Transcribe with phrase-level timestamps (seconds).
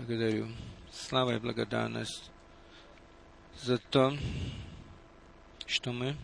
[0.00, 0.48] Благодарю.
[0.90, 2.30] Слава и благодарность
[3.60, 4.16] за то,
[5.66, 6.16] что мы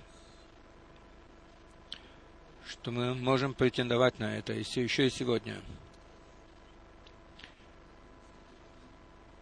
[2.64, 5.60] что мы можем претендовать на это еще и сегодня.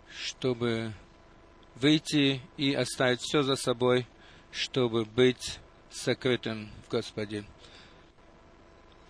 [0.09, 0.93] Чтобы
[1.77, 4.05] выйти и оставить все за собой,
[4.51, 5.61] чтобы быть
[5.91, 7.45] сокрытым в Господе.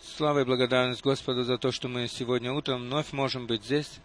[0.02, 4.00] Слава и благодарность Господу за то, что мы сегодня утром вновь можем быть здесь.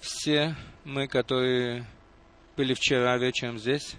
[0.00, 1.86] Все мы, которые
[2.56, 3.94] были вчера вечером здесь,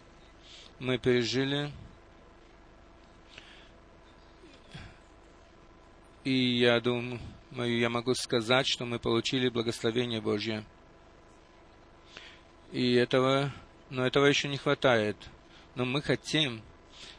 [0.79, 1.71] мы пережили
[6.29, 7.19] И я думаю,
[7.51, 10.63] я могу сказать, что мы получили благословение Божье.
[12.71, 13.51] И этого,
[13.89, 15.15] но этого еще не хватает.
[15.73, 16.61] Но мы хотим,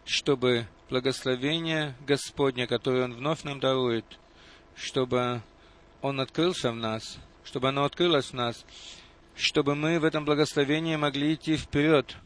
[0.04, 4.04] чтобы благословение Господне, которое Он вновь нам дарует,
[4.76, 5.42] чтобы
[6.02, 8.64] Он открылся в нас, чтобы оно открылось в нас,
[9.34, 12.16] чтобы мы в этом благословении могли идти вперед.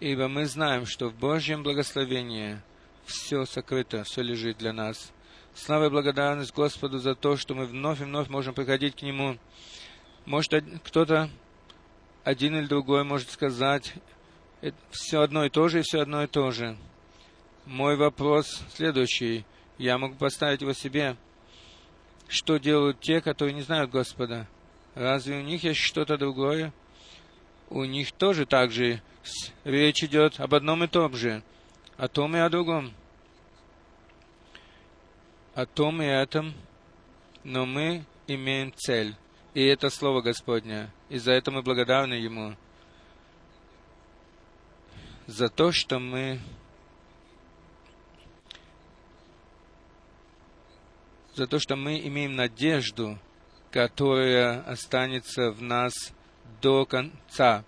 [0.00, 2.60] Ибо мы знаем, что в Божьем благословении–
[3.06, 5.12] все сокрыто, все лежит для нас.
[5.54, 9.38] Слава и благодарность Господу за то, что мы вновь и вновь можем приходить к Нему.
[10.24, 11.28] Может, кто-то,
[12.24, 13.94] один или другой, может сказать,
[14.90, 16.76] все одно и то же, и все одно и то же.
[17.66, 19.44] Мой вопрос следующий.
[19.78, 21.16] Я могу поставить его себе.
[22.32, 24.48] Что делают те, которые не знают Господа?
[24.94, 26.72] Разве у них есть что-то другое?
[27.68, 29.02] У них тоже так же
[29.64, 31.42] речь идет об одном и том же
[31.98, 32.94] о том и о другом.
[35.54, 36.54] О том и этом,
[37.44, 39.14] но мы имеем цель.
[39.52, 40.90] И это Слово Господне.
[41.10, 42.56] И за это мы благодарны Ему.
[45.26, 46.40] За то, что мы
[51.34, 53.18] за то, что мы имеем надежду,
[53.70, 55.92] которая останется в нас
[56.60, 57.64] до конца,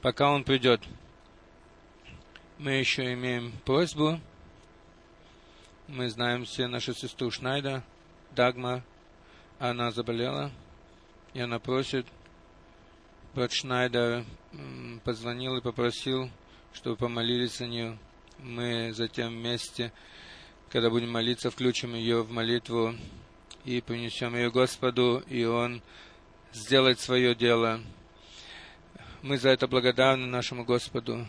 [0.00, 0.80] пока Он придет
[2.58, 4.20] мы еще имеем просьбу.
[5.88, 7.82] Мы знаем все нашу сестру Шнайда,
[8.30, 8.82] Дагма.
[9.58, 10.50] Она заболела,
[11.32, 12.06] и она просит.
[13.34, 14.24] Брат Шнайдер
[15.04, 16.30] позвонил и попросил,
[16.72, 17.98] чтобы помолились за нее.
[18.38, 19.92] Мы затем вместе,
[20.74, 22.96] когда будем молиться, включим ее в молитву
[23.64, 25.80] и принесем ее Господу, и Он
[26.52, 27.80] сделает свое дело.
[29.22, 31.24] Мы за это благодарны нашему Господу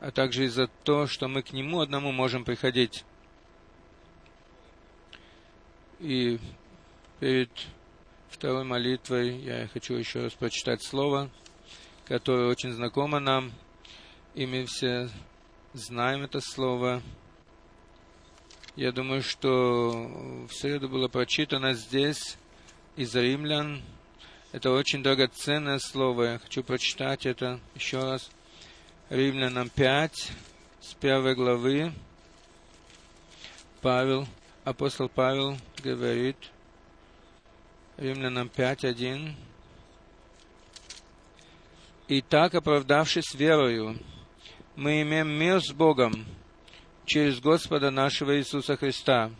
[0.00, 3.04] а также и за то, что мы к Нему одному можем приходить.
[5.98, 6.38] И
[7.18, 7.50] перед
[8.28, 11.30] второй молитвой я хочу еще раз прочитать слово,
[12.04, 13.50] которое очень знакомо нам,
[14.36, 15.08] и мы все
[15.72, 17.02] знаем это слово.
[18.76, 20.10] Я думаю, что
[20.48, 22.36] в среду было прочитано здесь
[22.96, 23.80] из римлян.
[24.50, 26.24] Это очень драгоценное слово.
[26.24, 28.32] Я хочу прочитать это еще раз.
[29.10, 30.32] Римлянам 5,
[30.80, 31.92] с первой главы,
[33.80, 34.26] Павел,
[34.64, 36.36] апостол Павел говорит,
[37.96, 39.36] Римлянам 5, 1,
[42.08, 44.00] «Итак, оправдавшись верою,
[44.74, 46.26] мы имеем мир с Богом
[47.04, 49.30] через Господа нашего Иисуса Христа,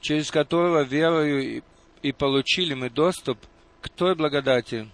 [0.00, 1.62] через которого верою
[2.02, 3.38] и получили мы доступ
[3.80, 4.88] к той благодати,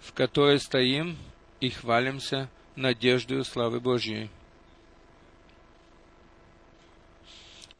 [0.00, 1.16] в которой стоим
[1.60, 4.30] и хвалимся надеждою славы Божьей.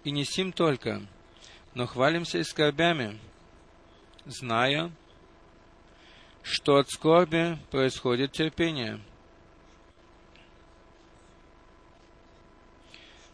[0.04, 1.02] И не сим только,
[1.74, 3.18] но хвалимся и скорбями,
[4.24, 4.90] зная,
[6.42, 9.00] что от скорби происходит терпение,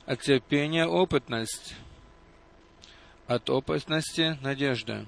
[0.08, 1.76] от терпения опытность,
[3.26, 5.04] от опытности надежда,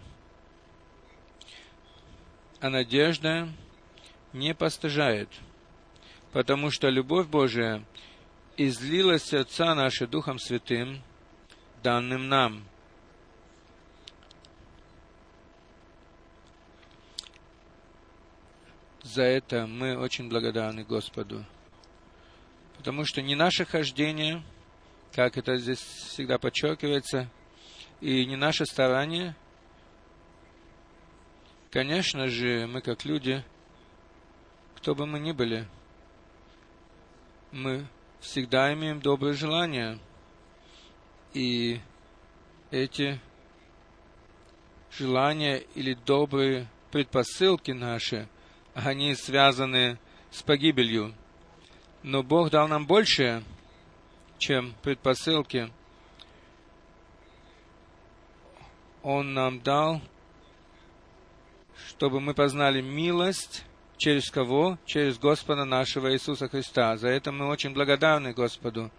[2.60, 3.48] а надежда
[4.34, 5.30] не постыжает,
[6.32, 7.82] потому что любовь Божия
[8.58, 11.02] излилась сердца наши Духом Святым,
[11.82, 12.62] данным нам.
[19.03, 21.46] За это мы очень благодарны Господу.
[22.76, 24.42] Потому что не наше хождение,
[25.12, 27.28] как это здесь всегда подчеркивается,
[28.01, 29.34] и не наше старание,
[31.71, 33.45] конечно же, мы как люди–
[34.80, 35.68] кто бы мы ни были,
[37.53, 37.86] мы
[38.21, 39.98] всегда имеем добрые желания.
[41.34, 41.80] И
[42.71, 43.21] эти
[44.91, 48.27] желания или добрые предпосылки наши,
[48.72, 49.98] они связаны
[50.30, 51.15] с погибелью.
[52.03, 53.45] Но Бог дал нам больше,
[54.41, 55.71] чем предпосылки.
[59.03, 60.01] Он нам дал,
[61.89, 63.65] чтобы мы познали милость
[63.98, 64.78] через кого?
[64.87, 66.97] Через Господа нашего Иисуса Христа.
[66.97, 68.91] За это мы очень благодарны Господу.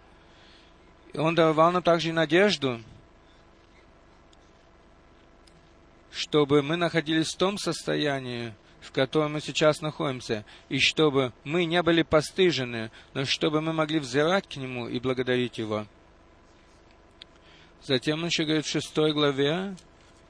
[1.12, 2.80] И Он даровал нам также и надежду,
[6.10, 11.82] чтобы мы находились в том состоянии, в котором мы сейчас находимся, и чтобы мы не
[11.82, 15.86] были постыжены, но чтобы мы могли взирать к Нему и благодарить Его.
[17.82, 19.76] Затем он еще говорит в шестой главе,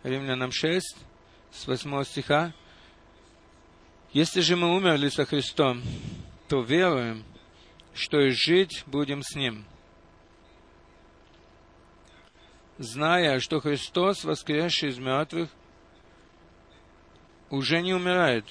[0.03, 0.97] Римлянам 6,
[1.51, 2.53] с 8 стиха,
[4.13, 5.83] «Если же мы умерли со Христом,
[6.49, 7.25] то веруем,
[7.95, 9.65] что и жить будем с Ним,
[12.79, 15.49] зная, что Христос, воскресший из мертвых,
[17.53, 18.47] уже не умирает.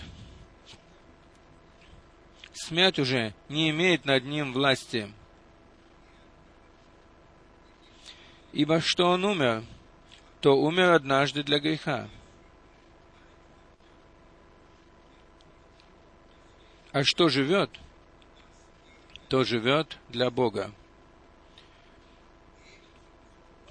[2.53, 5.12] Смерть уже не имеет над ним власти.
[8.53, 9.63] Ибо что он умер,
[10.39, 12.07] то умер однажды для греха.
[16.92, 17.71] А что живет,
[19.30, 20.71] то живет для Бога.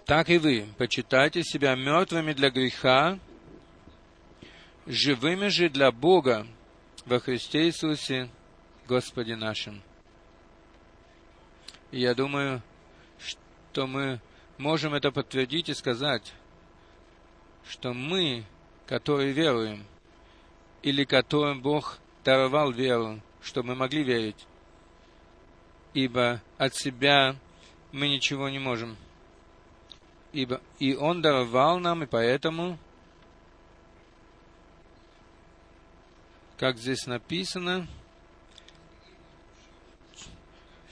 [0.07, 3.21] Так и вы почитайте себя мертвыми для греха,
[4.91, 6.47] живыми же для Бога
[7.07, 8.29] во Христе Иисусе,
[8.89, 9.83] Господе нашим.
[11.93, 12.61] И я думаю,
[13.19, 14.21] что мы
[14.59, 16.33] можем это подтвердить и сказать,
[17.69, 18.45] что мы,
[18.87, 19.85] которые веруем,
[20.83, 24.47] или которым Бог даровал веру, чтобы мы могли верить,
[25.95, 27.37] ибо от себя
[27.93, 28.97] мы ничего не можем.
[30.33, 32.79] Ибо и Он даровал нам, и поэтому
[36.61, 37.87] как здесь написано,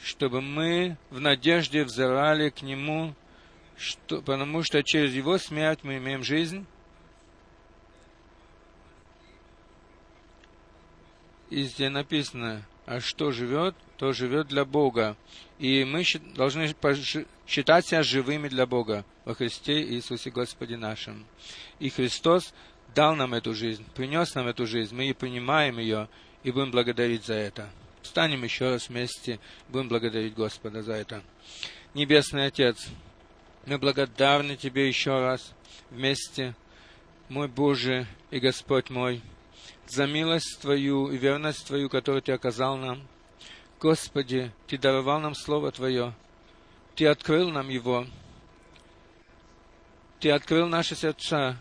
[0.03, 3.15] чтобы мы в надежде взирали к Нему,
[3.77, 6.65] что, потому что через Его смерть мы имеем жизнь.
[11.51, 15.19] И здесь написано, а что живет, то живет для Бога.
[15.59, 16.03] И мы
[16.35, 16.75] должны
[17.47, 21.27] считать себя живыми для Бога во Христе Иисусе Господе нашим.
[21.79, 22.55] И Христос
[22.95, 26.09] дал нам эту жизнь, принес нам эту жизнь, мы и принимаем ее
[26.43, 27.69] и будем благодарить за это.
[28.03, 29.39] Встанем еще раз вместе,
[29.69, 31.23] будем благодарить Господа за это.
[31.95, 32.89] Небесный Отец,
[33.67, 35.53] мы благодарны Тебе еще раз
[35.91, 36.55] вместе,
[37.29, 39.23] мой Боже и Господь мой,
[39.87, 43.07] за милость Твою и верность Твою, которую Ты оказал нам.
[43.81, 46.15] Господи, Ты даровал нам Слово Твое,
[46.95, 48.07] Ты открыл нам его,
[50.21, 51.61] Ты открыл наши сердца,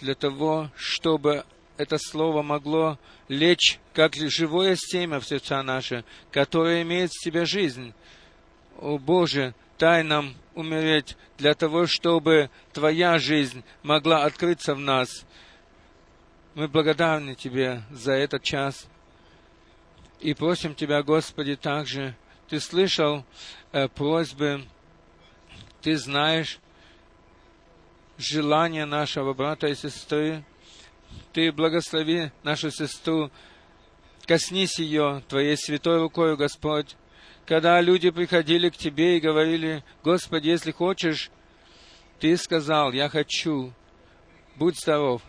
[0.00, 1.44] для того, чтобы
[1.76, 2.98] это слово могло
[3.28, 7.94] лечь как живое семя в сердца наши, которое имеет в себе жизнь.
[8.78, 15.24] О Боже, дай нам умереть для того, чтобы Твоя жизнь могла открыться в нас.
[16.54, 18.86] Мы благодарны Тебе за этот час.
[20.20, 22.14] И просим Тебя, Господи, также,
[22.48, 23.24] Ты слышал
[23.72, 24.66] э, просьбы,
[25.80, 26.58] Ты знаешь,
[28.22, 30.44] желания нашего брата и сестры.
[31.32, 33.30] Ты благослови нашу сестру,
[34.26, 36.96] коснись ее Твоей святой рукой, Господь.
[37.46, 41.30] Когда люди приходили к Тебе и говорили, Господи, если хочешь,
[42.20, 43.72] Ты сказал, я хочу,
[44.56, 45.22] будь здоров.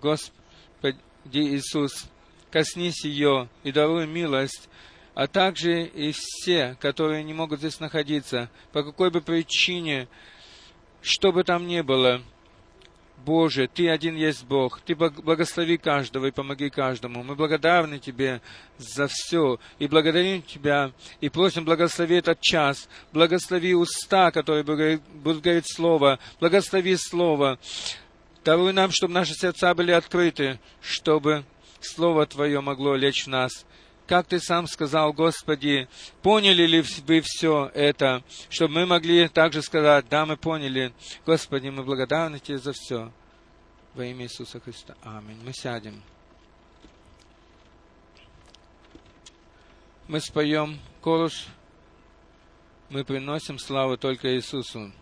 [0.00, 0.98] Господи
[1.32, 2.06] Иисус,
[2.50, 4.68] коснись ее и даруй милость,
[5.14, 10.08] а также и все, которые не могут здесь находиться, по какой бы причине
[11.02, 12.22] что бы там ни было,
[13.26, 14.80] Боже, Ты один есть Бог.
[14.82, 17.24] Ты благослови каждого и помоги каждому.
[17.24, 18.40] Мы благодарны Тебе
[18.78, 22.88] за все и благодарим Тебя и просим благослови этот час.
[23.12, 26.20] Благослови уста, которые будут говорить Слово.
[26.38, 27.58] Благослови Слово.
[28.44, 31.44] Даруй нам, чтобы наши сердца были открыты, чтобы
[31.80, 33.66] Слово Твое могло лечь в нас
[34.06, 35.88] как Ты сам сказал, Господи,
[36.22, 40.92] поняли ли вы все это, чтобы мы могли также сказать, да, мы поняли.
[41.24, 43.12] Господи, мы благодарны Тебе за все.
[43.94, 44.94] Во имя Иисуса Христа.
[45.02, 45.40] Аминь.
[45.44, 46.02] Мы сядем.
[50.08, 51.46] Мы споем корус.
[52.90, 54.92] Мы приносим славу только Иисусу.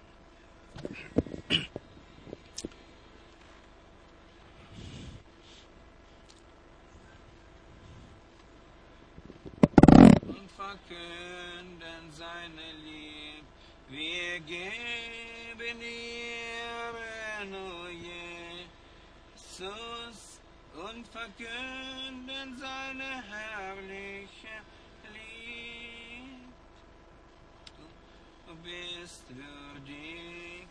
[13.97, 19.61] Wir geben Ehre nur Jesus
[20.75, 24.57] und verkünden seine herrliche
[25.13, 26.53] Lieb.
[28.49, 30.67] Du bist würdig,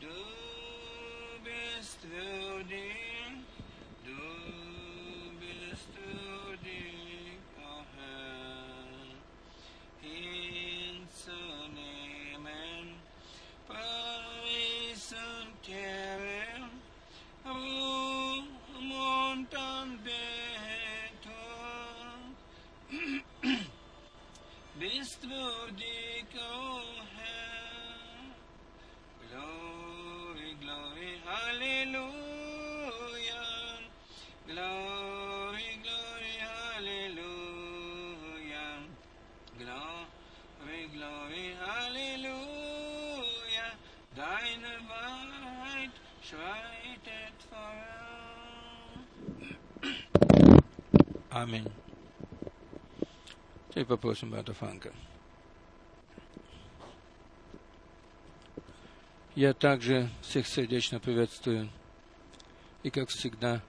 [0.00, 0.22] du
[1.44, 3.03] bist würdig,
[51.44, 51.70] Аминь.
[53.68, 54.94] Теперь попросим брата Франка.
[59.34, 61.68] Я также всех сердечно приветствую.
[62.82, 63.60] И, как всегда,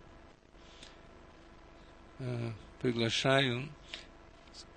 [2.19, 2.51] э,
[2.81, 3.67] приглашаю,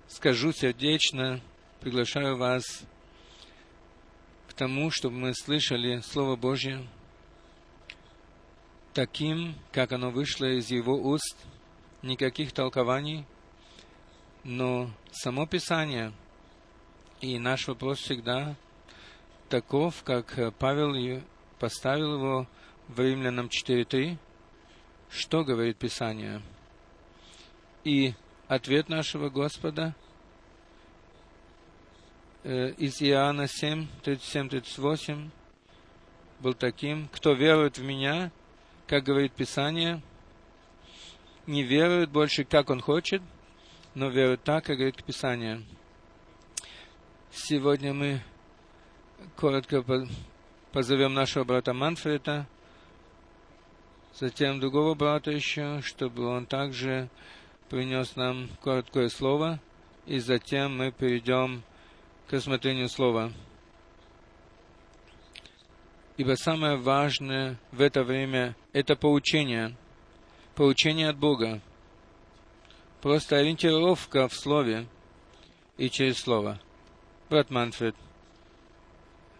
[0.09, 1.39] скажу сердечно,
[1.79, 2.81] приглашаю вас
[4.49, 6.85] к тому, чтобы мы слышали Слово Божье
[8.93, 11.37] таким, как оно вышло из Его уст,
[12.01, 13.25] никаких толкований,
[14.43, 16.13] но само Писание
[17.21, 18.55] и наш вопрос всегда
[19.49, 21.21] таков, как Павел и
[21.59, 22.47] поставил его
[22.87, 24.17] в Римлянам 4.3,
[25.09, 26.41] что говорит Писание.
[27.83, 28.13] И
[28.47, 29.95] ответ нашего Господа
[32.43, 35.29] э, из Иоанна 7, 37-38
[36.39, 38.31] был таким, кто верует в Меня,
[38.87, 40.01] как говорит Писание,
[41.49, 43.23] не верует больше, как он хочет,
[43.95, 45.63] но верует так, как говорит Писание.
[47.31, 48.21] Сегодня мы
[49.35, 49.83] коротко
[50.71, 52.47] позовем нашего брата Манфреда,
[54.13, 57.09] затем другого брата еще, чтобы он также
[57.67, 59.59] принес нам короткое слово,
[60.05, 61.63] и затем мы перейдем
[62.27, 63.31] к рассмотрению слова.
[66.17, 69.75] Ибо самое важное в это время– это поучение,
[70.59, 71.61] поучение от Бога,
[73.01, 74.87] просто ориентировка в слове
[75.77, 76.59] и через слово.
[77.29, 77.95] Брат Манфред–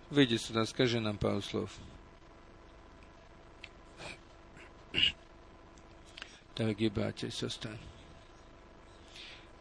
[0.09, 1.69] Выйди сюда, скажи нам пару слов.
[6.55, 7.77] Дорогие братья и сестры,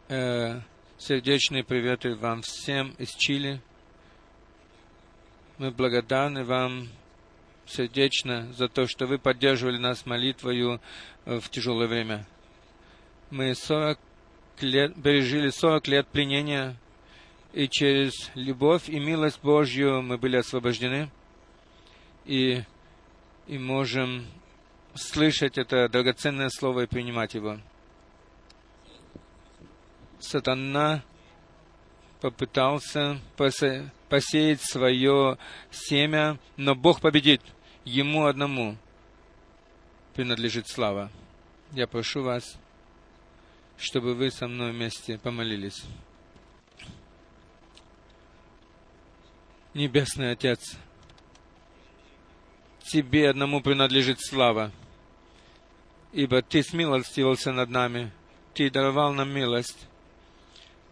[0.07, 0.59] э,
[0.97, 3.61] сердечные приветы вам всем из Чили.
[5.59, 6.89] Мы благодарны вам
[7.69, 10.81] сердечно за то, что вы поддерживали нас молитвою
[11.25, 12.25] в тяжелое время.
[13.29, 13.99] Мы 40
[14.61, 16.75] лет, пережили 40 лет пленения
[17.53, 21.09] и через любовь и милость Божью мы были освобождены,
[22.25, 22.61] и,
[23.47, 24.27] и можем
[24.93, 27.57] слышать это драгоценное слово и принимать его.
[30.19, 31.03] Сатана
[32.21, 35.37] попытался посеять свое
[35.71, 37.41] семя, но Бог победит.
[37.89, 38.77] Ему одному
[40.13, 41.11] принадлежит слава.
[41.71, 42.55] Я прошу вас,
[43.79, 45.83] чтобы вы со мной вместе помолились.
[49.73, 50.77] Небесный Отец,
[52.83, 54.71] Тебе одному принадлежит слава,
[56.13, 58.11] ибо Ты смилостивился над нами,
[58.53, 59.87] Ты даровал нам милость,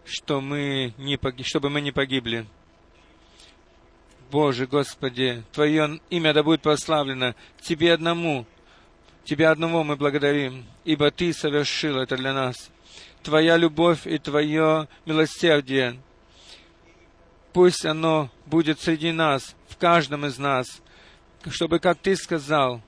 [0.03, 1.45] что мы не погиб...
[1.45, 2.47] чтобы мы не погибли.
[4.29, 8.45] Боже, Господи, Твое имя да будет прославлено Тебе одному,
[9.23, 12.69] Тебя одного мы благодарим, ибо Ты совершил это для нас.
[13.23, 15.99] Твоя любовь и Твое милосердие
[17.57, 20.67] пусть оно будет среди нас, в каждом из нас,
[21.49, 22.83] чтобы, как Ты сказал,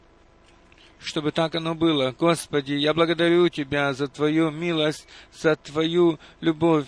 [0.99, 2.11] чтобы так оно было.
[2.11, 6.85] Господи, я благодарю Тебя за Твою милость, за Твою любовь.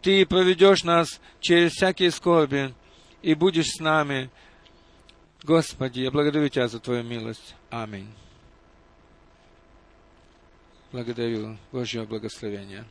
[0.00, 2.74] Ты проведешь нас через всякие скорби
[3.22, 4.30] и будешь с нами.
[5.42, 7.54] Господи, я благодарю Тебя за Твою милость.
[7.70, 8.12] Аминь.
[10.92, 12.84] Благодарю Божьего благословения.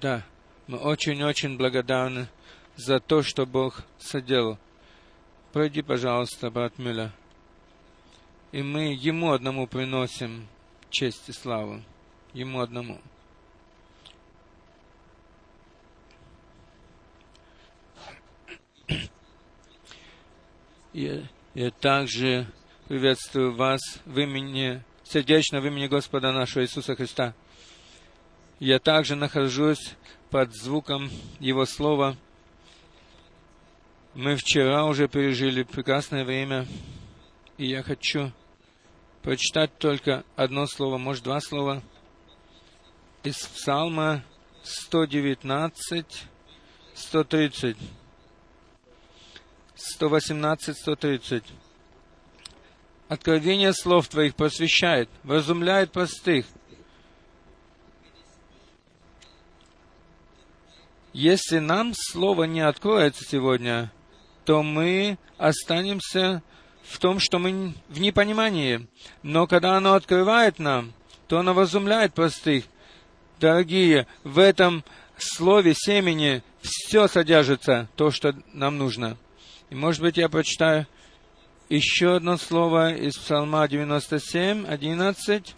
[0.00, 0.24] Да.
[0.66, 2.28] Мы очень-очень благодарны
[2.76, 4.58] за то, что Бог соделал.
[5.52, 7.10] Пройди, пожалуйста, брат Мюля.
[8.52, 10.46] И мы Ему одному приносим
[10.90, 11.82] честь и славу.
[12.34, 13.00] Ему одному.
[20.92, 21.22] Я,
[21.54, 22.46] я также
[22.88, 27.34] приветствую вас в имени, сердечно в имени Господа нашего Иисуса Христа.
[28.58, 29.94] Я также нахожусь
[30.30, 32.16] под звуком Его Слова
[34.14, 36.66] Мы вчера уже пережили прекрасное время,
[37.56, 38.32] и я хочу
[39.22, 41.82] прочитать только одно слово, может, два слова
[43.22, 44.24] из Псалма
[44.64, 46.24] 119,
[46.94, 47.76] 130,
[49.78, 51.44] 118, 130.
[53.08, 56.46] Откровение слов Твоих просвещает, вразумляет простых.
[61.12, 63.90] Если нам Слово не откроется сегодня,
[64.44, 66.42] то мы останемся
[66.82, 68.86] в том, что мы в непонимании.
[69.22, 70.92] Но когда оно открывает нам,
[71.28, 72.64] то оно возумляет простых.
[73.40, 74.84] Дорогие, в этом
[75.16, 79.16] слове семени все содержится, то, что нам нужно.
[79.70, 80.86] И, может быть, я прочитаю
[81.68, 85.54] еще одно слово из Псалма 97, 11.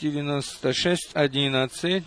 [0.00, 2.04] 96, 11.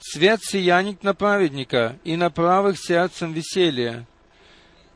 [0.00, 4.06] Свет сиянит на праведника, и на правых сердцем веселье.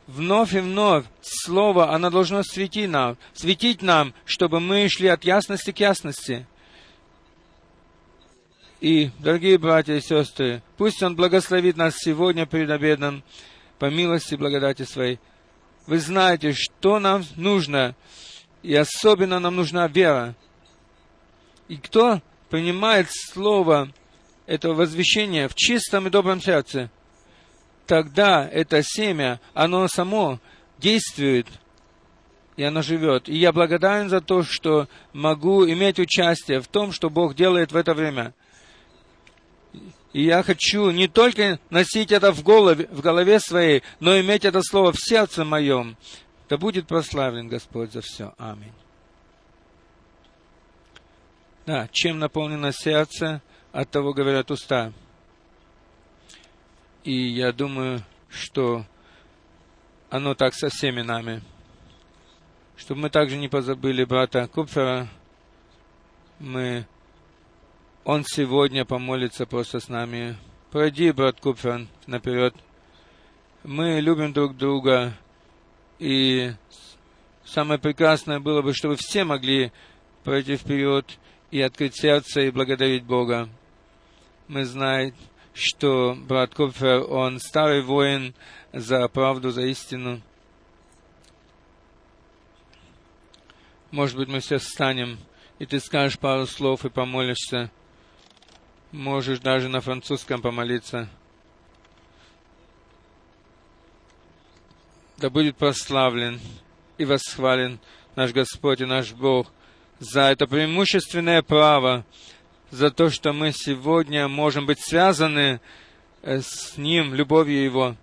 [0.05, 5.71] Вновь и вновь Слово, оно должно светить нам, светить нам, чтобы мы шли от ясности
[5.71, 6.45] к ясности.
[8.83, 13.23] И, дорогие братья и сестры, пусть Он благословит нас сегодня перед обедом
[13.79, 15.21] по милости и благодати Своей.
[15.87, 17.95] Вы знаете, что нам нужно,
[18.61, 20.35] и особенно нам нужна вера.
[21.69, 23.87] И кто принимает Слово
[24.47, 26.91] этого возвещения в чистом и добром сердце,
[27.87, 30.41] тогда это семя, оно само
[30.77, 31.47] действует,
[32.57, 33.29] и оно живет.
[33.29, 37.77] И я благодарен за то, что могу иметь участие в том, что Бог делает в
[37.77, 38.33] это время.
[40.13, 44.61] И я хочу не только носить это в голове, в голове своей, но иметь это
[44.61, 45.97] слово в сердце моем.
[46.47, 48.33] Да будет прославлен Господь за все.
[48.37, 48.71] Аминь.
[51.65, 53.41] Да, чем наполнено сердце,
[53.71, 54.93] от того говорят уста.
[57.03, 58.85] И я думаю, что
[60.09, 61.41] оно так со всеми нами.
[62.77, 65.07] Чтобы мы также не позабыли брата Купфера,
[66.39, 66.85] мы...
[68.05, 70.37] Он сегодня помолится просто с нами.
[70.71, 72.55] Пройди, брат Купфер, наперед.
[73.63, 75.13] Мы любим друг друга,
[75.99, 76.51] и
[77.45, 79.71] самое прекрасное было бы, чтобы все могли
[80.23, 81.17] пройти вперед
[81.51, 83.49] и открыть сердце и благодарить Бога
[84.47, 85.13] мы знаем,
[85.53, 88.33] что брат Копфер, он старый воин
[88.71, 90.21] за правду, за истину.
[93.91, 95.17] Может быть, мы все встанем,
[95.59, 97.71] и ты скажешь пару слов и помолишься.
[98.93, 101.09] Можешь даже на французском помолиться.
[105.17, 106.39] Да будет прославлен
[106.99, 107.79] и восхвален
[108.15, 109.51] наш Господь и наш Бог
[109.97, 112.05] за это преимущественное право
[112.69, 115.59] за то, что мы сегодня можем быть связаны
[116.21, 117.95] э, с Ним, любовью Его,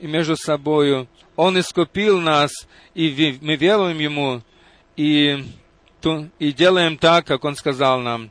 [0.00, 1.08] и между собою.
[1.34, 2.50] Он искупил нас,
[2.94, 4.42] и мы веруем Ему,
[4.98, 5.46] и,
[6.38, 8.30] и делаем так, как Он сказал нам.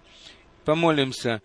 [0.66, 1.42] Помолимся.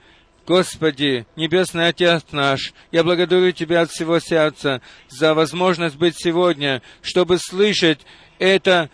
[0.48, 4.80] Господи, Небесный Отец наш, я благодарю Тебя от всего сердца
[5.10, 8.00] за возможность быть сегодня, чтобы слышать
[8.38, 8.88] это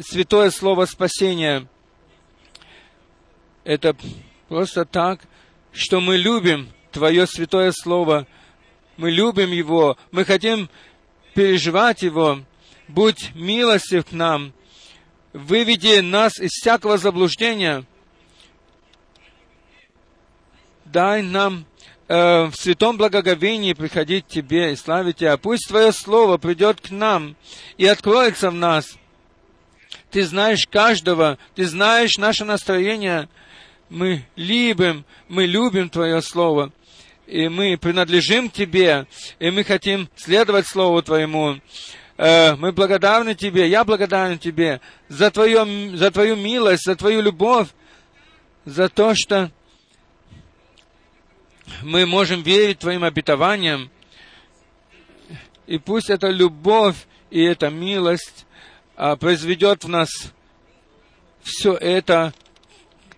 [0.00, 1.68] святое слово спасения,
[3.62, 3.94] это
[4.48, 5.20] просто так,
[5.72, 8.26] что мы любим Твое святое Слово,
[8.96, 10.68] мы любим его, мы хотим
[11.34, 12.40] переживать его.
[12.88, 14.52] Будь милостив к нам,
[15.32, 17.84] выведи нас из всякого заблуждения.
[20.92, 21.66] Дай нам
[22.08, 25.36] э, в святом благоговении приходить к Тебе и славить Тебя.
[25.36, 27.36] Пусть Твое Слово придет к нам
[27.76, 28.96] и откроется в нас.
[30.10, 33.28] Ты знаешь каждого, Ты знаешь наше настроение,
[33.90, 36.72] мы любим, мы любим Твое Слово,
[37.26, 39.06] и мы принадлежим Тебе,
[39.38, 41.60] и мы хотим следовать Слову Твоему.
[42.16, 47.68] Э, мы благодарны Тебе, я благодарен Тебе за Твою, за Твою милость, за Твою любовь,
[48.64, 49.50] за то, что
[51.82, 53.90] мы можем верить Твоим обетованиям.
[55.66, 56.96] И пусть эта любовь
[57.30, 58.46] и эта милость
[58.96, 60.08] а, произведет в нас
[61.42, 62.32] все это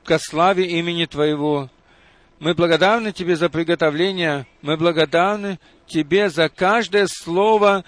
[0.05, 1.71] ко славе имени Твоего.
[2.39, 7.85] Мы благодарны Тебе за приготовление, мы благодарны Тебе за каждое слово,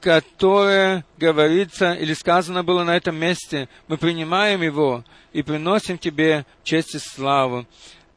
[0.00, 3.68] которое говорится или сказано было на этом месте.
[3.88, 7.66] Мы принимаем его и приносим Тебе честь и славу.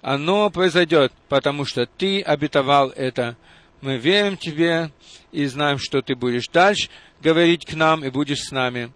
[0.04, 3.38] Оно произойдет, потому что Ты обетовал это.
[3.80, 4.92] Мы верим Тебе
[5.32, 6.90] и знаем, что Ты будешь дальше
[7.22, 8.92] говорить к нам и будешь с нами.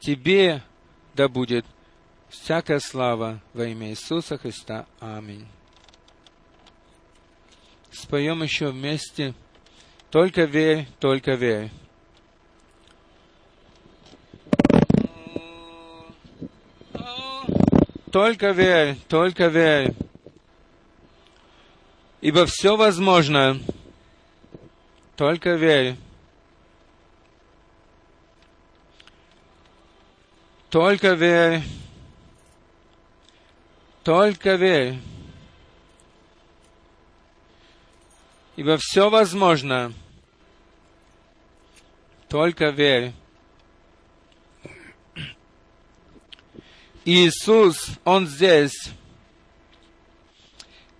[0.00, 0.62] Тебе
[1.14, 1.66] да будет
[2.30, 4.86] всякая слава во имя Иисуса Христа.
[4.98, 5.46] Аминь.
[7.92, 9.34] споем еще вместе.
[10.10, 11.70] Только верь, только верь.
[18.10, 19.94] Только верь, только верь.
[22.24, 23.60] Ибо все возможно.
[25.14, 25.94] Только верь.
[30.70, 31.62] Только верь.
[34.04, 34.98] Только верь.
[38.56, 39.92] Ибо все возможно.
[42.30, 43.12] Только верь.
[47.04, 48.92] Иисус, Он здесь.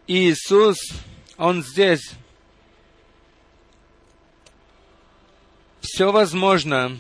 [0.07, 0.77] Иисус,
[1.45, 2.13] Он здесь.
[5.83, 6.97] Все возможно,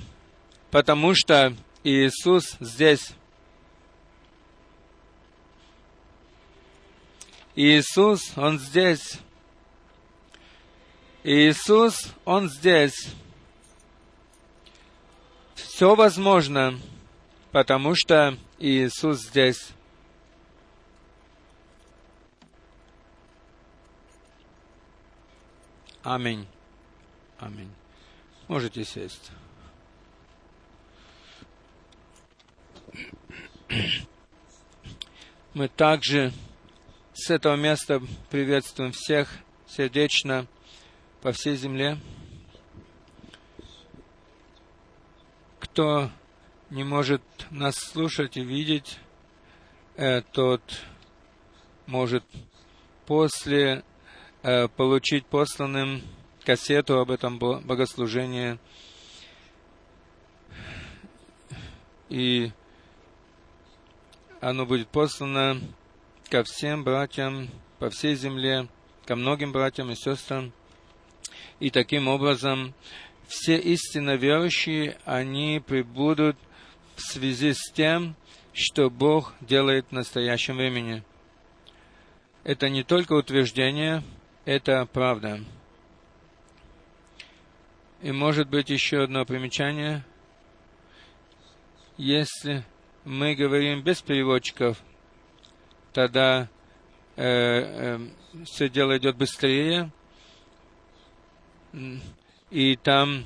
[0.70, 3.12] потому что Иисус здесь.
[7.54, 9.18] Иисус, Он здесь.
[11.22, 13.14] Иисус, Он здесь.
[15.54, 16.78] Все возможно,
[17.50, 19.70] потому что Иисус здесь.
[26.04, 26.46] Аминь.
[27.38, 27.70] Аминь.
[28.46, 29.30] Можете сесть.
[35.54, 36.30] Мы также
[37.14, 39.30] с этого места приветствуем всех
[39.66, 40.46] сердечно
[41.22, 41.98] по всей земле.
[45.58, 46.10] Кто
[46.68, 48.98] не может нас слушать и видеть,
[49.96, 50.60] э, тот
[51.86, 52.24] может
[53.06, 53.84] после
[54.76, 56.02] получить посланным
[56.44, 58.58] кассету об этом богослужении
[62.08, 62.52] и
[64.40, 65.60] оно будет послано
[66.30, 68.68] ко всем братьям по всей земле,
[69.04, 70.52] ко многим братьям и сестрам.
[71.60, 72.74] И таким образом
[73.26, 76.36] все истинно верующие, они прибудут
[76.94, 78.14] в связи с тем,
[78.52, 81.02] что Бог делает в настоящем времени.
[82.44, 84.02] Это не только утверждение,
[84.44, 85.40] это правда.
[88.02, 90.04] И может быть еще одно примечание.
[91.96, 92.64] Если
[93.04, 94.82] мы говорим без переводчиков,
[95.92, 96.48] тогда
[97.16, 99.90] э, э, все дело идет быстрее,
[102.50, 103.24] и там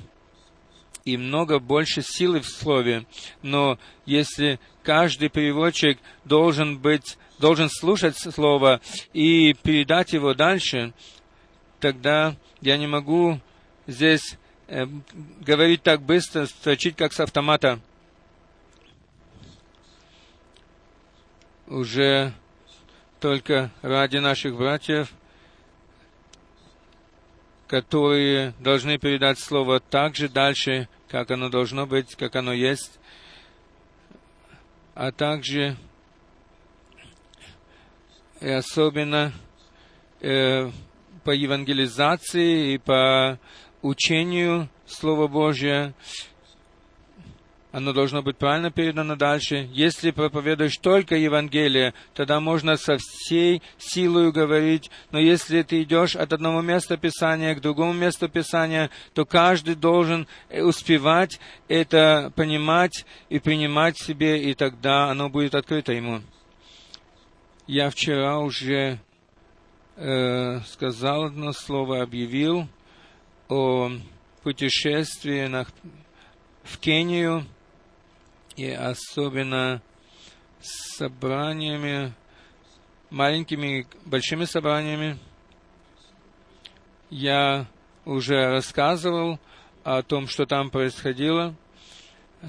[1.13, 3.05] и много больше силы в слове.
[3.41, 8.81] Но если каждый переводчик должен быть, должен слушать слово
[9.13, 10.93] и передать его дальше,
[11.79, 13.39] тогда я не могу
[13.87, 14.85] здесь э,
[15.41, 17.79] говорить так быстро, строчить как с автомата.
[21.69, 22.33] уже
[23.19, 25.11] только ради наших братьев,
[27.69, 32.99] которые должны передать Слово так же дальше, как оно должно быть, как оно есть,
[34.95, 35.77] а также
[38.41, 39.31] и особенно
[40.19, 40.71] э,
[41.23, 43.39] по евангелизации и по
[43.83, 45.93] учению Слова Божия,
[47.71, 49.69] оно должно быть правильно передано дальше.
[49.71, 56.33] Если проповедуешь только Евангелие, тогда можно со всей силой говорить, но если ты идешь от
[56.33, 63.99] одного места Писания к другому месту Писания, то каждый должен успевать это понимать и принимать
[63.99, 66.21] себе, и тогда оно будет открыто ему.
[67.67, 68.99] Я вчера уже
[69.95, 72.67] э, сказал одно слово, объявил
[73.47, 73.91] о
[74.41, 75.67] путешествии на,
[76.63, 77.45] в Кению,
[78.59, 79.81] и особенно
[80.59, 82.13] с собраниями,
[83.09, 85.17] маленькими, большими собраниями.
[87.09, 87.67] Я
[88.03, 89.39] уже рассказывал
[89.85, 91.55] о том, что там происходило.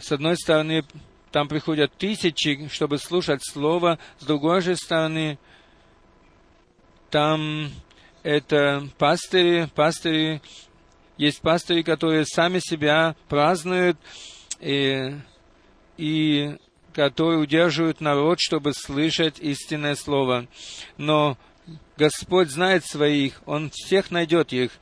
[0.01, 0.85] С одной стороны,
[1.31, 4.01] там приходят тысячи, чтобы слушать Слово.
[4.19, 5.39] С другой же стороны,
[7.11, 7.71] там
[8.25, 10.43] это пастыри, пастыри,
[11.17, 13.97] есть пастыри, которые сами себя празднуют,
[14.59, 15.15] и
[16.01, 16.57] и
[16.95, 20.47] которые удерживают народ, чтобы слышать истинное слово.
[20.97, 21.37] Но
[21.99, 24.73] Господь знает своих, Он всех найдет их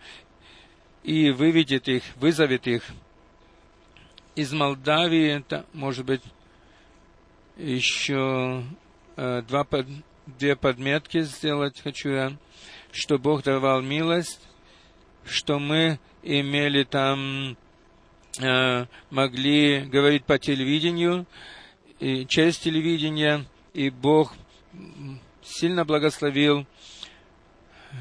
[1.03, 2.85] и выведет их, вызовет их.
[4.37, 6.23] Из Молдавии, это, может быть,
[7.57, 8.63] еще
[9.17, 9.67] э, два,
[10.27, 12.33] две подметки сделать хочу я,
[12.93, 14.41] что Бог давал милость,
[15.25, 17.57] что мы имели там
[19.11, 21.27] могли говорить по телевидению,
[21.99, 24.35] и через телевидение, и Бог
[25.43, 26.67] сильно благословил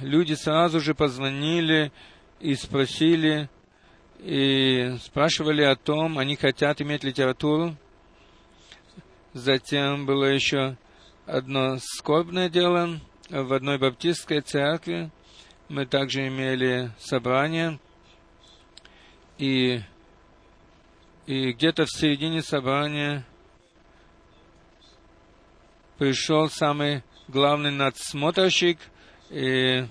[0.02, 1.92] люди сразу же позвонили
[2.40, 3.50] и спросили,
[4.20, 7.76] и спрашивали о том, они хотят иметь литературу.
[9.34, 10.78] Затем было еще
[11.26, 15.12] одно скорбное дело в одной баптистской церкви.
[15.70, 17.78] Мы также имели собрание,
[19.38, 19.82] и,
[21.28, 23.26] и где-то в середине собрания
[25.98, 28.80] пришел самый главный надсмотрщик,
[29.30, 29.86] и,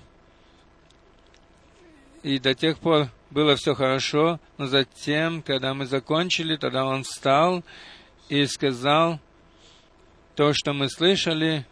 [2.23, 7.63] и до тех пор было все хорошо, но затем, когда мы закончили, тогда он встал
[8.29, 9.19] и сказал,
[10.35, 11.67] то, что мы слышали,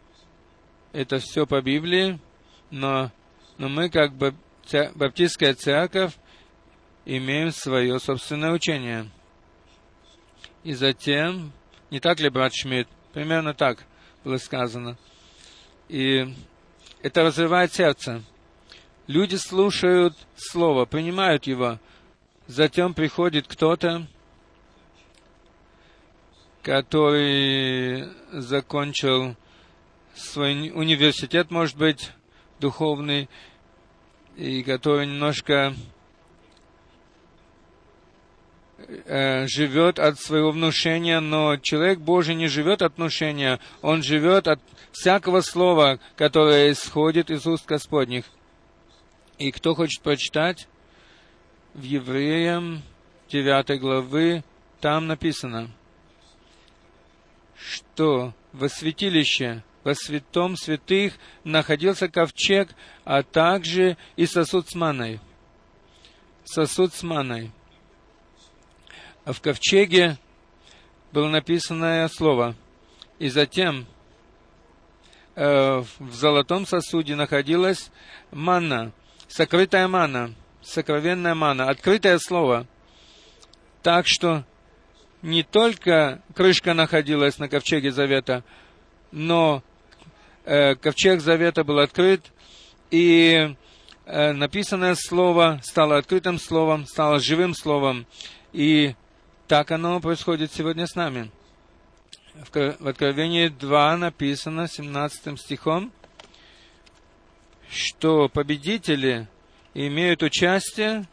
[0.93, 2.19] это все по Библии,
[2.69, 3.11] но,
[3.57, 6.13] но мы, как баптистская церковь,
[7.05, 9.09] имеем свое собственное учение.
[10.65, 11.51] И затем,
[11.91, 12.89] не так ли, брат Шмидт?
[13.13, 13.85] Примерно так
[14.23, 14.97] было сказано.
[15.89, 16.25] И
[17.03, 18.23] это разрывает сердце.
[19.05, 21.79] Люди слушают Слово, принимают его.
[22.47, 24.07] Затем приходит кто-то,
[26.63, 29.35] который закончил
[30.15, 32.11] свой университет, может быть,
[32.59, 33.29] духовный,
[34.35, 35.75] и который немножко
[38.77, 44.59] э, живет от своего внушения, но человек Божий не живет от внушения, он живет от
[44.91, 48.25] всякого слова, которое исходит из уст Господних.
[49.37, 50.67] И кто хочет прочитать,
[51.73, 52.83] в Евреям
[53.29, 54.43] 9 главы,
[54.79, 55.69] там написано–
[57.57, 62.69] что во святилище, во святом святых находился ковчег,
[63.03, 65.19] а также и сосуд с маной.
[66.43, 67.51] Сосуд с маной.
[69.25, 70.19] А в ковчеге
[71.11, 72.55] было написано слово.
[73.17, 73.87] И затем
[75.35, 77.89] э, в золотом сосуде находилась
[78.31, 78.91] манна,
[79.27, 82.67] сокрытая манна, сокровенная манна, открытое слово.
[83.81, 84.43] Так что
[85.23, 88.43] не только крышка находилась на ковчеге завета,
[89.11, 89.63] но
[90.43, 92.21] э, ковчег завета был открыт,
[92.91, 93.55] и
[94.05, 98.05] э, написанное слово стало открытым словом, стало живым словом.
[98.53, 98.93] И
[99.47, 101.31] так оно происходит сегодня с нами.
[102.33, 105.91] В, Откровении 2 написано 17 стихом,
[107.69, 109.27] что победители
[109.73, 111.05] имеют участие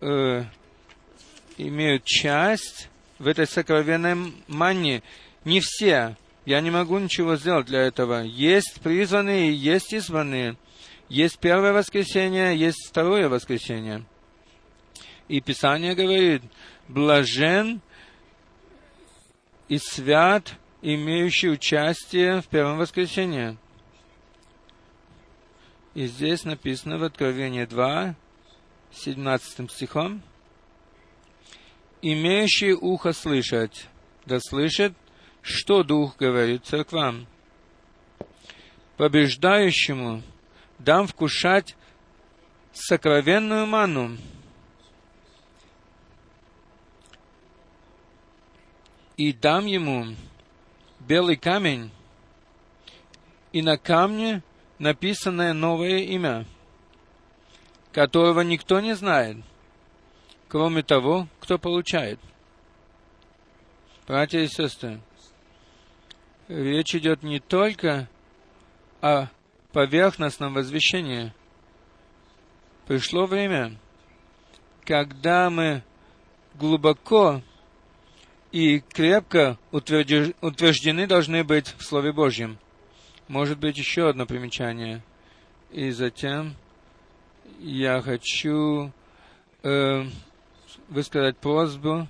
[0.00, 0.44] э,
[1.58, 5.02] имеют часть в этой сокровенной манне.
[5.44, 6.16] Не все.
[6.44, 8.22] Я не могу ничего сделать для этого.
[8.22, 10.56] Есть призванные, есть избранные.
[11.08, 14.04] Есть первое воскресенье, есть второе воскресенье.
[15.28, 16.42] И Писание говорит,
[16.88, 17.80] блажен
[19.68, 23.56] и свят, имеющий участие в первом воскресенье.
[25.94, 28.14] И здесь написано в Откровении 2,
[28.92, 30.22] 17 стихом,
[32.00, 33.88] имеющий ухо слышать,
[34.24, 34.94] да слышит,
[35.42, 37.26] что Дух говорит церквам.
[38.96, 40.22] Побеждающему
[40.78, 41.76] дам вкушать
[42.72, 44.16] сокровенную ману,
[49.18, 50.14] и дам ему
[51.00, 51.90] белый камень,
[53.52, 54.42] и на камне
[54.78, 56.46] написанное новое имя,
[57.92, 59.38] которого никто не знает,
[60.46, 62.20] кроме того, кто получает.
[64.06, 65.00] Братья и сестры,
[66.46, 68.08] речь идет не только
[69.00, 69.26] о
[69.72, 71.32] поверхностном возвещении.
[72.86, 73.76] Пришло время,
[74.84, 75.82] когда мы
[76.54, 77.42] глубоко
[78.52, 82.58] и крепко утверждены должны быть в Слове Божьем.
[83.28, 85.02] Может быть, еще одно примечание.
[85.70, 86.54] И затем
[87.58, 88.90] я хочу
[89.62, 90.04] э,
[90.88, 92.08] высказать просьбу.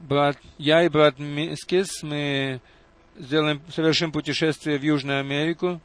[0.00, 2.60] Брат, я и брат Мискис, мы
[3.16, 5.80] сделаем, совершим путешествие в Южную Америку.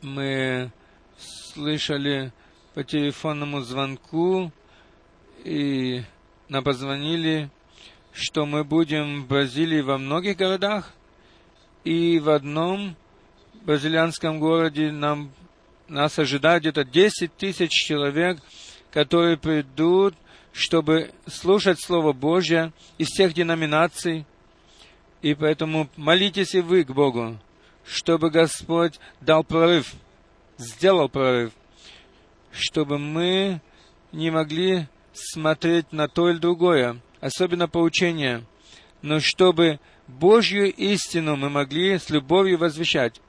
[0.00, 0.70] Мы
[1.18, 2.32] слышали
[2.74, 4.52] по телефонному звонку,
[5.44, 6.02] и
[6.48, 7.50] нам позвонили,
[8.12, 10.92] что мы будем в Бразилии во многих городах,
[11.84, 12.96] и в одном
[13.62, 15.32] бразильянском городе нам
[15.88, 18.38] нас ожидает где-то 10 тысяч человек,
[18.90, 20.14] которые придут,
[20.52, 24.24] чтобы слушать Слово Божье из всех деноминаций.
[25.22, 27.38] И поэтому молитесь и вы к Богу,
[27.84, 29.92] чтобы Господь дал прорыв,
[30.58, 31.52] сделал прорыв,
[32.52, 33.60] чтобы мы
[34.12, 38.44] не могли смотреть на то или другое, особенно поучение,
[39.02, 43.20] но чтобы Божью истину мы могли с любовью возвещать,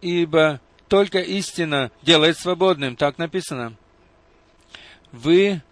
[0.00, 3.74] ибо только истина делает свободным, так написано.
[5.12, 5.62] Вы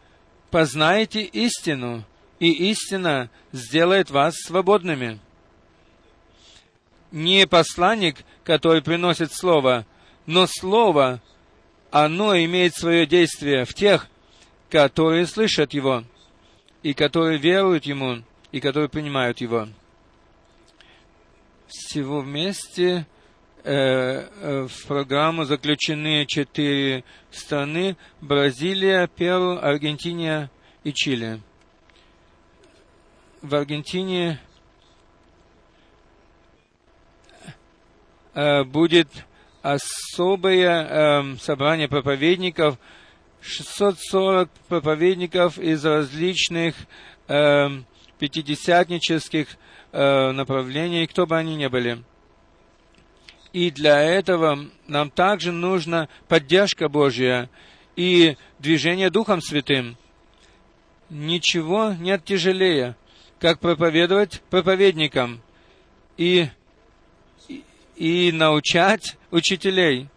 [0.51, 2.05] познаете истину,
[2.41, 5.19] и истина сделает вас свободными.
[7.13, 9.87] Не посланник, который приносит слово,
[10.27, 11.21] но слово,
[11.91, 14.09] оно имеет свое действие в тех,
[14.75, 16.03] которые слышат его,
[16.83, 19.69] и которые веруют ему, и которые принимают его.
[21.69, 23.07] Всего вместе
[23.63, 30.51] э, э, в программу заключены четыре страны– Бразилия, Перу, Аргентина
[30.83, 31.41] и Чили.
[33.43, 34.41] В Аргентине
[38.35, 39.09] э, будет
[39.63, 42.77] особое э, собрание проповедников,
[43.45, 46.75] 640 проповедников из различных
[47.29, 47.69] э,
[48.19, 49.49] пятидесятнических
[49.93, 52.03] э, направлений, кто бы они ни были.
[53.53, 57.51] И для этого нам также нужна поддержка Божья
[57.97, 59.97] и движение Духом Святым.
[61.11, 62.97] Ничего нет тяжелее,
[63.39, 65.43] как проповедовать проповедникам
[66.17, 66.49] и,
[67.49, 67.63] и,
[67.97, 70.09] и научать учителей.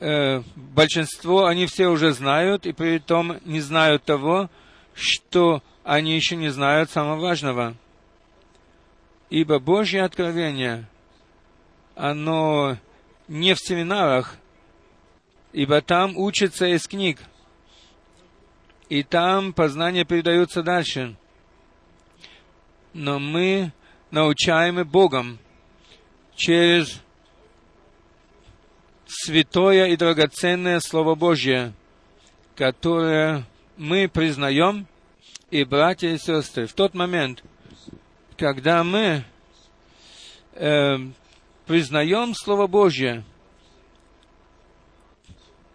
[0.00, 4.50] Э, большинство, они все уже знают, и при этом не знают того,
[4.94, 7.76] что они еще не знают самого важного.
[9.30, 10.86] Ибо Божье откровение–
[12.00, 12.78] оно
[13.28, 14.38] не в семинарах,
[15.52, 17.20] ибо там учатся из книг,
[18.88, 21.14] и там познания передаются дальше.
[22.94, 23.72] Но мы
[24.10, 25.38] научаемы Богом
[26.34, 27.02] через
[29.10, 31.72] святое и драгоценное Слово Божье,
[32.54, 33.44] которое
[33.76, 34.86] мы признаем,
[35.50, 37.42] и братья и сестры, в тот момент,
[38.36, 39.24] когда мы
[40.54, 40.96] э,
[41.66, 43.24] признаем Слово Божье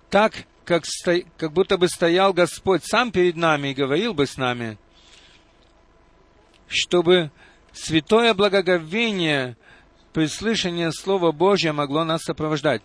[0.10, 1.18] так, как, сто...
[1.38, 4.78] как будто бы стоял Господь сам перед нами и говорил бы с нами,
[6.68, 7.32] чтобы
[7.74, 9.58] святое благоговение
[10.14, 12.82] при слышании Слова Божьего могло нас сопровождать.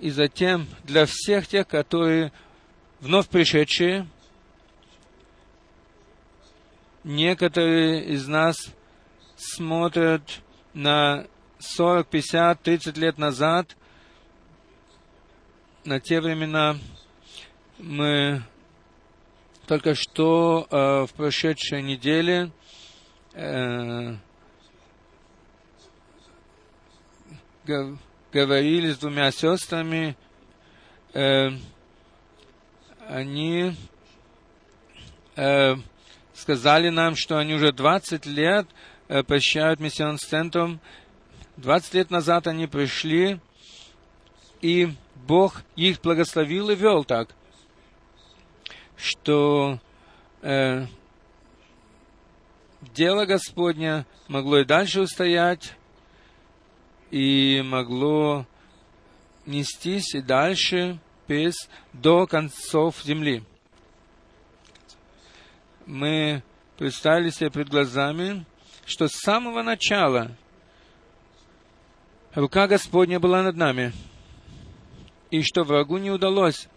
[0.00, 2.32] И затем для всех тех, которые
[3.00, 4.06] вновь пришедшие,
[7.04, 8.56] некоторые из нас–
[9.40, 10.42] смотрят
[10.74, 11.26] на
[11.58, 13.76] 40, 50, 30 лет назад,
[15.84, 16.76] на те времена,
[17.78, 18.42] мы
[19.66, 22.52] только что э, в прошедшей неделе
[23.32, 24.16] э,
[28.32, 30.16] говорили с двумя сестрами,
[31.14, 31.50] э,
[33.08, 33.74] они
[35.36, 35.74] э,
[36.34, 38.66] сказали нам, что они уже 20 лет
[39.12, 40.78] Э, посещают миссион-центром.
[41.56, 43.40] 20 лет назад они пришли,
[44.60, 44.92] и
[45.26, 47.34] Бог их благословил и вел так,
[48.96, 49.80] что
[50.42, 50.86] э,
[52.94, 55.74] дело Господня могло и дальше устоять,
[57.10, 58.46] и могло
[59.46, 61.54] нестись и дальше без,
[61.92, 63.44] до концов земли.
[65.86, 66.42] Мы
[66.76, 68.44] представили себе пред глазами,
[68.86, 70.36] что с самого начала
[72.34, 73.92] рука Господня была над нами,
[75.30, 76.68] и что врагу не удалось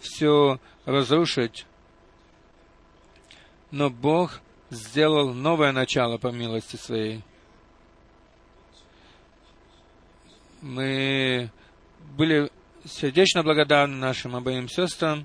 [0.00, 1.66] все разрушить.
[3.70, 7.22] Но Бог сделал новое начало по милости своей.
[10.60, 11.50] Мы
[12.16, 12.50] были
[12.84, 15.24] сердечно благодарны нашим обоим сестрам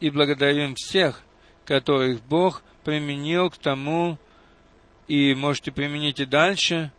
[0.00, 1.22] и благодарим всех,
[1.66, 4.18] которых Бог применил к тому,
[5.08, 6.90] и можете применить и дальше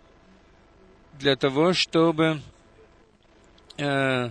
[1.14, 2.42] для того, чтобы
[3.78, 4.30] э,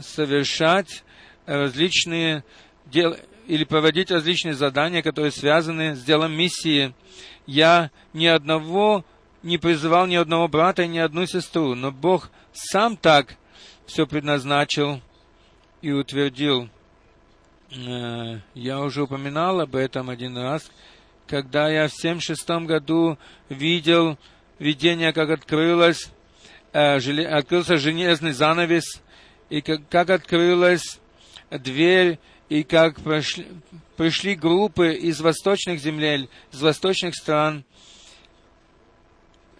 [0.00, 1.02] совершать
[1.46, 2.44] различные
[2.86, 3.16] дела
[3.48, 6.94] или проводить различные задания, которые связаны с делом миссии.
[7.46, 9.04] Я ни одного
[9.42, 13.36] не призывал ни одного брата и ни одну сестру, но Бог сам так
[13.86, 15.00] все предназначил
[15.82, 16.68] и утвердил.
[17.70, 20.70] Э, я уже упоминал об этом один раз,
[21.26, 23.18] когда я в 76 году
[23.48, 24.18] видел
[24.58, 26.10] видение, как открылось,
[26.72, 29.00] э, открылся железный занавес,
[29.48, 31.00] и как, как открылась
[31.50, 32.18] дверь,
[32.48, 33.46] и как прошли,
[33.96, 37.64] пришли группы из восточных земель, из восточных стран,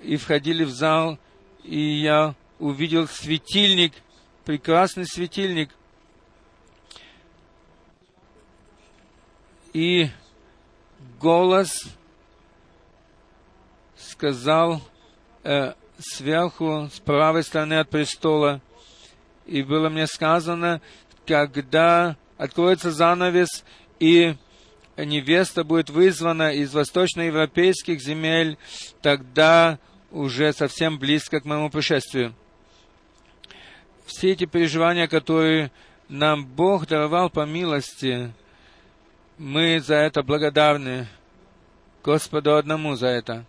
[0.00, 1.18] и входили в зал,
[1.62, 3.92] и я увидел светильник,
[4.44, 5.70] прекрасный светильник.
[9.72, 10.08] И
[11.20, 11.84] голос
[13.96, 14.82] сказал
[15.44, 18.60] э, сверху, с правой стороны от престола,
[19.46, 20.80] и было мне сказано,
[21.26, 23.64] когда откроется занавес,
[23.98, 24.34] и
[24.96, 28.58] невеста будет вызвана из восточноевропейских земель,
[29.02, 29.78] тогда
[30.10, 32.34] уже совсем близко к моему пришествию.
[34.06, 35.70] Все эти переживания, которые
[36.08, 38.32] нам Бог даровал по милости,
[39.38, 41.08] мы за это благодарны
[42.02, 43.44] Господу одному за это.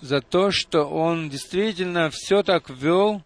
[0.00, 3.22] За то, что Он действительно все так вел.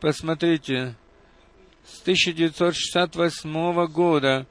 [0.00, 0.94] Посмотрите,
[1.84, 4.46] с 1968 года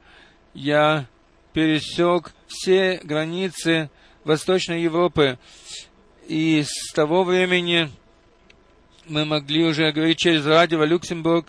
[0.54, 1.06] я
[1.52, 3.90] пересек все границы
[4.24, 5.38] Восточной Европы.
[6.28, 7.90] И с того времени
[9.06, 11.46] мы могли уже говорить через радио Люксембург,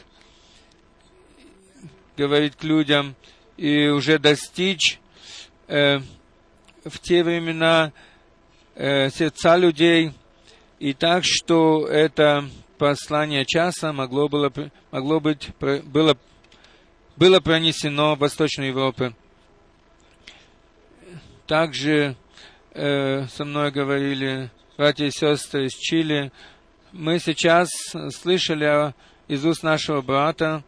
[2.18, 3.16] говорить к людям
[3.58, 5.00] и уже достичь
[5.68, 6.00] э,
[6.84, 7.94] в те времена
[8.76, 10.14] э, сердца людей.
[10.80, 14.52] И так, что это послание часа могло, было,
[14.92, 16.18] могло быть, было,
[17.16, 19.14] было пронесено в Восточной Европе.
[21.46, 22.16] Также
[22.74, 26.32] э, со мной говорили братья и сестры из Чили.
[26.92, 27.70] Мы сейчас
[28.12, 28.94] слышали
[29.28, 30.64] из уст нашего брата,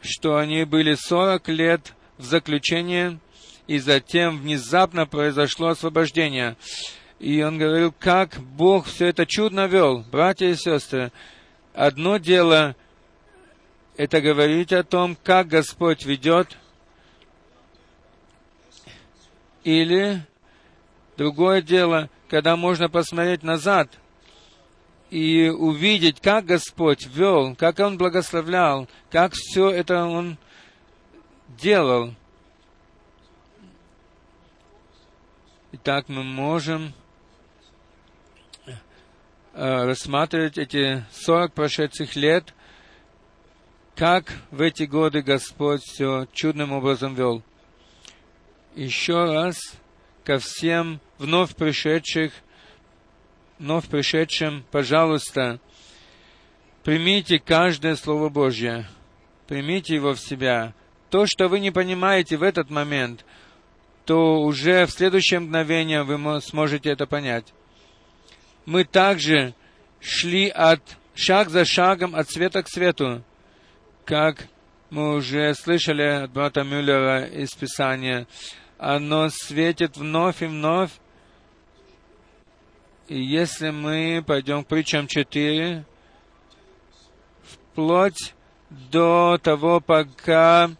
[0.00, 3.18] что они были 40 лет в заключении,
[3.66, 6.56] и затем внезапно произошло освобождение.
[7.18, 10.04] И он говорил, как Бог все это чудно вел.
[10.10, 11.12] Братья и сестры,
[11.74, 12.74] одно дело
[13.96, 16.56] это говорить о том, как Господь ведет,
[19.62, 20.24] или
[21.20, 23.90] другое дело, когда можно посмотреть назад
[25.10, 30.38] и увидеть, как Господь вел, как Он благословлял, как все это Он
[31.46, 32.14] делал.
[35.72, 36.94] Итак, мы можем
[38.64, 38.76] э,
[39.52, 42.54] рассматривать эти 40 прошедших лет,
[43.94, 47.42] как в эти годы Господь все чудным образом вел.
[48.74, 49.58] Еще раз
[50.24, 52.32] ко всем вновь пришедших–
[53.60, 55.60] вновь пришедшим, пожалуйста,
[56.82, 58.88] примите каждое Слово Божье,
[59.46, 60.74] примите его в себя.
[61.10, 63.24] То, что вы не понимаете в этот момент,
[64.06, 67.52] то уже в следующее мгновение вы сможете это понять.
[68.64, 69.54] Мы также
[70.00, 70.80] шли от
[71.14, 73.22] шаг за шагом от света к свету,
[74.06, 74.48] как
[74.88, 78.26] мы уже слышали от брата Мюллера из Писания.
[78.78, 80.92] Оно светит вновь и вновь,
[83.10, 85.84] и если мы пойдем к притчам 4,
[87.42, 88.34] вплоть
[88.70, 90.70] до того, пока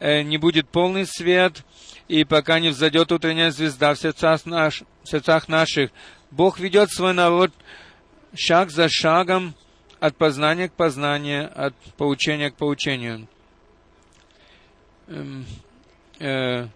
[0.00, 1.64] э, не будет полный свет,
[2.08, 5.92] и пока не взойдет утренняя звезда в сердцах, наш, в сердцах наших,
[6.32, 7.52] Бог ведет свой народ
[8.34, 9.54] шаг за шагом
[10.00, 13.28] от познания к познанию, от поучения к поучению.
[15.06, 15.46] Эм,
[16.18, 16.66] э,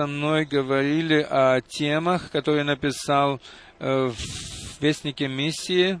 [0.00, 3.38] со мной говорили о темах, которые написал
[3.78, 6.00] э, в Вестнике миссии.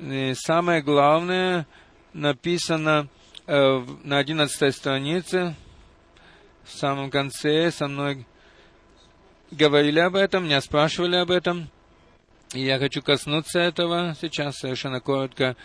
[0.00, 1.66] И самое главное
[2.14, 3.08] написано
[3.46, 5.54] э, на одиннадцатой странице,
[6.64, 8.24] в самом конце со мной
[9.50, 11.68] говорили об этом, меня спрашивали об этом.
[12.54, 15.56] И я хочу коснуться этого сейчас совершенно коротко.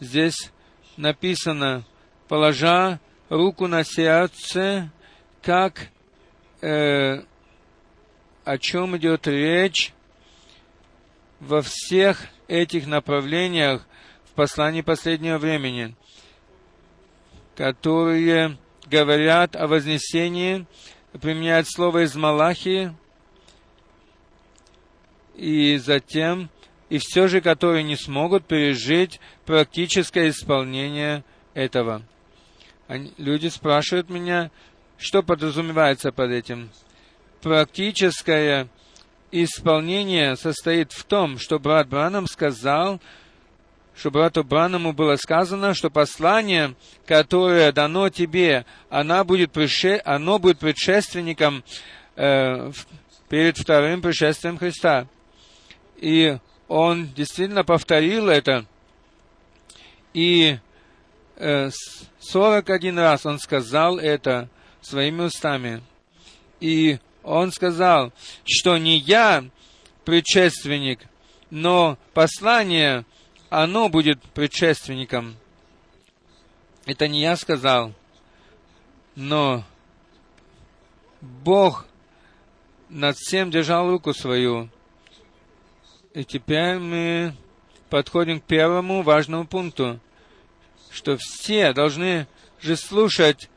[0.00, 0.50] Здесь
[0.96, 1.84] написано,
[2.28, 2.98] положа
[3.28, 4.90] руку на сердце,
[5.42, 5.90] как
[6.62, 7.22] э,
[8.44, 9.92] о чем идет речь
[11.40, 13.86] во всех этих направлениях
[14.24, 15.94] в послании последнего времени,
[17.56, 18.56] которые
[18.86, 20.66] говорят о вознесении,
[21.20, 22.94] применяют слово из Малахии,
[25.34, 26.50] и затем,
[26.88, 32.02] и все же, которые не смогут пережить практическое исполнение этого.
[32.86, 34.50] Они, люди спрашивают меня,
[35.02, 36.70] что подразумевается под этим?
[37.42, 38.68] Практическое
[39.32, 43.00] исполнение состоит в том, что брат Бранам сказал,
[43.96, 46.74] что брату Бранаму было сказано, что послание,
[47.04, 50.00] которое дано тебе, оно будет, предше...
[50.04, 51.64] оно будет предшественником
[52.14, 52.70] э,
[53.28, 55.08] перед вторым пришествием Христа.
[55.96, 56.38] И
[56.68, 58.66] он действительно повторил это.
[60.14, 60.58] И
[61.36, 61.70] э,
[62.20, 64.48] 41 раз он сказал это–
[64.82, 65.82] своими устами.
[66.60, 68.12] И он сказал,
[68.44, 69.44] что не я
[70.04, 71.00] предшественник,
[71.50, 73.04] но послание,
[73.50, 75.36] оно будет предшественником.
[76.86, 77.92] Это не я сказал.
[79.14, 79.64] Но
[81.20, 81.86] Бог
[82.88, 84.68] над всем держал руку свою.
[86.14, 87.34] И теперь мы
[87.88, 90.00] подходим к первому важному пункту,
[90.90, 92.26] что все должны
[92.60, 93.48] же слушать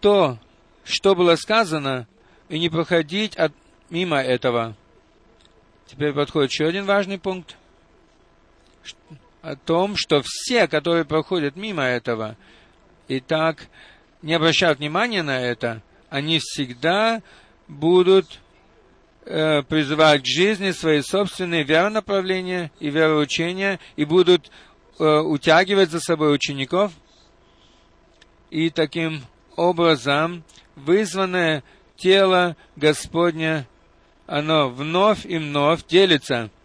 [0.00, 0.38] то,
[0.84, 2.06] что было сказано,
[2.48, 3.52] и не проходить от,
[3.90, 4.74] мимо этого.
[5.86, 7.56] Теперь подходит еще один важный пункт
[9.42, 12.36] о том, что все, которые проходят мимо этого,
[13.08, 13.68] и так
[14.22, 17.22] не обращают внимания на это, они всегда
[17.68, 18.40] будут
[19.24, 24.50] э, призывать к жизни свои собственные веронаправления и вероучения и будут
[24.98, 26.92] э, утягивать за собой учеников.
[28.50, 29.22] И таким
[29.56, 30.44] образом
[30.76, 31.62] вызванное
[31.96, 33.66] тело Господня,
[34.26, 36.50] оно вновь и вновь делится–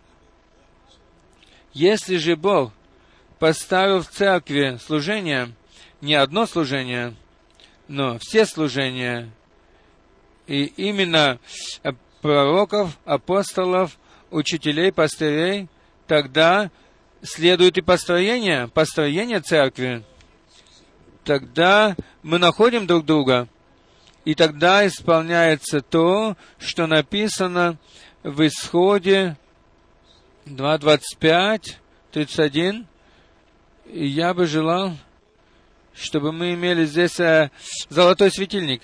[1.78, 2.74] если же Бог
[3.38, 5.54] поставил в церкви служение,
[6.02, 7.14] не одно служение,
[7.88, 9.30] но все служения,
[10.48, 11.38] и именно
[12.24, 14.00] пророков, апостолов,
[14.32, 15.68] учителей, пастырей,
[16.08, 16.72] тогда
[17.22, 20.04] следует и построение, построение церкви.
[21.28, 23.50] Тогда мы находим друг друга,
[24.24, 27.78] и тогда исполняется то, что написано
[28.24, 29.36] в исходе
[30.46, 31.80] 2, 25,
[32.14, 32.88] 31.
[33.88, 34.96] И я бы желал,
[35.94, 37.52] чтобы мы имели здесь э,
[37.90, 38.82] золотой светильник.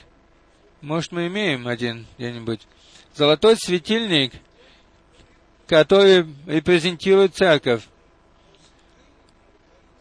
[0.81, 2.59] Может, мы имеем один где-нибудь.
[3.15, 4.33] Золотой светильник,
[5.65, 7.87] который репрезентирует церковь.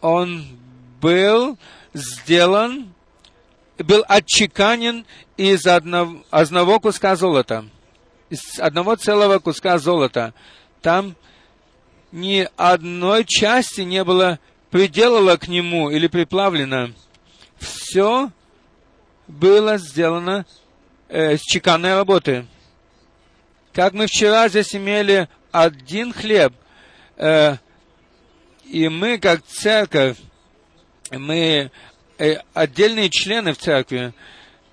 [0.01, 0.45] Он
[1.01, 1.57] был
[1.95, 2.93] сделан,
[3.79, 7.65] был отчеканен из одного, одного куска золота.
[8.31, 10.35] Из одного целого куска золота.
[10.81, 11.17] Там
[12.13, 14.39] ни одной части не было
[14.71, 16.93] приделано к нему или приплавлено.
[17.59, 18.31] Все
[19.29, 20.47] было сделано
[21.09, 22.47] э, с чеканной работы.
[23.73, 26.53] Как мы вчера здесь имели один хлеб,
[27.17, 27.57] э,
[28.65, 30.17] и мы, как церковь,
[31.19, 31.71] мы
[32.19, 34.13] э, отдельные члены в церкви,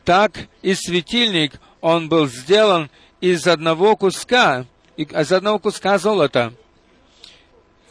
[0.05, 2.89] так и светильник, он был сделан
[3.21, 4.65] из одного куска,
[4.97, 6.53] из одного куска золота.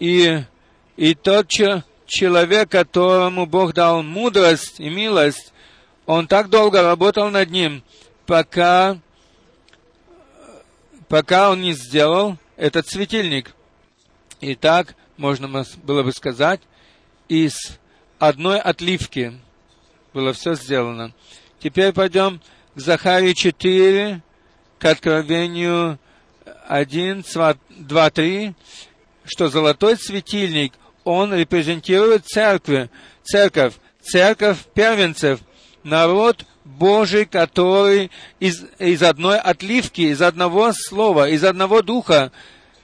[0.01, 0.43] И,
[0.97, 1.49] и тот
[2.07, 5.53] человек, которому Бог дал мудрость и милость,
[6.07, 7.83] он так долго работал над ним,
[8.27, 8.99] пока,
[11.09, 13.55] пока он не сделал этот светильник.
[14.41, 16.61] И так, можно было бы сказать,
[17.29, 17.78] из
[18.19, 19.39] одной отливки
[20.13, 21.13] было все сделано.
[21.61, 22.41] Теперь пойдем
[22.75, 24.23] к Захарии 4,
[24.79, 25.99] к Откровению
[26.69, 27.25] 1,
[27.71, 28.55] 2, 3
[29.29, 30.73] что золотой светильник,
[31.05, 32.89] он репрезентирует церковь,
[33.23, 35.41] церковь, церковь первенцев,
[35.85, 38.11] народ Божий, который
[38.41, 42.33] из, из одной отливки, из одного слова, из одного духа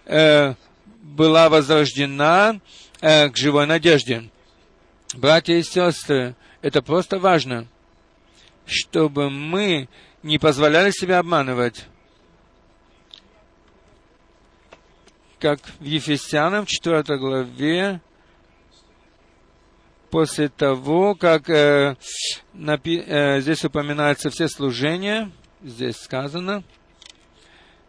[0.06, 0.54] э,
[1.02, 2.60] была возрождена
[3.00, 4.30] э, к живой надежде.
[5.16, 7.66] Братья и сестры, это просто важно,
[8.66, 9.88] чтобы мы
[10.22, 11.86] не позволяли себя обманывать.
[15.44, 18.00] как в Ефесянам 4 главе,
[20.10, 21.96] после того, как э,
[22.54, 25.30] напи- э, здесь упоминаются все служения,
[25.62, 26.64] здесь сказано,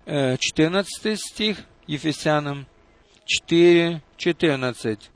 [0.05, 2.67] э, 14 стих Ефесянам
[3.25, 5.11] 4, 14.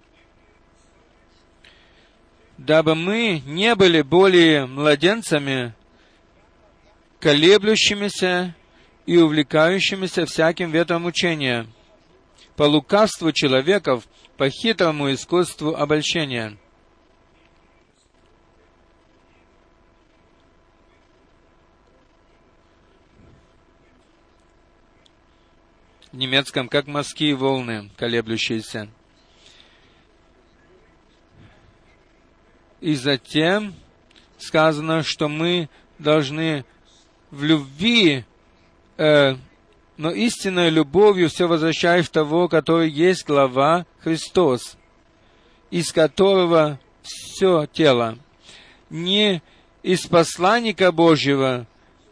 [2.60, 5.74] «Дабы мы не были более младенцами,
[7.22, 8.53] колеблющимися
[9.05, 11.68] и увлекающимися всяким ветром учения,
[12.57, 14.05] по лукавству человеков,
[14.36, 16.57] по хитрому искусству обольщения.
[26.12, 28.89] В немецком, как морские волны, колеблющиеся.
[32.82, 33.73] И затем
[34.38, 36.65] сказано, что мы должны
[37.32, 38.23] в любви
[38.97, 39.36] э,
[39.99, 44.77] но истинной любовью все возвращаешь в того, который есть глава Христос,
[45.71, 48.17] из которого все тело.
[48.89, 49.43] Не
[49.84, 51.67] из посланника Божьего,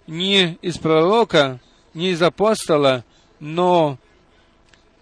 [0.05, 1.61] не из пророка,
[1.93, 3.05] не из апостола,
[3.39, 3.97] но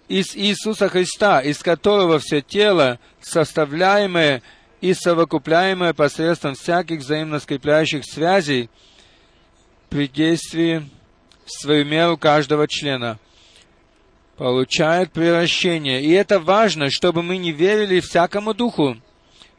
[0.08, 4.44] из Иисуса Христа, из которого все тело, составляемое
[4.86, 8.70] и совокупляемое посредством всяких взаимно скрепляющих связей,
[9.90, 10.88] при действии
[11.44, 13.18] в свою меру каждого члена,
[14.38, 16.04] получает превращение.
[16.04, 18.98] И это важно, чтобы мы не верили всякому духу.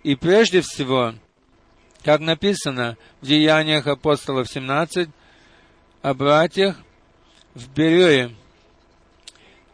[0.04, 1.14] И прежде всего,
[2.04, 5.08] Как написано в Деяниях апостолов 17,
[6.02, 6.76] о братьях
[7.52, 8.30] в Берее.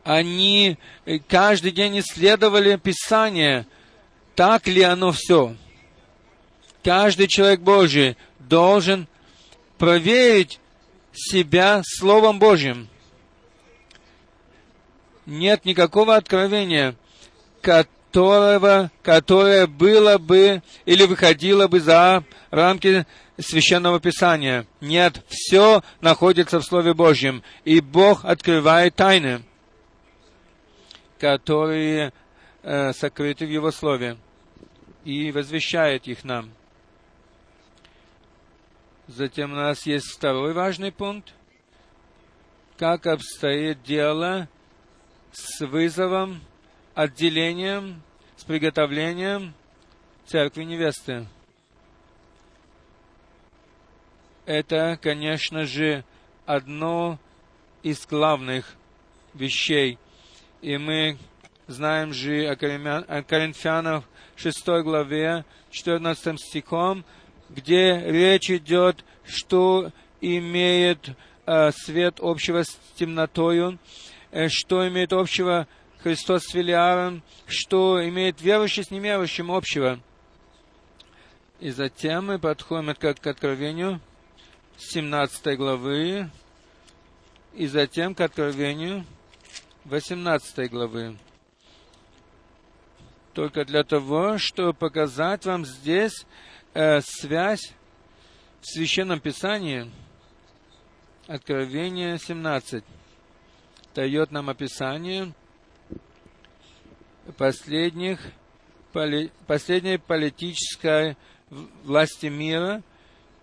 [0.03, 0.79] Они
[1.29, 3.67] каждый день исследовали Писание,
[4.35, 5.55] так ли оно все.
[6.83, 9.07] Каждый человек Божий должен
[9.79, 10.59] проверить
[11.13, 12.89] себя Словом Божьим.
[15.27, 16.97] Нет никакого откровения,
[17.61, 23.07] которого, которое было бы или выходило бы за рамки
[23.39, 24.67] Священного Писания.
[24.81, 29.43] Нет, все находится в Слове Божьем, и Бог открывает тайны,
[31.19, 32.13] которые
[32.63, 34.17] сокрыты в Его Слове,
[35.05, 36.51] и возвещает их нам.
[39.09, 41.35] Затем у нас есть второй важный пункт.
[42.79, 44.49] Как обстоит дело
[45.33, 46.41] с вызовом,
[46.95, 48.03] отделением,
[48.37, 49.55] с приготовлением
[50.27, 51.27] церкви невесты.
[54.47, 56.05] Это, конечно же,
[56.47, 57.19] одно
[57.83, 58.77] из главных
[59.35, 59.99] вещей.
[60.61, 61.19] И мы
[61.73, 64.05] знаем же о Коринфянах
[64.37, 67.05] 6 главе, 14 стихом,
[67.49, 71.11] где речь идет, что имеет
[71.47, 73.79] э, свет общего с темнотою,
[74.31, 75.67] э, что имеет общего
[76.03, 80.01] Христос с Велиаром, что имеет верующий с неверующим общего.
[81.61, 84.01] И затем мы подходим к, к откровению
[84.79, 86.31] 17 главы,
[87.55, 89.05] и затем к откровению
[89.85, 91.17] 18 главы.
[93.35, 96.27] Только для того, чтобы показать вам здесь
[96.75, 97.73] э, связь
[98.61, 99.91] в Священном Писании,
[101.29, 102.83] Откровение 17
[103.95, 105.33] дает нам описание
[107.39, 108.21] последних,
[108.93, 111.17] поли, последней политической
[111.85, 112.83] власти мира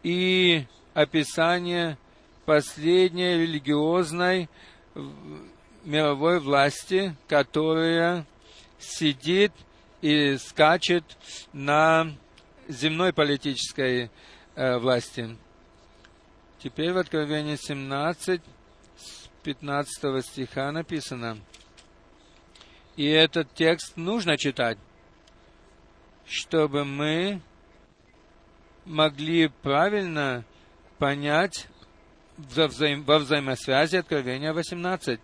[0.03, 1.97] и описание
[2.45, 4.49] последней религиозной
[5.85, 8.25] мировой власти, которая
[8.77, 9.53] сидит
[10.02, 11.04] и скачет
[11.54, 12.12] на
[12.68, 14.12] земной политической
[14.56, 15.38] э, власти.
[16.62, 18.41] Теперь в Откровении 17,
[18.97, 21.39] с 15 стиха написано,
[22.95, 24.78] и этот текст нужно читать,
[26.26, 27.41] чтобы мы
[28.86, 30.43] могли правильно
[30.97, 31.68] понять
[32.38, 35.20] во, взаим, во взаимосвязи Откровения 18.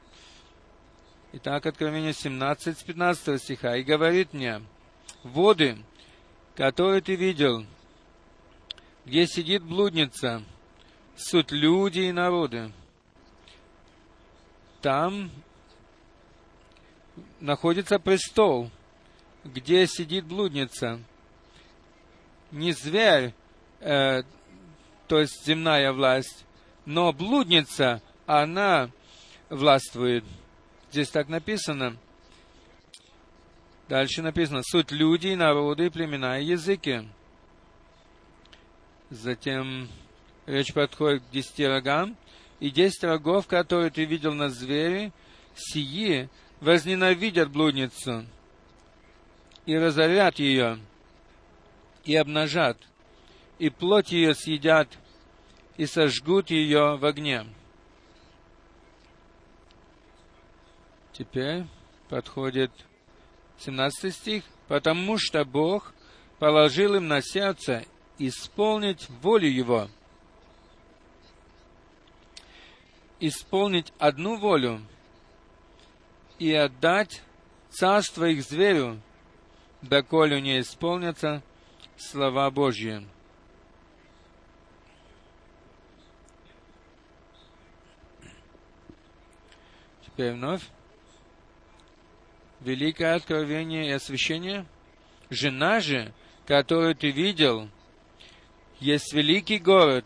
[1.37, 3.75] Итак, Откровение 17 с 15 стиха.
[3.75, 4.61] «И говорит мне,
[5.21, 5.77] воды,
[6.55, 7.65] которые ты видел,
[9.03, 10.43] где сидит блудница,
[11.17, 12.71] суть люди и народы.
[14.81, 15.29] Там
[17.41, 18.71] находится престол,
[19.43, 21.01] где сидит блудница.
[22.51, 23.33] Не зверь,
[23.81, 24.23] э,
[25.09, 26.45] то есть земная власть,
[26.85, 28.89] но блудница, она
[29.49, 30.23] властвует.
[30.91, 31.97] Здесь так написано.
[33.87, 37.07] Дальше написано, суть люди, народы, племена и языки.
[39.09, 39.89] Затем
[40.45, 42.17] речь подходит к десяти рогам.
[42.59, 45.11] И десять рогов, которые ты видел на звере,
[45.55, 46.29] сии
[46.61, 48.25] возненавидят блудницу
[49.65, 50.79] и разорят ее,
[52.03, 52.77] и обнажат,
[53.59, 54.87] и плоть ее съедят,
[55.77, 57.45] и сожгут ее в огне.
[61.17, 61.63] Теперь
[62.09, 62.71] подходит
[63.59, 64.43] 17 стих.
[64.67, 65.93] «Потому что Бог
[66.39, 67.85] положил им на сердце
[68.17, 69.89] исполнить волю Его».
[73.19, 74.81] Исполнить одну волю
[76.37, 77.21] и отдать
[77.69, 78.99] царство их зверю,
[79.81, 81.41] доколе не исполнятся
[81.95, 83.07] слова Божьи.
[90.05, 90.69] Теперь вновь.
[92.61, 94.65] Великое откровение и освящение.
[95.29, 96.13] Жена же,
[96.45, 97.69] которую ты видел,
[98.79, 100.05] есть великий город,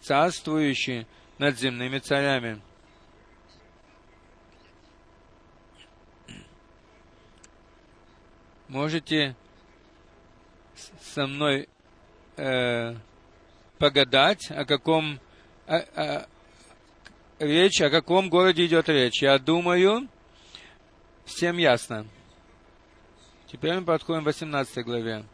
[0.00, 1.06] царствующий
[1.38, 2.60] над земными царями.
[8.68, 9.36] Можете
[11.00, 11.68] со мной
[12.36, 12.94] э,
[13.78, 15.20] погадать, о каком
[15.66, 16.26] о, о,
[17.38, 19.22] речь, о каком городе идет речь.
[19.22, 20.08] Я думаю,
[21.24, 22.06] всем ясно.
[23.46, 25.24] Теперь мы подходим к 18 главе.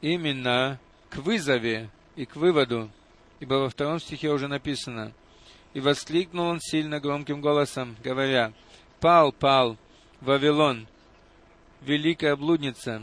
[0.00, 0.78] Именно
[1.10, 2.90] к вызове и к выводу,
[3.40, 5.12] ибо во втором стихе уже написано,
[5.74, 8.52] «И воскликнул он сильно громким голосом, говоря,
[9.00, 9.76] «Пал, пал,
[10.20, 10.86] Вавилон,
[11.82, 13.02] великая блудница,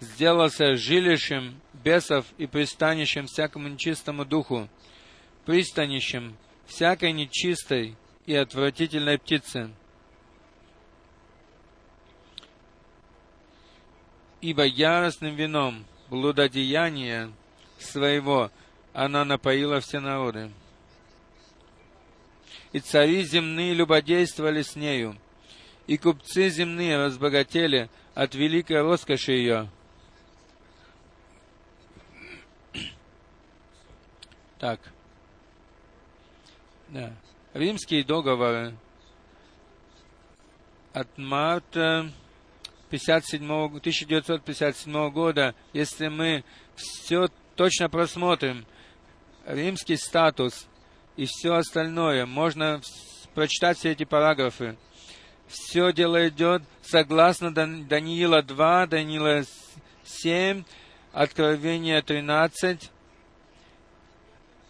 [0.00, 4.68] сделался жилищем бесов и пристанищем всякому нечистому духу,
[5.44, 7.96] пристанищем всякой нечистой
[8.26, 9.70] и отвратительной птицы.
[14.40, 17.32] Ибо яростным вином блудодеяния
[17.78, 18.50] своего
[18.92, 20.50] она напоила все народы.
[22.72, 25.16] И цари земные любодействовали с нею,
[25.86, 29.70] и купцы земные разбогатели от великой роскоши ее.
[34.58, 34.80] Так.
[36.88, 37.12] Да.
[37.54, 38.76] Римские договоры
[40.92, 42.10] от марта
[42.90, 48.64] 57, 1957 года, если мы все точно просмотрим,
[49.46, 50.66] римский статус
[51.16, 52.80] и все остальное, можно
[53.34, 54.76] прочитать все эти параграфы.
[55.48, 59.44] Все дело идет согласно Даниила 2, Даниила
[60.04, 60.64] 7,
[61.12, 62.90] Откровение 13.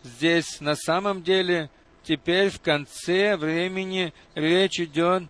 [0.05, 1.71] Здесь на самом деле
[2.07, 5.25] теперь в конце времени речь идет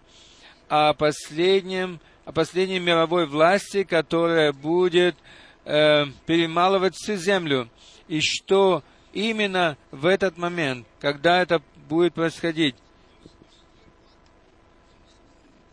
[0.68, 5.16] о последнем, о последней мировой власти, которая будет
[5.64, 7.68] э, перемалывать всю землю.
[8.08, 12.76] И что именно в этот момент, когда это будет происходить,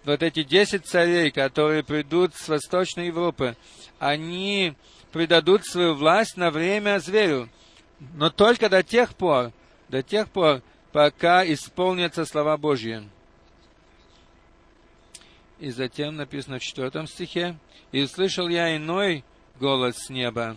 [0.06, 3.56] вот эти десять царей, которые придут с Восточной Европы,
[4.00, 4.74] они
[5.12, 7.50] предадут свою власть на время зверю.
[8.16, 9.54] Но только до тех пор,
[9.88, 10.62] до тех пор,
[10.94, 13.04] пока исполнятся слова Божьи.
[15.60, 17.58] И затем написано в четвертом стихе,
[17.92, 19.26] «И услышал я иной
[19.60, 20.56] голос с неба,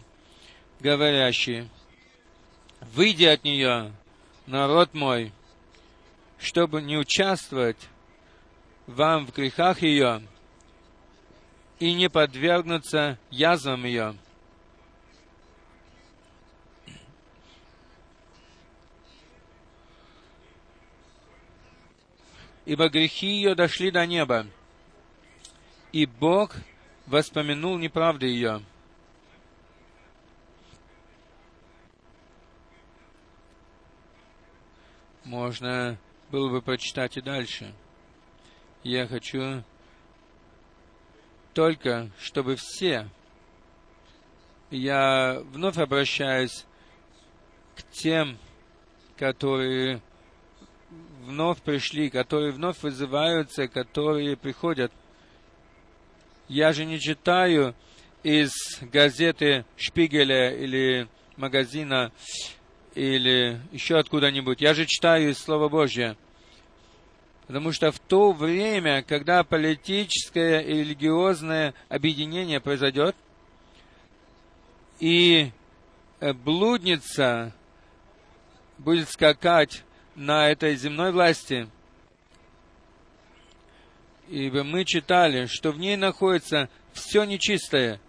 [0.78, 1.68] говорящий,
[2.80, 3.93] «Выйди от нее,
[4.47, 5.32] народ мой,
[6.39, 7.89] чтобы не участвовать
[8.87, 10.22] вам в грехах ее
[11.78, 14.14] и не подвергнуться язвам ее.
[22.67, 24.47] Ибо грехи ее дошли до неба,
[25.93, 26.55] и Бог
[27.07, 28.62] воспомянул неправды ее.
[35.25, 35.99] Можно
[36.31, 37.73] было бы прочитать и дальше–
[38.87, 39.64] я хочу
[41.55, 43.09] только, чтобы все,
[44.71, 46.64] я вновь обращаюсь
[47.75, 48.39] к тем,
[49.17, 50.01] которые
[51.25, 54.93] вновь пришли, которые вновь вызываются, которые приходят.
[56.49, 57.75] Я же не читаю
[58.23, 62.13] из газеты Шпигеля или магазина
[62.95, 64.61] или еще откуда-нибудь.
[64.61, 66.17] Я же читаю из Слова Божьего.
[67.47, 73.15] Потому что в то время, когда политическое и религиозное объединение произойдет,
[74.99, 75.53] и
[76.21, 77.53] э, блудница
[78.79, 79.85] будет скакать
[80.17, 81.69] на этой земной власти,
[84.29, 88.01] ибо мы читали, что в ней находится все нечистое,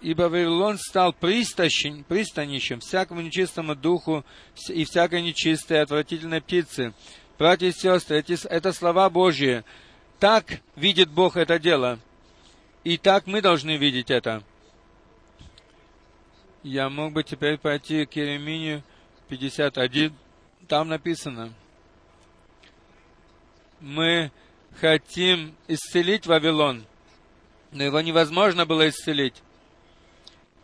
[0.00, 4.24] ибо Вавилон стал пристанищем, всякому нечистому духу
[4.68, 6.94] и всякой нечистой отвратительной птицы.
[7.38, 9.64] Братья и сестры, эти, это слова Божьи.
[10.20, 11.98] Так видит Бог это дело.
[12.84, 14.44] И так мы должны видеть это.
[16.62, 18.84] Я мог бы теперь пойти к Ереминию
[19.28, 20.14] 51.
[20.68, 21.52] Там написано.
[23.80, 24.30] Мы
[24.80, 26.84] хотим исцелить Вавилон,
[27.72, 29.42] но его невозможно было исцелить.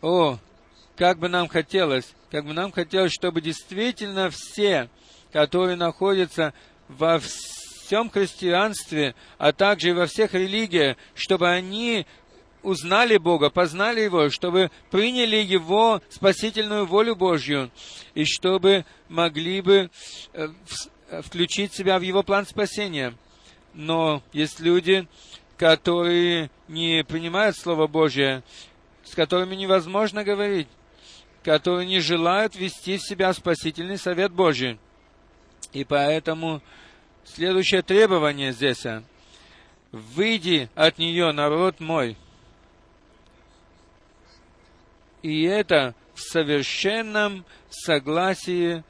[0.01, 0.39] О,
[0.95, 4.89] как бы нам хотелось, как бы нам хотелось, чтобы действительно все,
[5.33, 6.53] которые находятся
[6.87, 12.07] во всем христианстве, а также и во всех религиях, чтобы они
[12.63, 17.71] узнали Бога, познали Его, чтобы приняли Его спасительную волю Божью,
[18.13, 19.89] и чтобы могли бы
[20.33, 20.49] э,
[21.09, 23.13] э, включить себя в Его план спасения.
[23.73, 25.07] Но есть люди,
[25.57, 28.43] которые не принимают Слово Божье,
[29.03, 30.67] с которыми невозможно говорить,
[31.43, 34.79] которые не желают вести в себя спасительный совет Божий.
[35.71, 36.61] И поэтому
[37.25, 38.85] следующее требование здесь–
[39.91, 42.15] «Выйди от нее, народ мой».
[45.21, 48.83] И это в совершенном согласии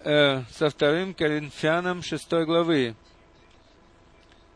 [0.00, 2.94] э, со вторым Коринфянам 6 главы,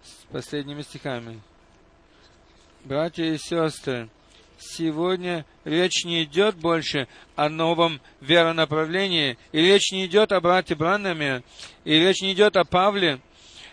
[0.03, 1.41] с последними стихами.
[2.85, 4.09] Братья и сестры,
[4.59, 11.43] сегодня речь не идет больше о новом веронаправлении, и речь не идет о брате Браннаме,
[11.85, 13.21] и речь не идет о Павле,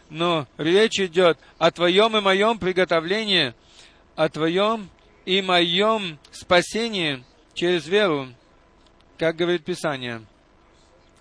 [0.10, 3.54] но речь идет о твоем и моем приготовлении,
[4.16, 4.90] о Твоем
[5.26, 7.24] и моем спасении
[7.56, 8.28] через веру,
[9.18, 10.24] как говорит Писание.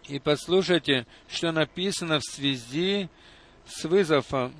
[0.08, 3.08] И послушайте, что написано в связи
[3.66, 4.54] с вызовом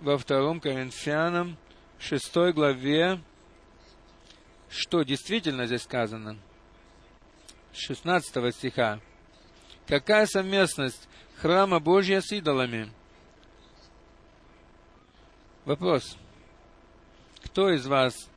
[0.00, 1.56] во втором Коринфянам,
[1.98, 3.20] шестой главе,
[4.68, 6.36] что действительно здесь сказано.
[7.72, 9.00] 16 стиха.
[9.86, 12.92] Какая совместность храма Божья с идолами?
[15.64, 16.16] Вопрос.
[17.44, 18.29] Кто из вас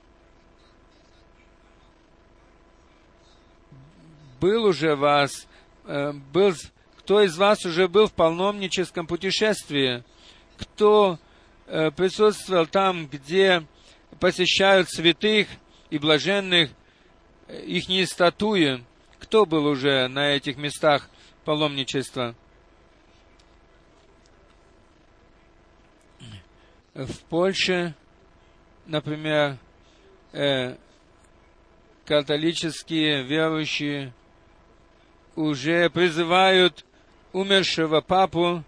[4.43, 5.47] был уже вас,
[5.85, 6.53] э, был,
[6.97, 10.03] кто из вас уже был в паломническом путешествии?
[10.57, 11.17] Кто
[11.67, 13.65] э, присутствовал там, где
[14.19, 15.47] посещают святых
[15.89, 16.71] и блаженных,
[17.47, 18.83] э, их не статуи?
[19.19, 21.09] Кто был уже на этих местах
[21.45, 22.35] паломничества?
[26.93, 27.95] В Польше,
[28.87, 29.57] например,
[30.33, 30.75] э,
[32.03, 34.13] католические верующие
[35.35, 36.85] уже призывают
[37.31, 38.63] умершего папу,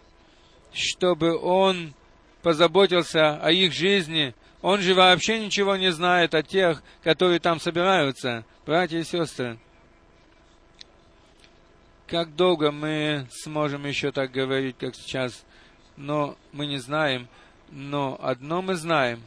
[0.74, 1.94] чтобы он
[2.42, 4.34] позаботился о их жизни.
[4.62, 9.58] Он же вообще ничего не знает о тех, которые там собираются, братья и сестры.
[12.08, 15.44] Как долго мы сможем еще так говорить, как сейчас?
[15.98, 17.28] Но мы не знаем.
[17.72, 19.22] Но одно мы знаем,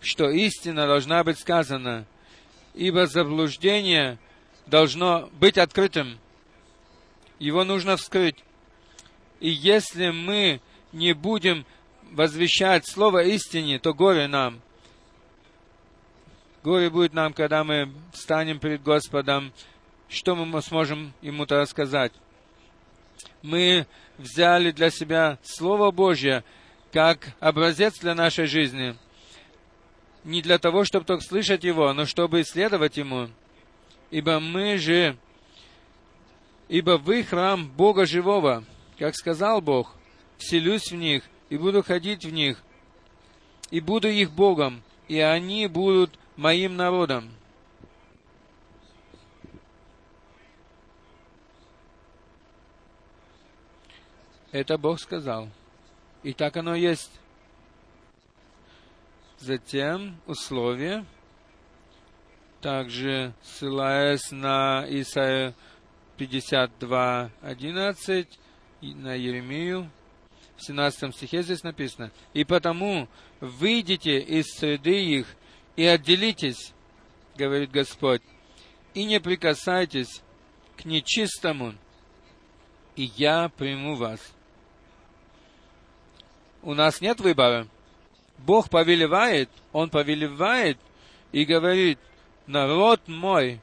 [0.00, 2.06] что истина должна быть сказана,
[2.74, 4.18] ибо заблуждение
[4.66, 6.18] должно быть открытым.
[7.38, 8.36] Его нужно вскрыть.
[9.40, 10.60] И если мы
[10.92, 11.64] не будем
[12.10, 14.60] возвещать слово истине, то горе нам.
[16.64, 19.52] Горе будет нам, когда мы встанем перед Господом.
[20.08, 22.12] Что мы сможем Ему-то рассказать?
[23.42, 23.86] Мы
[24.16, 26.42] взяли для себя Слово Божье
[26.92, 28.96] как образец для нашей жизни.
[30.24, 33.28] Не для того, чтобы только слышать Его, но чтобы исследовать Ему.
[34.10, 35.16] Ибо мы же
[36.68, 38.64] ибо вы храм Бога живого,
[38.98, 39.94] как сказал Бог,
[40.36, 42.62] вселюсь в них и буду ходить в них,
[43.70, 47.30] и буду их Богом, и они будут моим народом.
[54.52, 55.48] Это Бог сказал.
[56.22, 57.12] И так оно есть.
[59.38, 61.04] Затем условие,
[62.60, 65.54] также ссылаясь на Исаию
[66.18, 68.26] 52.11
[68.80, 69.90] на Еремию.
[70.56, 72.10] В 17 стихе здесь написано.
[72.34, 73.08] «И потому
[73.40, 75.28] выйдите из среды их
[75.76, 76.72] и отделитесь,
[77.36, 78.22] говорит Господь,
[78.94, 80.22] и не прикасайтесь
[80.76, 81.74] к нечистому,
[82.96, 84.34] и я приму вас».
[86.62, 87.68] У нас нет выбора.
[88.38, 90.76] Бог повелевает, Он повелевает
[91.30, 92.00] и говорит,
[92.46, 93.60] народ мой,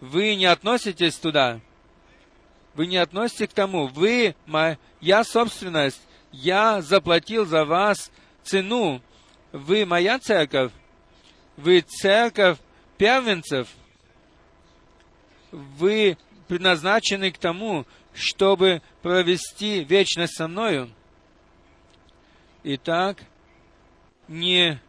[0.00, 1.60] вы не относитесь туда,
[2.80, 3.88] вы не относитесь к тому.
[3.88, 6.00] Вы моя собственность.
[6.32, 8.10] Я заплатил за вас
[8.42, 9.02] цену.
[9.52, 10.72] Вы моя церковь.
[11.58, 12.56] Вы церковь
[12.96, 13.68] первенцев.
[15.52, 16.16] Вы
[16.48, 20.90] предназначены к тому, чтобы провести вечность со мною.
[22.64, 23.18] Итак,
[24.26, 24.80] не,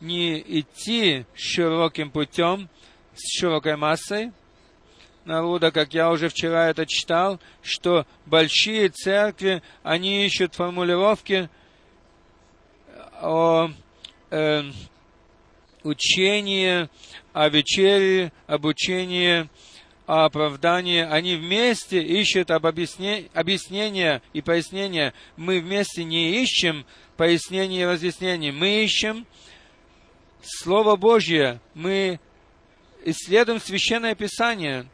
[0.00, 2.68] не идти широким путем,
[3.16, 4.30] с широкой массой,
[5.26, 11.48] народа, как я уже вчера это читал, что большие церкви, они ищут формулировки
[13.20, 13.70] о
[14.30, 14.62] э,
[15.82, 16.88] учении,
[17.32, 19.48] о вечере, обучении,
[20.06, 21.00] о оправдании.
[21.00, 25.14] Они вместе ищут об объясне, объяснения и пояснения.
[25.36, 28.52] Мы вместе не ищем пояснений и разъяснений.
[28.52, 29.26] Мы ищем
[30.42, 31.60] Слово Божье.
[31.74, 32.20] Мы
[33.04, 34.86] исследуем Священное Писание.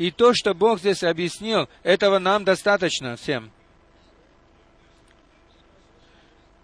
[0.00, 3.52] И то, что Бог здесь объяснил, этого нам достаточно всем.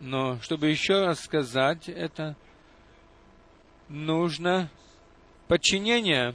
[0.01, 2.35] Но чтобы еще раз сказать это,
[3.91, 4.71] нужно
[5.49, 6.35] подчинение.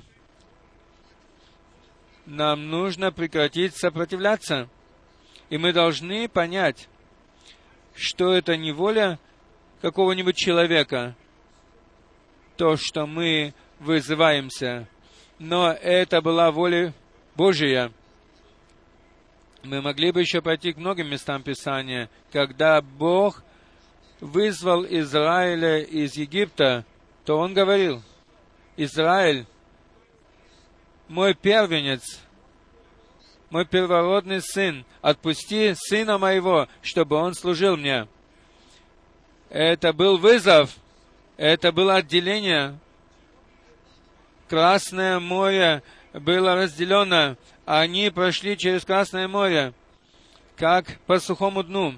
[2.27, 4.69] Нам нужно прекратить сопротивляться.
[5.49, 6.87] И мы должны понять,
[7.95, 9.17] что это не воля
[9.81, 11.15] какого-нибудь человека,
[12.57, 14.87] то, что мы вызываемся
[15.41, 16.93] но это была воля
[17.35, 17.91] Божия.
[19.63, 23.43] Мы могли бы еще пойти к многим местам Писания, когда Бог
[24.19, 26.85] вызвал Израиля из Египта,
[27.25, 28.03] то Он говорил,
[28.77, 29.47] Израиль,
[31.07, 32.21] мой первенец,
[33.49, 38.07] мой первородный сын, отпусти сына моего, чтобы он служил мне.
[39.49, 40.75] Это был вызов,
[41.35, 42.77] Это было отделение.
[44.51, 45.81] Красное море
[46.11, 47.37] было разделено.
[47.65, 49.73] Они прошли через Красное море,
[50.57, 51.95] как по сухому дну.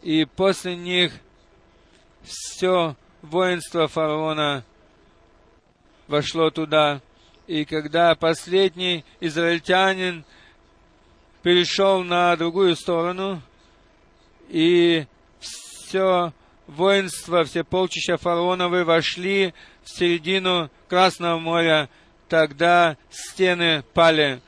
[0.00, 1.12] И после них
[2.22, 4.64] все воинство фараона
[6.08, 7.02] вошло туда.
[7.46, 10.24] И когда последний израильтянин
[11.42, 13.42] перешел на другую сторону,
[14.48, 15.06] и
[15.40, 16.32] все
[16.66, 19.52] воинство, все полчища фараоновы вошли
[19.86, 21.88] в середину Красного моря,
[22.28, 24.40] тогда стены пали,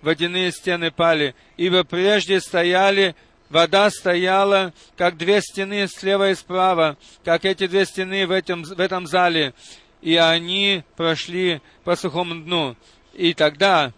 [0.00, 3.14] водяные стены пали, ибо прежде стояли
[3.48, 8.80] Вода стояла, как две стены слева и справа, как эти две стены в этом, в
[8.80, 9.54] этом зале,
[10.02, 12.76] и они прошли по сухому дну.
[13.14, 13.92] И тогда,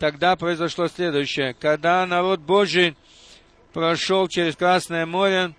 [0.00, 1.54] тогда произошло следующее.
[1.54, 2.96] Когда народ Божий
[3.72, 5.54] прошел через Красное море,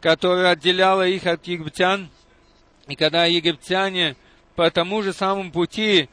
[0.00, 2.08] которое отделяло их от египтян,
[2.90, 4.16] и когда египтяне
[4.56, 6.08] по тому же самому пути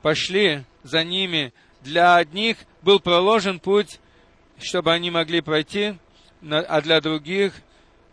[0.00, 1.52] пошли за ними,
[1.82, 3.98] для одних был проложен путь,
[4.58, 5.98] чтобы они могли пройти,
[6.48, 7.52] а для других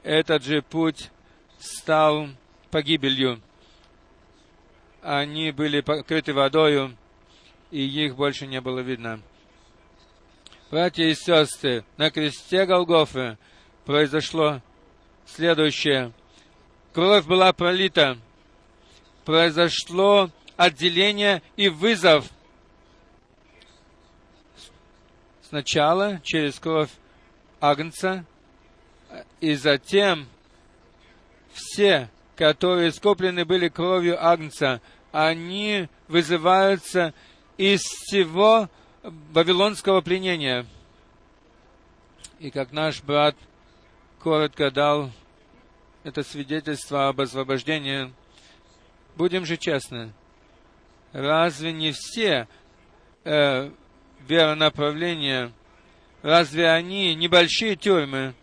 [0.01, 1.11] этот же путь
[1.59, 2.27] стал
[2.71, 3.39] погибелью.
[5.03, 6.97] Они были покрыты водою,
[7.69, 9.21] и их больше не было видно.
[10.71, 13.37] Братья и сестры, на кресте Голгофы
[13.85, 14.61] произошло
[15.27, 16.13] следующее.
[16.93, 18.19] Кровь была пролита.
[19.25, 22.29] Произошло отделение и вызов.
[25.41, 26.91] Сначала через кровь
[27.59, 28.25] Агнца,
[29.39, 30.27] и затем
[31.53, 34.81] все, которые скоплены были кровью Агнца,
[35.11, 37.13] они вызываются
[37.57, 38.69] из всего
[39.03, 40.65] вавилонского пленения.
[42.39, 43.35] И как наш брат
[44.19, 45.11] коротко дал
[46.03, 48.13] это свидетельство об освобождении,
[49.15, 50.13] будем же честны,
[51.11, 52.47] разве не все
[53.23, 53.71] э,
[54.27, 55.51] веронаправления,
[56.21, 58.33] разве они небольшие тюрьмы?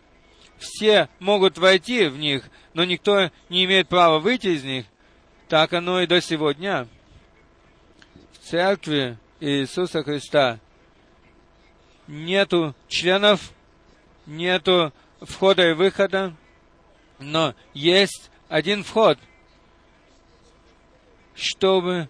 [0.57, 4.85] Все могут войти в них, но никто не имеет права выйти из них.
[5.47, 6.87] Так оно и до сегодня.
[8.33, 10.59] В церкви Иисуса Христа.
[12.07, 13.51] Нету членов,
[14.27, 16.35] нету входа и выхода,
[17.21, 19.17] но есть один вход,
[21.35, 22.09] чтобы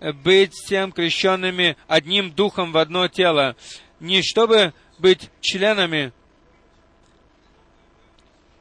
[0.00, 3.56] быть всем крещенными одним духом в одно тело,
[4.00, 6.12] не чтобы быть членами,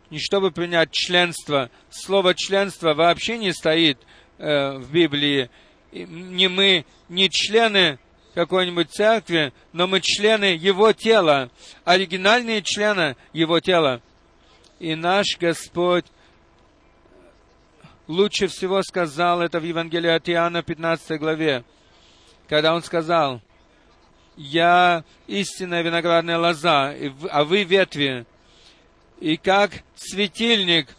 [0.10, 1.70] не чтобы принять членство.
[1.90, 3.98] Слово членство вообще не стоит
[4.38, 5.50] э, в Библии.
[5.92, 8.00] Не мы, не члены
[8.34, 11.50] какой-нибудь церкви, но мы члены Его тела,
[11.86, 14.02] оригинальные члены Его тела.
[14.80, 16.06] И наш Господь
[18.08, 21.64] лучше всего сказал это в Евангелии от Иоанна 15 главе,
[22.48, 23.42] когда Он сказал,
[24.36, 26.94] «Я истинная виноградная лоза,
[27.32, 28.26] а вы ветви».
[29.22, 30.90] И как светильник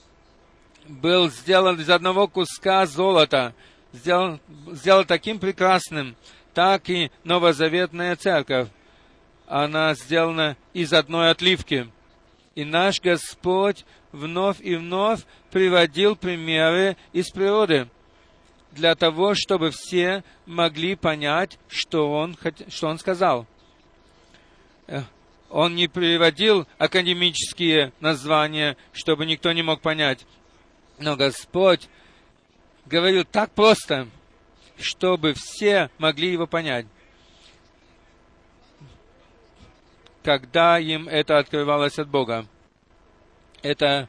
[0.89, 3.55] был сделан из одного куска золота,
[3.93, 4.41] сделан,
[4.73, 6.17] сделан таким прекрасным,
[6.55, 8.69] так и новозаветная церковь.
[9.47, 11.89] Она сделана из одной отливки.
[12.57, 15.21] И наш Господь вновь и вновь
[15.53, 17.87] приводил примеры из природы
[18.73, 22.37] для того, чтобы все могли понять, что Он,
[22.69, 23.47] что он сказал.
[24.87, 25.03] Э,
[25.51, 30.27] он не приводил академические названия, чтобы никто не мог понять.
[30.99, 31.89] Но Господь
[32.87, 34.09] говорил так просто,
[34.79, 36.87] чтобы все могли его понять.
[40.27, 42.47] Когда им это открывалось от Бога.
[43.63, 44.09] Это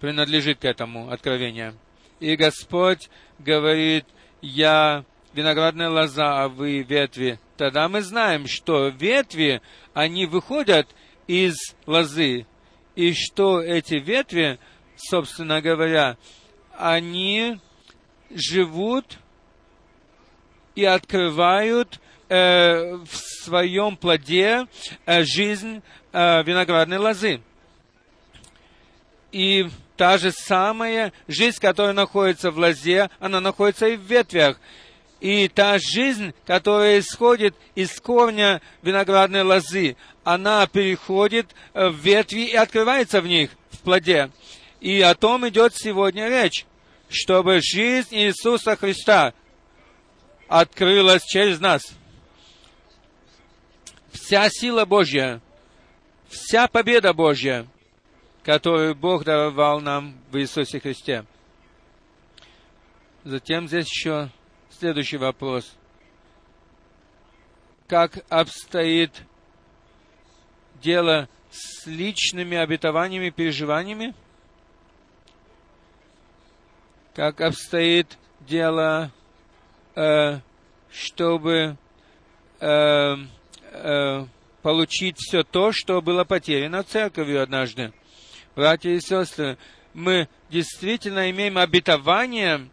[0.00, 1.78] принадлежит к этому откровению.
[2.20, 4.04] И Господь говорит,
[4.42, 7.40] я виноградная лоза, а вы ветви.
[7.56, 9.62] Тогда мы знаем, что ветви,
[9.94, 10.94] они выходят
[11.26, 12.46] из лозы.
[12.94, 14.58] И что эти ветви,
[14.94, 16.18] собственно говоря,
[16.76, 17.58] они
[18.28, 19.20] живут
[20.74, 21.98] и открывают
[22.28, 24.66] э, в своем плоде
[25.06, 25.82] э, жизнь
[26.12, 27.40] э, виноградной лозы.
[29.32, 34.58] И та же самая жизнь, которая находится в лозе, она находится и в ветвях.
[35.20, 43.20] И та жизнь, которая исходит из корня виноградной лозы, она переходит в ветви и открывается
[43.20, 44.30] в них, в плоде.
[44.80, 46.66] И о том идет сегодня речь,
[47.08, 49.32] чтобы жизнь Иисуса Христа
[50.48, 51.82] открылась через нас.
[54.16, 55.42] Вся сила Божья,
[56.28, 57.66] вся победа Божья,
[58.42, 61.26] которую Бог даровал нам в Иисусе Христе.
[63.24, 64.30] Затем здесь еще
[64.70, 65.70] следующий вопрос.
[67.88, 69.12] Как обстоит
[70.82, 74.14] дело с личными обетованиями переживаниями?
[77.14, 79.10] Как обстоит дело,
[79.94, 80.40] э,
[80.90, 81.76] чтобы
[82.60, 83.16] э,
[83.72, 84.26] э,
[84.62, 87.92] получить все то, что было потеряно церковью однажды?
[88.54, 89.58] Братья и сестры,
[89.94, 92.68] мы действительно имеем обетование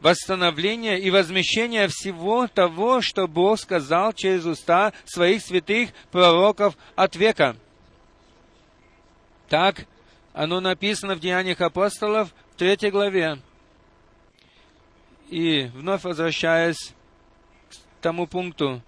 [0.00, 7.56] восстановления и возмещения всего того, что Бог сказал через уста своих святых пророков от века.
[9.48, 9.86] Так
[10.32, 13.38] оно написано в Деяниях апостолов в третьей главе.
[15.28, 16.94] И вновь возвращаясь
[17.70, 18.82] к тому пункту,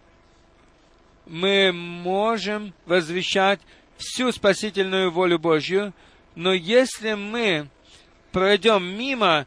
[1.31, 3.61] мы можем возвещать
[3.97, 5.95] всю спасительную волю Божью,
[6.35, 7.69] но если мы
[8.33, 9.47] пройдем мимо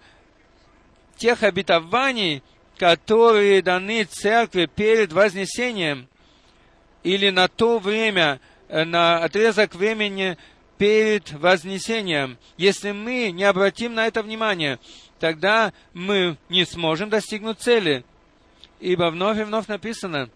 [1.18, 2.42] тех обетований,
[2.78, 6.08] которые даны церкви перед вознесением,
[7.04, 10.38] или на то время, э, на отрезок времени
[10.78, 14.80] перед вознесением, если мы не обратим на это внимание,
[15.20, 18.06] тогда мы не сможем достигнуть цели.
[18.80, 20.30] Ибо вновь и вновь написано,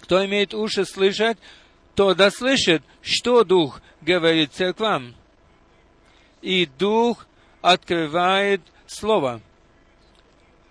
[0.00, 1.38] кто имеет уши слышать,
[1.94, 5.14] то да слышит, что Дух говорит церквам.
[6.42, 7.26] И Дух
[7.60, 9.40] открывает Слово.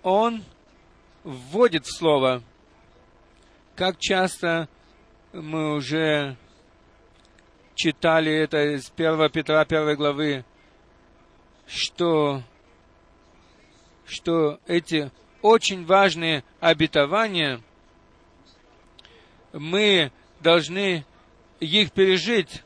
[0.02, 0.44] Он
[1.24, 2.42] вводит в Слово.
[3.76, 4.68] Как часто
[5.32, 6.36] мы уже
[7.74, 10.44] читали это из 1 Петра 1 главы,
[11.66, 12.42] что,
[14.04, 15.10] что эти
[15.40, 17.62] очень важные обетования,
[19.52, 21.04] мы должны
[21.60, 22.62] их пережить.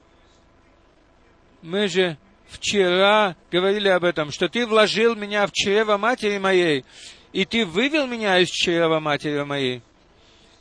[1.63, 2.17] Мы же
[2.49, 6.85] вчера говорили об этом, что ты вложил меня в чрево матери моей,
[7.33, 9.83] и ты вывел меня из чрева матери моей.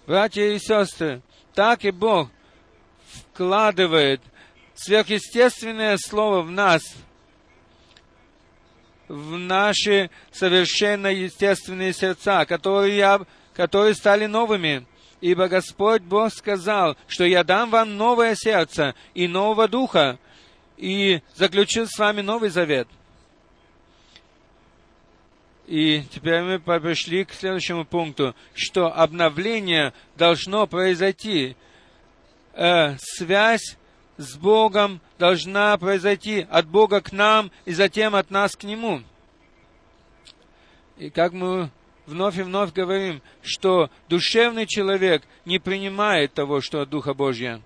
[0.08, 1.22] Братья и сестры,
[1.54, 2.30] так и Бог
[3.32, 4.22] вкладывает
[4.76, 6.82] сверхъестественное слово в нас,
[9.08, 14.86] в наши совершенно естественные сердца, которые, которые стали новыми.
[15.24, 20.20] Ибо Господь Бог сказал, что я дам вам новое сердце и нового духа,
[20.76, 22.90] и заключил с вами новый завет.
[25.66, 31.56] И теперь мы пришли к следующему пункту, что обновление должно произойти.
[32.52, 33.78] Э, связь
[34.18, 39.02] с Богом должна произойти от Бога к нам и затем от нас к Нему.
[40.98, 41.72] И как мы
[42.06, 47.62] вновь и вновь говорим, что душевный человек не принимает того, что от Духа Божьего.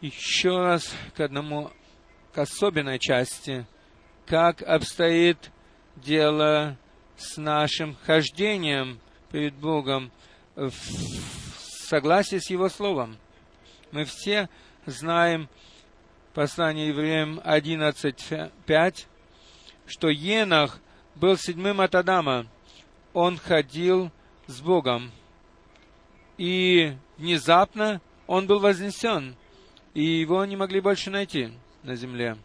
[0.00, 1.70] Еще раз к одному,
[2.32, 3.66] к особенной части,
[4.26, 5.50] как обстоит
[5.96, 6.78] дело
[7.16, 8.98] с нашим хождением
[9.30, 10.10] перед Богом
[10.54, 10.72] в
[11.90, 13.18] согласии с Его Словом.
[13.92, 14.48] Мы все
[14.86, 15.48] знаем
[16.32, 19.06] послание евреям 11.5,
[19.86, 20.80] что Енах
[21.20, 22.46] был седьмым от Адама.
[23.12, 24.10] Он ходил
[24.46, 25.12] с Богом.
[26.38, 29.36] И внезапно он был вознесен,
[29.94, 31.52] и его не могли больше найти
[31.82, 32.36] на земле.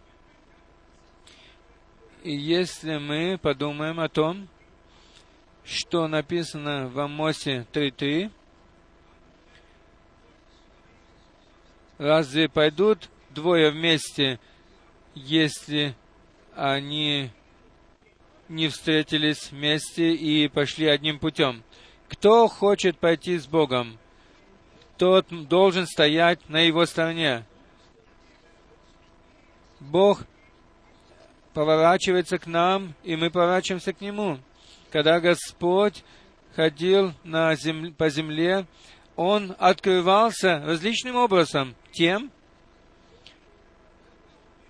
[2.23, 4.47] И если мы подумаем о том,
[5.63, 8.31] что написано в Амосе 3.3,
[11.97, 14.39] Разве пойдут двое вместе,
[15.13, 15.95] если
[16.53, 17.31] они
[18.49, 21.63] не встретились вместе и пошли одним путем?
[22.07, 23.97] Кто хочет пойти с Богом,
[24.97, 27.45] тот должен стоять на его стороне.
[29.79, 30.21] Бог
[31.53, 34.39] поворачивается к нам, и мы поворачиваемся к Нему.
[34.91, 36.03] Когда Господь
[36.55, 38.65] ходил на земле, по земле,
[39.15, 42.31] Он открывался различным образом тем,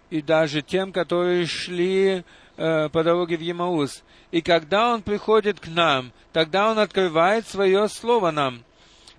[0.09, 2.23] и даже тем, которые шли
[2.57, 4.03] э, по дороге в Емаус.
[4.31, 8.63] И когда Он приходит к нам, тогда Он открывает свое Слово нам.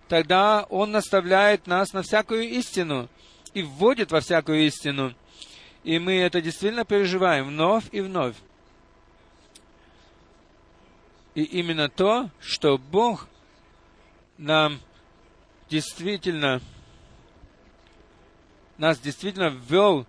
[0.08, 3.08] Тогда Он наставляет нас на всякую истину
[3.54, 5.14] и вводит во всякую истину.
[5.84, 8.36] И мы это действительно переживаем вновь и вновь.
[11.34, 13.28] И именно то, что Бог
[14.38, 14.80] нам
[15.68, 16.60] действительно
[18.78, 20.06] нас действительно ввел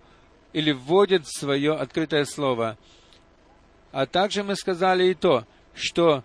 [0.52, 2.76] или вводит в свое открытое слово.
[3.92, 5.44] А также мы сказали и то,
[5.74, 6.22] что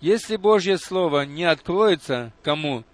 [0.00, 2.84] если Божье Слово не откроется кому,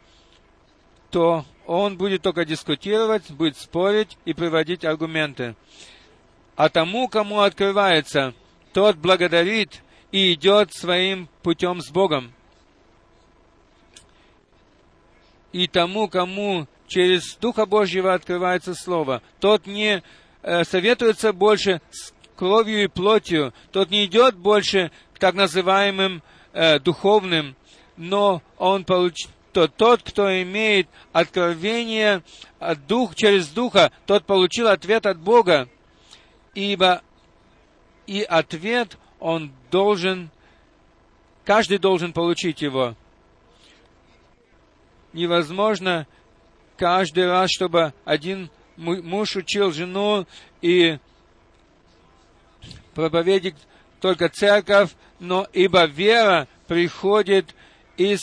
[1.11, 5.55] то он будет только дискутировать, будет спорить и приводить аргументы.
[6.57, 8.35] А тому, кому открывается,
[8.73, 12.33] тот благодарит и идет своим путем с Богом.
[15.53, 20.03] И тому, кому через Духа Божьего открывается Слово, тот не
[20.43, 26.79] э, советуется больше с кровью и плотью, тот не идет больше к так называемым э,
[26.79, 27.57] духовным,
[27.97, 29.27] но он получ...
[29.53, 32.23] то тот, кто имеет откровение
[32.61, 35.69] от дух, через Духа, тот получил ответ от Бога,
[36.55, 37.03] ибо
[38.07, 40.31] и ответ он должен,
[41.45, 42.95] каждый должен получить его.
[45.13, 46.07] Невозможно
[46.77, 50.25] каждый раз, чтобы один муж учил жену
[50.63, 50.99] и
[52.99, 53.55] проповедник
[54.01, 57.55] только церковь, но ибо вера приходит
[57.97, 58.21] из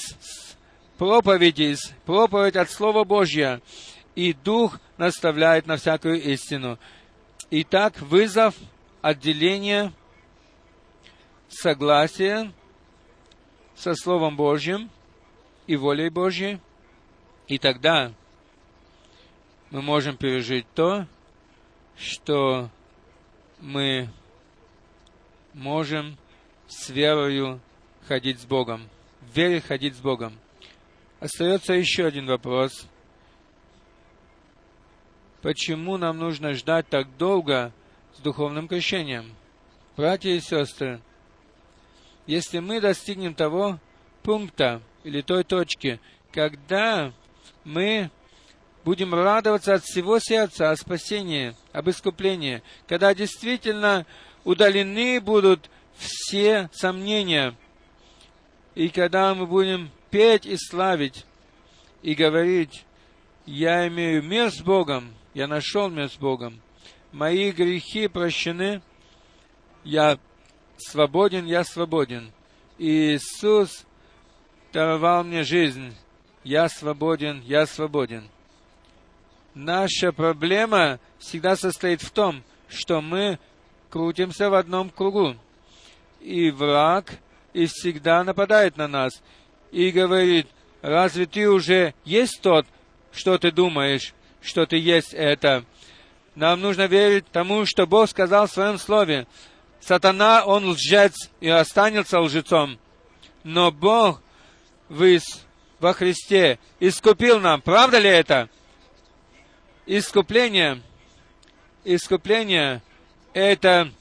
[0.97, 3.61] проповеди, из проповедь от Слова Божьего,
[4.15, 6.77] и Дух наставляет на всякую истину.
[7.52, 8.53] Итак, вызов
[9.02, 9.93] отделения
[11.47, 12.52] согласия
[13.77, 14.89] со Словом Божьим
[15.68, 16.60] и волей Божьей,
[17.47, 18.11] и тогда
[19.69, 21.07] мы можем пережить то,
[21.95, 22.69] что
[23.61, 24.10] мы
[25.56, 26.18] можем
[26.68, 27.60] с верою
[28.07, 28.88] ходить с Богом,
[29.22, 30.38] в вере ходить с Богом.
[31.19, 32.88] Остается еще один вопрос.
[35.41, 37.72] Почему нам нужно ждать так долго
[38.15, 39.34] с духовным крещением?
[39.95, 40.99] Братья и сестры,
[42.27, 43.80] если мы достигнем того
[44.23, 46.02] пункта или той точки,
[46.34, 47.14] когда
[47.64, 48.10] мы
[48.84, 54.06] будем радоваться от всего сердца о спасении, об искуплении, когда действительно
[54.46, 57.54] удалены будут все сомнения.
[58.76, 61.26] И когда мы будем петь и славить,
[62.02, 62.86] и говорить,
[63.46, 66.62] я имею мир с Богом, я нашел мир с Богом,
[67.12, 68.82] мои грехи прощены,
[69.84, 70.18] я
[70.78, 72.32] свободен, я свободен.
[72.78, 73.86] И Иисус
[74.74, 75.96] даровал мне жизнь,
[76.44, 78.30] я свободен, я свободен.
[79.54, 83.40] Наша проблема всегда состоит в том, что мы
[83.96, 85.38] крутимся в одном кругу.
[86.20, 87.14] И враг
[87.54, 89.24] и всегда нападает на нас
[89.72, 90.48] и говорит,
[90.82, 92.66] разве ты уже есть тот,
[93.14, 95.64] что ты думаешь, что ты есть это?
[96.36, 99.28] Нам нужно верить тому, что Бог сказал в своем слове.
[99.80, 102.78] Сатана, он лжец и останется лжецом.
[103.46, 104.22] Но Бог
[104.90, 105.24] выс
[105.80, 107.62] во Христе искупил нам.
[107.62, 108.50] Правда ли это?
[109.86, 110.82] Искупление,
[111.86, 112.82] искупление
[113.36, 113.91] это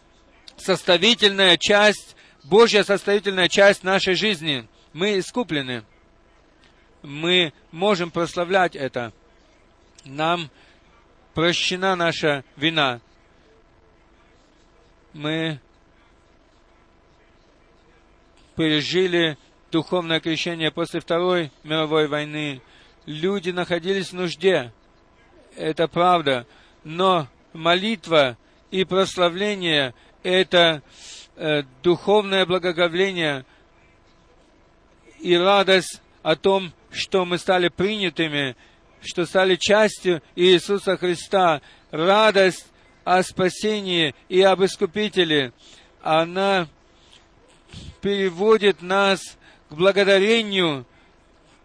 [0.56, 4.68] составительная часть, Божья составительная часть нашей жизни.
[4.92, 5.82] Мы искуплены.
[7.02, 9.12] Мы можем прославлять это.
[10.04, 10.50] Нам
[11.34, 13.00] прощена наша вина.
[15.12, 15.58] Мы
[18.54, 19.36] пережили
[19.72, 22.62] духовное крещение после Второй мировой войны.
[23.04, 24.72] Люди находились в нужде.
[25.56, 26.46] Это правда.
[26.84, 28.38] Но молитва
[28.74, 29.94] и прославление—
[30.24, 30.82] это
[31.36, 33.46] э, духовное благоговление
[35.20, 38.56] и радость о том, что мы стали принятыми,
[39.00, 42.66] что стали частью Иисуса Христа, радость
[43.04, 45.52] о спасении и об искупителе,
[46.02, 46.66] она
[48.00, 49.20] переводит нас
[49.68, 50.84] к благодарению,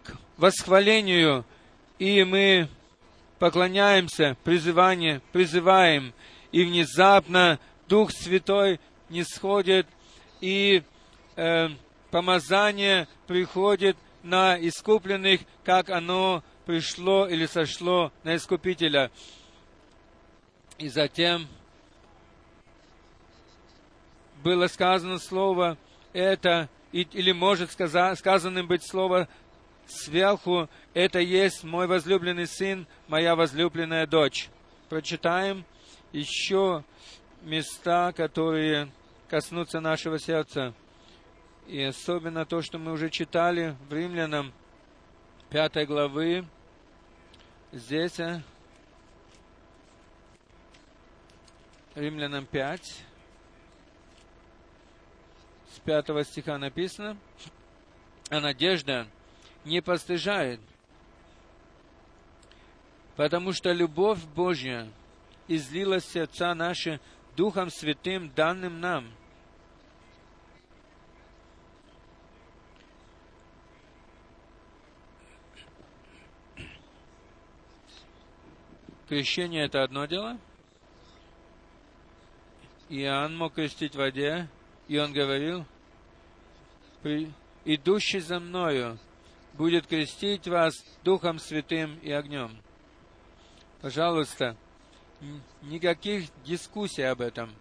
[0.03, 1.43] к восхвалению,
[1.97, 2.69] и мы
[3.39, 6.13] поклоняемся, призывание, призываем
[6.51, 9.87] и внезапно Дух Святой не сходит,
[10.41, 10.83] и
[11.35, 11.69] э,
[12.11, 19.11] помазание приходит на искупленных, как оно пришло или сошло на Искупителя.
[20.77, 21.47] И затем
[24.43, 25.77] было сказано слово
[26.13, 29.27] это, или может сказанным быть слово
[29.87, 34.49] сверху, это есть мой возлюбленный сын, моя возлюбленная дочь.
[34.87, 35.65] Прочитаем
[36.11, 36.83] еще
[37.41, 38.91] места, которые
[39.27, 40.73] коснутся нашего сердца.
[41.67, 44.53] И особенно то, что мы уже читали в Римлянам
[45.49, 46.45] 5 главы.
[47.71, 48.41] Здесь э,
[51.93, 53.03] Римлянам 5,
[55.71, 57.17] с 5 стиха написано,
[58.29, 59.07] а надежда
[59.65, 60.59] не постыжает,
[63.15, 64.87] потому что любовь Божья
[65.49, 67.01] излилась в сердца наши
[67.35, 69.11] Духом Святым, данным нам.
[79.07, 80.37] Крещение это одно дело.
[82.89, 84.47] Иоанн мог крестить в воде,
[84.87, 85.65] и он говорил,
[87.65, 88.99] идущий за мною
[89.53, 92.55] будет крестить вас Духом Святым и огнем.
[93.81, 94.55] Пожалуйста,
[95.61, 97.53] никаких дискуссий об этом.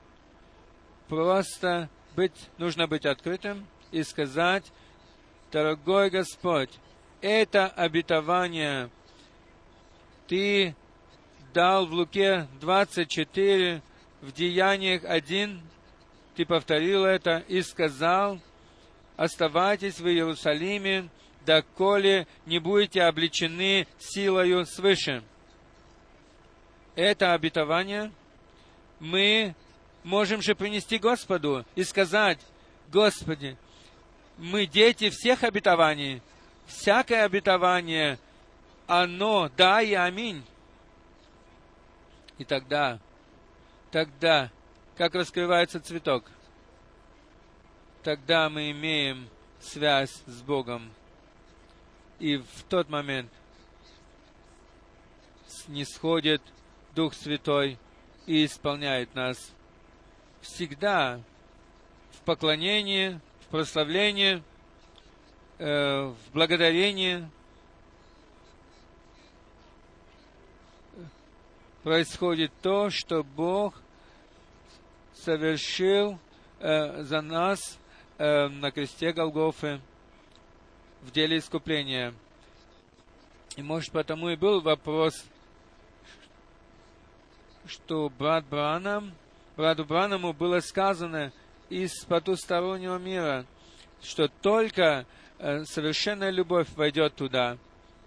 [1.08, 4.64] Просто быть, нужно быть открытым и сказать,
[5.50, 6.70] дорогой Господь,
[7.20, 8.90] это обетование
[10.26, 10.76] Ты
[11.54, 13.82] дал в Луке 24,
[14.20, 15.60] в Деяниях 1,
[16.36, 18.38] Ты повторил это и сказал,
[19.16, 21.08] оставайтесь в Иерусалиме,
[21.46, 25.22] доколе не будете обличены силою свыше.
[26.98, 28.10] Это обетование
[28.98, 29.54] мы
[30.02, 32.40] можем же принести Господу и сказать,
[32.88, 33.56] Господи,
[34.36, 36.20] мы дети всех обетований,
[36.66, 38.18] всякое обетование,
[38.88, 40.42] оно да и аминь.
[42.36, 42.98] И тогда,
[43.92, 44.50] тогда,
[44.96, 46.24] как раскрывается цветок,
[48.02, 49.28] тогда мы имеем
[49.60, 50.90] связь с Богом.
[52.18, 53.30] И в тот момент
[55.68, 56.42] не сходит
[56.98, 57.78] Дух Святой
[58.26, 59.52] и исполняет нас
[60.40, 61.20] всегда
[62.10, 64.42] в поклонении, в прославлении,
[65.58, 67.30] э, в благодарении
[71.84, 73.80] происходит то, что Бог
[75.14, 76.18] совершил
[76.58, 77.78] э, за нас
[78.18, 79.80] э, на кресте Голгофы
[81.02, 82.12] в деле искупления.
[83.54, 85.14] И может потому и был вопрос,
[87.68, 89.12] что брат Бранам,
[89.56, 91.32] брату Бранаму было сказано
[91.68, 93.44] из потустороннего мира,
[94.02, 95.06] что только
[95.38, 97.58] э, совершенная любовь войдет туда.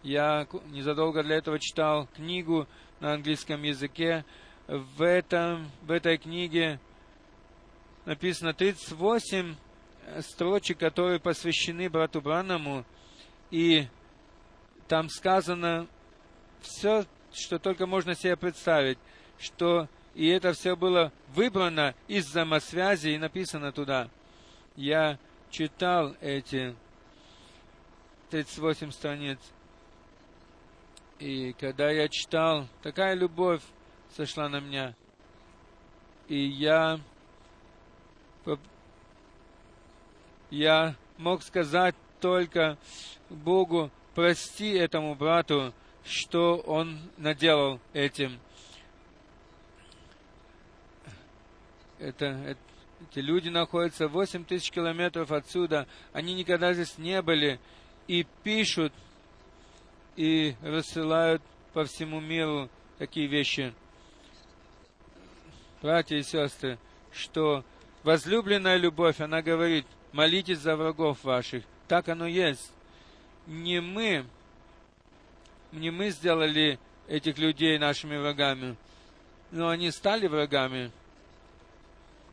[0.02, 2.68] Я незадолго для этого читал книгу
[3.00, 4.26] на английском языке.
[4.68, 6.80] В, этом, в этой книге
[8.06, 9.56] написано 38
[10.22, 12.84] строчек, которые посвящены брату Бранаму,
[13.52, 13.88] и
[14.88, 15.88] там сказано
[16.62, 18.98] все, что только можно себе представить
[19.42, 24.10] что и это все было выбрано из взаимосвязи и написано туда.
[24.76, 25.18] Я
[25.50, 26.76] читал эти
[28.30, 29.40] 38 страниц.
[31.20, 33.62] И когда я читал, такая любовь
[34.16, 34.96] сошла на меня.
[36.28, 37.00] И я,
[40.50, 42.78] я мог сказать только
[43.30, 45.74] Богу, прости этому брату,
[46.04, 48.40] что он наделал этим.
[52.02, 52.58] Это,
[53.12, 57.60] эти люди находятся 8 тысяч километров отсюда, они никогда здесь не были,
[58.08, 58.92] и пишут,
[60.16, 61.42] и рассылают
[61.74, 63.74] по всему миру такие вещи.
[65.82, 66.78] Братья и сестры,
[67.12, 67.64] что
[68.04, 71.64] возлюбленная любовь, она говорит, молитесь за врагов ваших.
[71.88, 72.72] Так оно есть.
[73.48, 74.26] Не мы,
[75.72, 78.76] не мы сделали этих людей нашими врагами,
[79.52, 80.92] но они стали врагами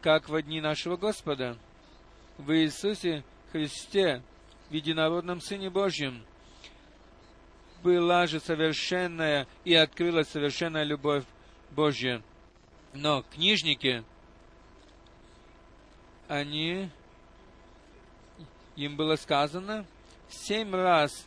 [0.00, 1.56] как в дни нашего Господа,
[2.36, 4.22] в Иисусе Христе,
[4.70, 6.24] в единородном Сыне Божьем.
[7.82, 11.24] Была же совершенная и открылась совершенная любовь
[11.70, 12.22] Божья.
[12.92, 14.04] Но книжники,
[16.26, 16.90] они,
[18.76, 19.86] им было сказано,
[20.28, 21.26] семь раз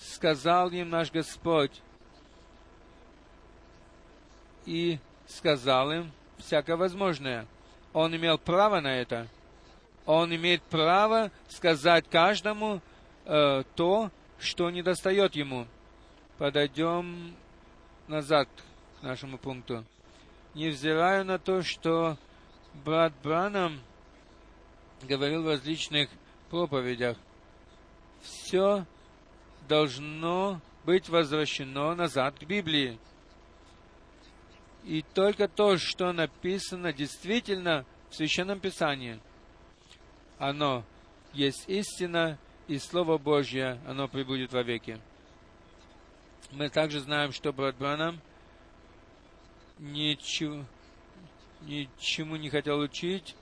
[0.00, 1.82] сказал им наш Господь,
[4.64, 6.12] и сказал им,
[6.44, 7.46] всякое возможное.
[7.92, 9.28] Он имел право на это.
[10.06, 12.80] Он имеет право сказать каждому
[13.24, 15.66] э, то, что не достает ему.
[16.38, 17.34] Подойдем
[18.08, 18.48] назад
[19.00, 19.84] к нашему пункту.
[20.54, 22.16] Невзирая на то, что
[22.84, 23.80] брат Бранам
[25.02, 26.08] говорил в различных
[26.50, 27.16] проповедях,
[28.22, 28.84] все
[29.68, 32.98] должно быть возвращено назад к Библии.
[34.84, 39.20] И только то, что написано действительно в Священном Писании,
[40.38, 40.84] оно
[41.32, 42.38] есть истина,
[42.68, 44.98] и Слово Божье, оно прибудет во веки.
[46.52, 48.20] Мы также знаем, что брат Бранам
[49.78, 50.64] ничего,
[51.62, 53.36] ничему не хотел учить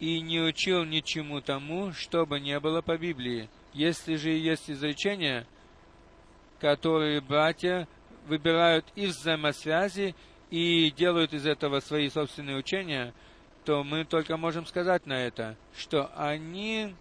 [0.00, 3.48] и не учил ничему тому, что бы не было по Библии.
[3.72, 5.46] Если же есть изречения,
[6.60, 7.88] которые братья
[8.26, 10.14] выбирают из взаимосвязи
[10.50, 13.14] и делают из этого свои собственные учения,
[13.64, 16.94] то мы только можем сказать на это, что они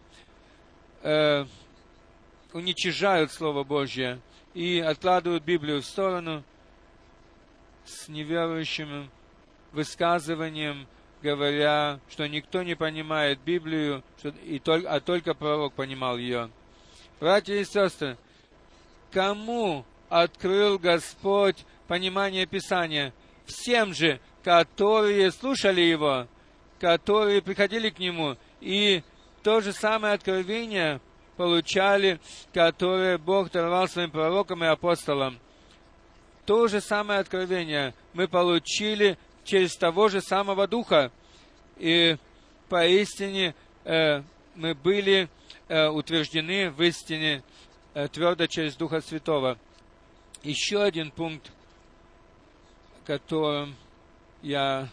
[1.01, 1.45] э,
[2.53, 4.19] уничижают Слово Божье
[4.53, 6.43] и откладывают Библию в сторону
[7.85, 9.09] с неверующим
[9.71, 10.87] высказыванием,
[11.21, 16.49] говоря, что никто не понимает Библию, что, и только, а только пророк понимал ее.
[17.19, 18.17] Братья и сестры,
[19.11, 23.13] кому открыл Господь понимание Писания?
[23.45, 26.27] Всем же, которые слушали Его,
[26.79, 29.03] которые приходили к Нему, и
[29.41, 30.99] то же самое откровение
[31.37, 32.19] получали,
[32.53, 35.39] которое Бог даровал своим пророкам и апостолам.
[36.45, 41.11] То же самое откровение мы получили через того же самого Духа.
[41.77, 42.17] И
[42.67, 43.55] поистине
[43.85, 44.21] э,
[44.55, 45.29] мы были
[45.69, 47.43] э, утверждены в истине
[47.93, 49.57] э, твердо через Духа Святого.
[50.43, 51.51] Еще один пункт,
[53.05, 53.75] которым
[54.41, 54.89] я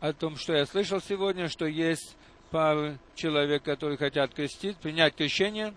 [0.00, 2.16] о том, что я слышал сегодня, что есть
[2.50, 5.74] пары человек, которые хотят крестить, принять крещение.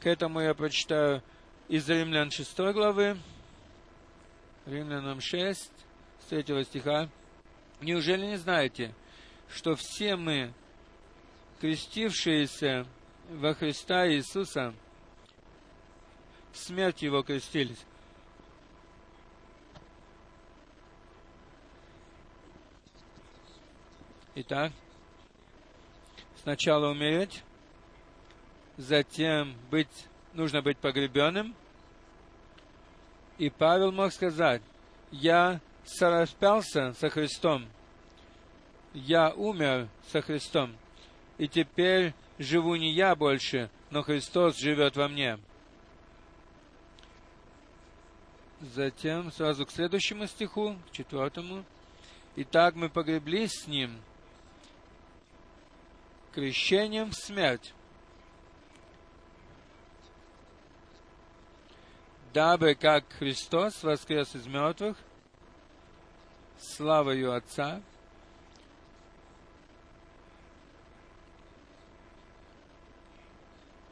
[0.00, 1.22] К этому я прочитаю
[1.68, 3.16] из Римлян 6 главы,
[4.66, 7.08] Римлянам 6, с 3 стиха.
[7.80, 8.94] Неужели не знаете,
[9.48, 10.52] что все мы,
[11.60, 12.86] крестившиеся
[13.30, 14.74] во Христа Иисуса,
[16.56, 17.84] смерть Его крестились?
[24.34, 24.70] Итак,
[26.42, 27.42] сначала умереть,
[28.76, 31.54] затем быть, нужно быть погребенным.
[33.38, 34.60] И Павел мог сказать,
[35.10, 37.66] я сораспялся со Христом,
[38.92, 40.76] я умер со Христом,
[41.38, 45.38] и теперь живу не я больше, но Христос живет во мне.
[48.60, 51.64] Затем сразу к следующему стиху, к четвертому.
[52.36, 54.00] Итак, мы погреблись с Ним
[56.32, 57.72] крещением в смерть,
[62.34, 64.98] дабы как Христос воскрес из мертвых
[66.58, 67.80] славою Отца,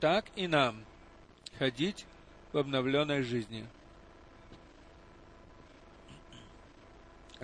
[0.00, 0.84] так и нам
[1.58, 2.04] ходить
[2.52, 3.66] в обновленной жизни.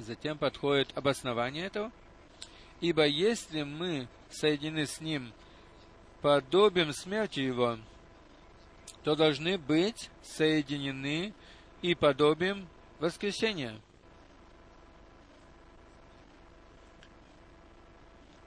[0.01, 1.93] Затем подходит обоснование этого.
[2.81, 5.33] Ибо если мы соединены с Ним
[6.23, 7.79] подобием смерти Его,
[9.05, 11.33] то должны быть соединены
[11.83, 12.69] и подобием
[12.99, 13.79] воскресения.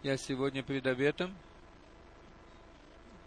[0.03, 1.35] Я сегодня перед обетом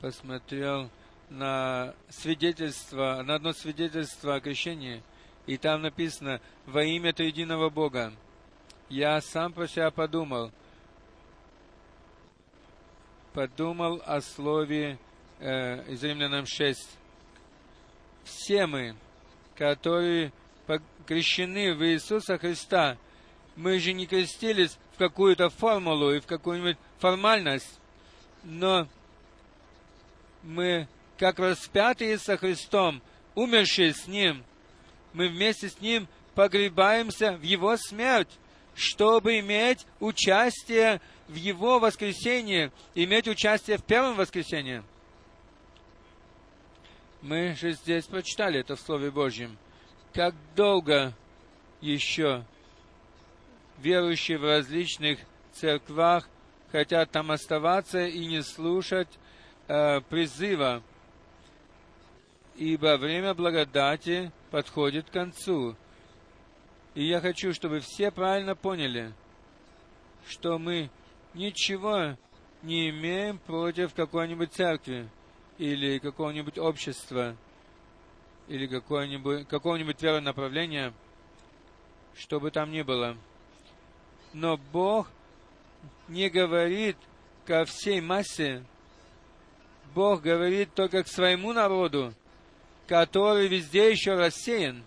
[0.01, 0.91] посмотрел
[1.31, 5.03] на свидетельство, на одно свидетельство о крещении,
[5.47, 8.13] и там написано «Во имя Триединого Бога».
[8.89, 10.53] Я сам про себя подумал,
[13.33, 14.99] подумал о слове
[15.41, 16.89] э, из Римлянам 6.
[18.25, 18.95] Все мы,
[19.57, 20.33] которые
[21.07, 22.97] крещены в Иисуса Христа,
[23.57, 27.81] мы же не крестились в какую-то формулу и в какую-нибудь формальность,
[28.45, 28.87] но
[30.43, 33.03] мы, как распятые со Христом,
[33.35, 34.45] умершие с Ним,
[35.13, 38.31] мы вместе с Ним погребаемся в Его смерть,
[38.75, 44.83] чтобы иметь участие в Его воскресении, иметь участие в первом воскресении.
[47.23, 49.57] Мы же здесь прочитали это в Слове Божьем.
[50.13, 51.13] Как долго
[51.81, 52.45] еще
[53.79, 55.19] верующие в различных
[55.53, 56.29] церквах
[56.71, 59.09] хотят там оставаться и не слушать
[59.69, 60.83] э, призыва,
[62.57, 65.77] ибо время благодати подходит к концу.
[66.95, 69.13] И я хочу, чтобы все правильно поняли,
[70.27, 70.89] что мы
[71.35, 72.17] ничего
[72.63, 75.11] не имеем против какой-нибудь церкви
[75.59, 77.37] или какого-нибудь общества
[78.49, 80.95] или какого-нибудь, какого-нибудь веронаправления,
[82.15, 83.15] что бы там ни было.
[84.33, 85.11] Но Бог
[86.09, 86.97] не говорит
[87.45, 88.65] ко всей массе,
[89.95, 92.15] Бог говорит только к своему народу,
[92.87, 94.85] который везде еще рассеян.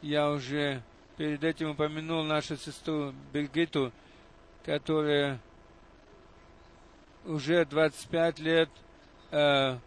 [0.00, 0.82] Я уже
[1.16, 3.92] перед этим упомянул нашу сестру Бергиту,
[4.64, 5.38] которая
[7.24, 8.70] уже 25 лет
[9.30, 9.78] э,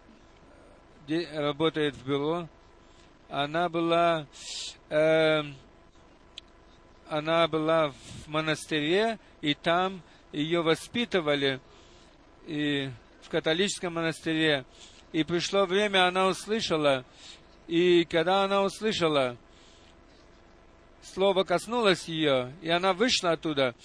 [1.34, 2.48] работает в бюро.
[3.30, 4.28] Она была
[4.90, 5.44] э,
[7.10, 10.02] она была в монастыре, и там
[10.32, 11.60] ее воспитывали
[12.48, 12.90] и
[13.26, 14.66] в католическом монастыре.
[15.12, 17.06] И пришло время, она услышала,
[17.68, 19.38] и когда она услышала,
[21.02, 23.76] слово коснулось ее, и она вышла оттуда,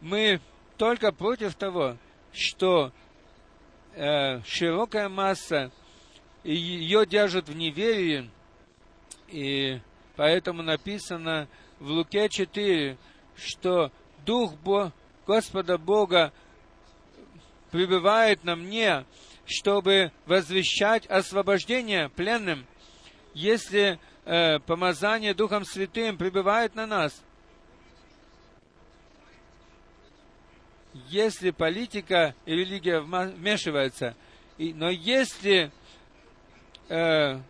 [0.00, 0.40] мы
[0.76, 1.96] только против того,
[2.32, 2.92] что
[3.94, 5.70] э, широкая масса
[6.44, 8.30] ее держат в неверии.
[9.28, 9.80] И
[10.16, 11.48] поэтому написано
[11.80, 12.96] в Луке 4,
[13.36, 13.90] что
[14.24, 14.92] Дух Бо,
[15.26, 16.32] Господа Бога
[17.74, 19.04] пребывает на мне,
[19.46, 22.66] чтобы возвещать освобождение пленным.
[23.34, 27.20] Если э, помазание Духом Святым пребывает на нас,
[31.08, 34.14] если политика и религия вмешиваются,
[34.56, 35.72] и, но если
[36.88, 37.40] э,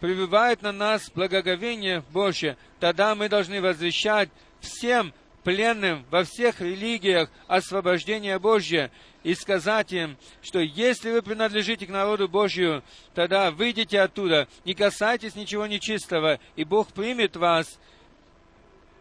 [0.00, 4.28] пребывает на нас благоговение Божье, тогда мы должны возвещать
[4.58, 5.14] всем
[5.44, 8.90] пленным во всех религиях освобождение Божье
[9.28, 12.82] и сказать им, что если вы принадлежите к народу Божью,
[13.12, 17.78] тогда выйдите оттуда, не касайтесь ничего нечистого, и Бог примет вас,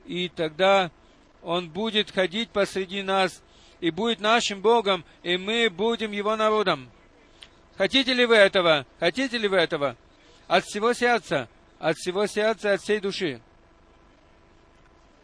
[0.05, 0.91] и тогда
[1.43, 3.41] Он будет ходить посреди нас,
[3.79, 6.89] и будет нашим Богом, и мы будем Его народом.
[7.77, 8.85] Хотите ли вы этого?
[8.99, 9.95] Хотите ли вы этого?
[10.49, 11.47] От всего сердца,
[11.79, 13.39] от всего сердца, от всей души.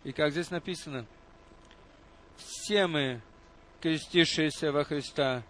[0.05, 1.05] И как здесь написано,
[2.37, 3.21] все мы,
[3.83, 5.43] крестившиеся во Христа,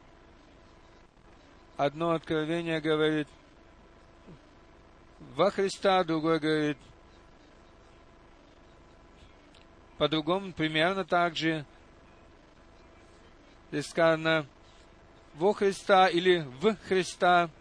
[1.78, 3.28] одно откровение говорит
[5.36, 6.78] во Христа, другое говорит
[10.00, 11.64] по-другому, примерно так же.
[13.70, 14.48] Здесь сказано
[15.36, 17.52] во Христа или в Христа.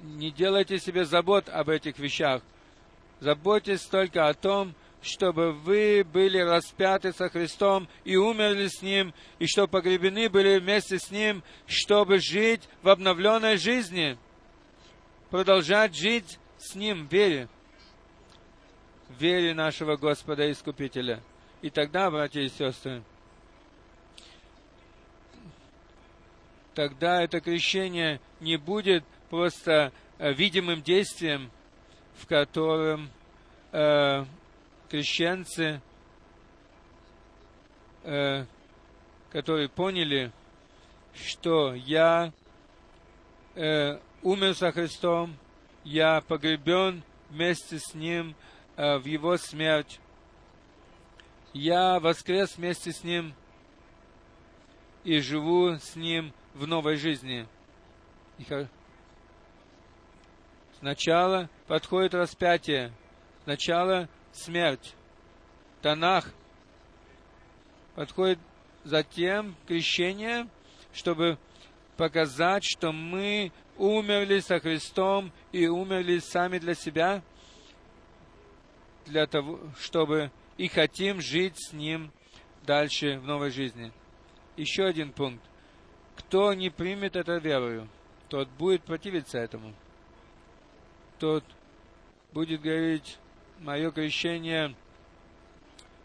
[0.00, 2.42] Не делайте себе забот об этих вещах.
[3.20, 4.74] Заботьтесь только о том,
[5.04, 10.98] чтобы вы были распяты со Христом и умерли с Ним, и что погребены были вместе
[10.98, 14.16] с Ним, чтобы жить в обновленной жизни,
[15.30, 17.48] продолжать жить с Ним в вере,
[19.10, 21.20] в вере нашего Господа Искупителя.
[21.60, 23.02] И тогда, братья и сестры,
[26.74, 31.50] тогда это крещение не будет просто э, видимым действием,
[32.16, 33.10] в котором
[33.72, 34.24] э,
[34.88, 35.80] крещенцы,
[38.02, 38.44] э,
[39.30, 40.32] которые поняли,
[41.14, 42.32] что я
[43.54, 45.36] э, умер со Христом,
[45.84, 48.34] я погребен вместе с Ним
[48.76, 50.00] э, в Его смерть,
[51.52, 53.34] я воскрес вместе с Ним
[55.04, 57.46] и живу с Ним в новой жизни.
[60.78, 62.92] Сначала подходит распятие,
[63.44, 64.94] сначала смерть.
[65.82, 66.32] Танах
[67.94, 68.38] подходит
[68.84, 70.48] затем крещение,
[70.92, 71.38] чтобы
[71.96, 77.22] показать, что мы умерли со Христом и умерли сами для себя,
[79.06, 82.12] для того, чтобы и хотим жить с Ним
[82.64, 83.92] дальше в новой жизни.
[84.56, 85.42] Еще один пункт.
[86.16, 87.88] Кто не примет это верою,
[88.28, 89.74] тот будет противиться этому.
[91.18, 91.44] Тот
[92.32, 93.18] будет говорить,
[93.60, 94.74] мое крещение,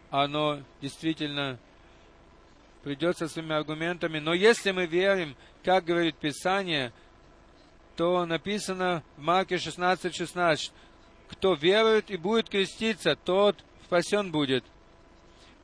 [0.10, 1.60] оно действительно
[2.84, 4.20] придет со своими аргументами.
[4.20, 6.92] Но если мы верим, как говорит Писание,
[7.96, 10.72] то написано в Марке 16, 16,
[11.30, 14.64] кто верует и будет креститься, тот спасен будет.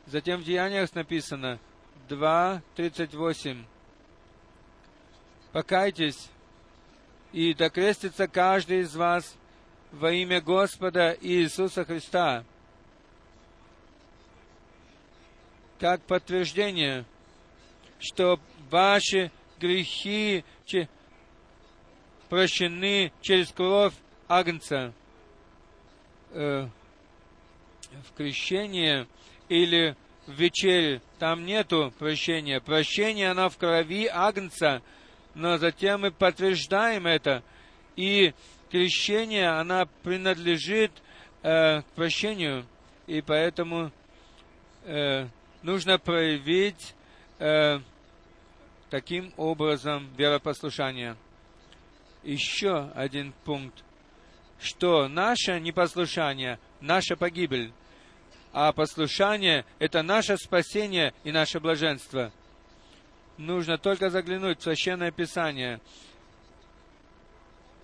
[0.05, 1.59] Затем в Деяниях написано
[2.09, 3.65] 2, 38.
[5.51, 6.29] Покайтесь,
[7.31, 9.35] и докрестится каждый из вас
[9.95, 12.43] во имя Господа Иисуса Христа.
[15.79, 17.05] Как подтверждение,
[17.99, 18.39] что
[18.69, 20.43] ваши грехи
[22.29, 23.93] прощены через кровь
[24.27, 24.93] Агнца.
[26.31, 26.67] Э,
[28.03, 29.07] в крещении
[29.47, 29.95] или
[30.25, 32.59] в вечере там нету прощения.
[32.59, 34.81] Прощение, оно в крови Агнца,
[35.35, 37.43] но затем мы подтверждаем это.
[37.95, 38.33] И
[38.69, 40.91] крещение, она принадлежит
[41.43, 42.65] э, к прощению,
[43.07, 43.91] и поэтому
[44.83, 45.27] э,
[45.61, 46.95] нужно проявить
[47.39, 47.79] э,
[48.89, 51.15] таким образом веропослушание.
[52.23, 53.83] Еще один пункт,
[54.59, 57.71] что наше непослушание, наша погибель,
[58.51, 62.31] а послушание– это наше спасение и наше блаженство.
[63.37, 65.79] Нужно только заглянуть в Священное Писание–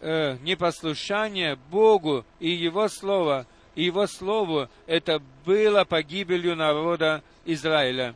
[0.01, 3.45] э, непослушание Богу и Его Слово,
[3.75, 8.15] и Его Слову, это было погибелью народа Израиля.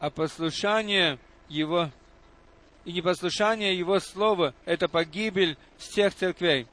[0.00, 1.18] А послушание
[1.48, 1.90] Его
[2.84, 6.66] и непослушание Его Слова– это погибель всех церквей.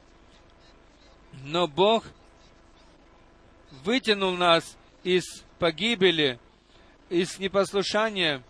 [1.44, 2.06] Но Бог
[3.84, 5.24] вытянул нас из
[5.60, 6.40] погибели,
[7.10, 8.44] из непослушания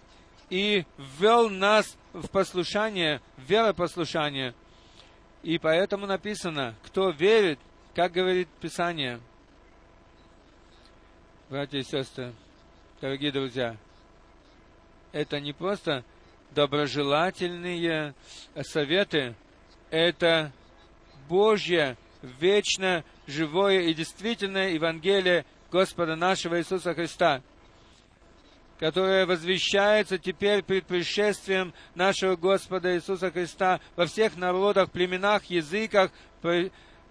[0.50, 4.54] и ввел нас в послушание, в веропослушание–
[5.44, 7.60] И поэтому написано, кто верит,
[7.94, 9.20] как говорит Писание.
[11.50, 12.34] Братья и сестры,
[13.02, 13.76] дорогие друзья,
[15.12, 16.06] это не просто
[16.52, 18.16] доброжелательные
[18.62, 19.36] советы,
[19.92, 20.52] это
[21.28, 27.42] Божье, вечно живое и действительное Евангелие Господа нашего Иисуса Христа,
[28.84, 36.12] которое возвещается теперь перед пришествием нашего Господа Иисуса Христа во всех народах, племенах, языках,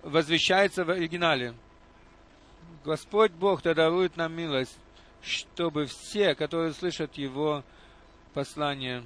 [0.03, 1.55] возвещается в оригинале.
[2.85, 4.79] Господь Бог да дарует нам милость,
[5.23, 7.65] чтобы все, которые слышат Его
[8.35, 9.03] послание,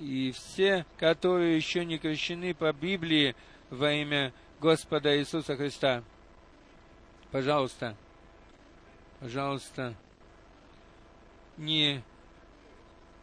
[0.00, 3.36] и все, которые еще не крещены по Библии
[3.68, 6.02] во имя Господа Иисуса Христа.
[7.30, 7.94] Пожалуйста,
[9.20, 9.94] пожалуйста,
[11.56, 12.02] не,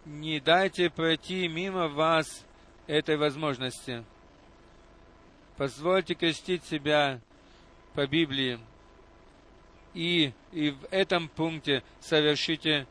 [0.06, 2.46] не дайте пройти мимо вас
[2.88, 4.04] этой возможности.
[5.58, 7.20] Позвольте крестить себя
[7.94, 8.60] по Библии.
[9.94, 12.88] И, и в этом пункте совершите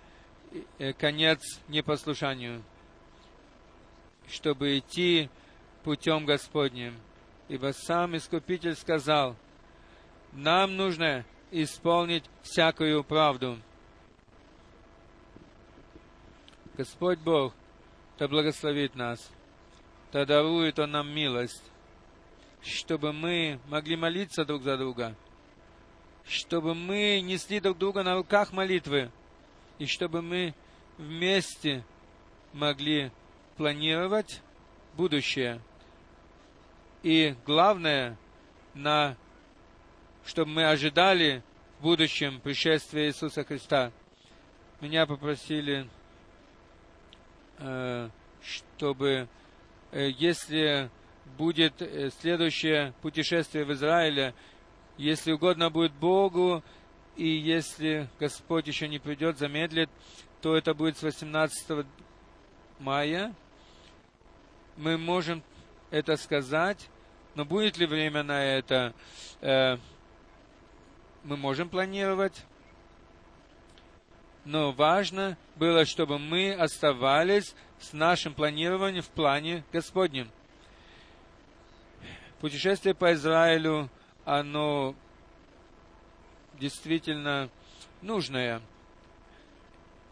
[0.78, 2.62] э, конец непослушанию
[4.32, 5.28] чтобы идти
[5.84, 6.96] путем Господним.
[7.48, 9.36] Ибо сам Искупитель сказал,
[10.32, 13.58] нам нужно исполнить всякую правду.
[16.76, 17.52] Господь Бог,
[18.18, 19.30] да благословит нас,
[20.10, 21.62] да дарует Он нам милость,
[22.62, 25.14] чтобы мы могли молиться друг за друга,
[26.24, 29.10] чтобы мы несли друг друга на руках молитвы,
[29.78, 30.54] и чтобы мы
[30.96, 31.84] вместе
[32.52, 33.10] могли
[33.56, 34.40] планировать
[34.94, 35.60] будущее.
[37.02, 38.16] И главное,
[38.74, 39.16] на,
[40.24, 41.42] чтобы мы ожидали
[41.78, 43.90] в будущем пришествия Иисуса Христа.
[44.80, 45.88] Меня попросили,
[48.42, 49.28] чтобы,
[49.92, 50.90] э, если
[51.38, 54.34] будет э, следующее путешествие в Израиле,
[54.98, 56.62] если угодно будет Богу,
[57.16, 59.90] и если Господь еще не придет, замедлит,
[60.40, 61.86] то это будет с 18
[62.78, 63.34] мая
[64.76, 65.42] мы можем
[65.90, 66.88] это сказать,
[67.34, 68.94] но будет ли время на это,
[69.40, 69.76] э,
[71.24, 72.44] мы можем планировать.
[74.44, 80.30] Но важно было, чтобы мы оставались с нашим планированием в плане Господнем.
[82.40, 83.88] Путешествие по Израилю,
[84.24, 84.96] оно
[86.58, 87.48] действительно
[88.00, 88.60] нужное.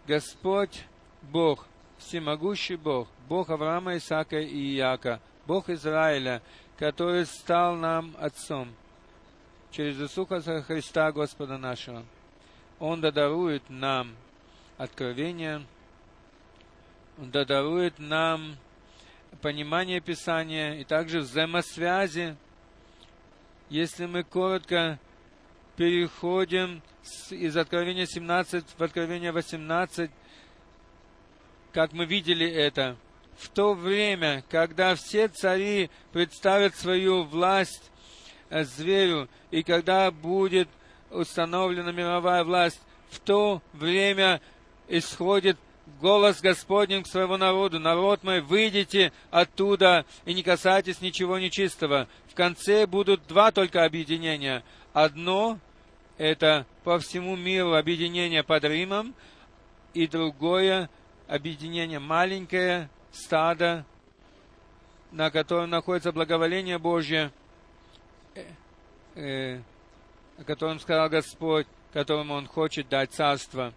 [0.07, 0.85] Господь,
[1.23, 1.67] Бог,
[1.99, 6.41] всемогущий Бог, Бог Авраама, Исаака и Иака, Бог Израиля,
[6.79, 8.75] который стал нам Отцом
[9.71, 12.05] через Иисуса Христа, Господа нашего.
[12.81, 14.17] Он додарует нам
[14.79, 15.63] откровение,
[17.19, 18.57] Он додарует нам
[19.43, 22.37] понимание Писания и также взаимосвязи.
[23.69, 24.99] Если мы коротко
[25.77, 26.83] переходим
[27.31, 30.11] из Откровения 17 в Откровение 18,
[31.73, 32.97] как мы видели это,
[33.37, 37.91] в то время, когда все цари представят свою власть
[38.49, 40.69] э, зверю, и когда будет
[41.11, 42.81] установлена мировая власть,
[43.11, 44.41] в то время
[44.89, 45.57] исходит
[46.01, 47.79] голос Господень к своему народу.
[47.79, 52.09] Народ мой, выйдите оттуда и не касайтесь ничего нечистого.
[52.29, 54.63] В конце будут два только объединения.
[54.93, 55.59] Одно–
[56.19, 59.15] это по всему миру объединение под Римом,
[59.95, 60.89] и другое
[61.27, 63.85] объединение, маленькое стадо,
[65.11, 67.33] на котором находится благоволение Божье,
[68.35, 68.45] э,
[69.17, 69.61] э,
[70.41, 73.75] о котором сказал Господь, которому Он хочет дать царство.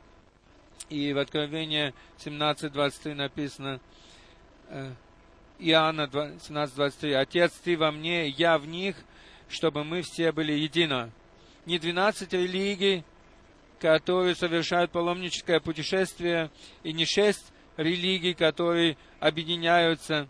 [0.89, 3.81] И в Откровении 17.23 написано,
[4.69, 4.93] э,
[5.59, 8.95] Иоанна 17.23, «Отец, Ты во мне, я в них,
[9.49, 11.11] чтобы мы все были едино».
[11.65, 13.03] Не двенадцать религий,
[13.79, 16.49] которые совершают паломническое путешествие,
[16.83, 20.29] и не шесть религий, которые объединяются,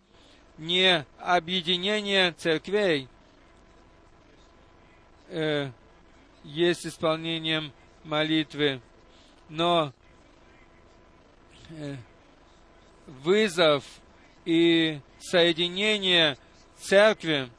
[0.58, 3.08] не объединение церквей
[5.30, 5.72] э,
[6.44, 7.72] есть исполнением
[8.04, 8.82] молитвы,
[9.50, 9.94] но
[11.70, 11.96] э,
[13.08, 13.84] вызов
[14.46, 16.38] и соединение
[16.78, 17.50] церкви,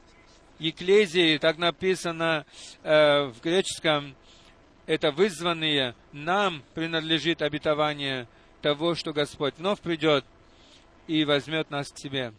[0.59, 2.45] Екклезии, так написано
[2.83, 4.15] э, в греческом,
[4.85, 8.27] это вызванные, нам принадлежит обетование
[8.61, 10.23] того, что Господь вновь придет
[11.07, 12.33] и возьмет нас к себе.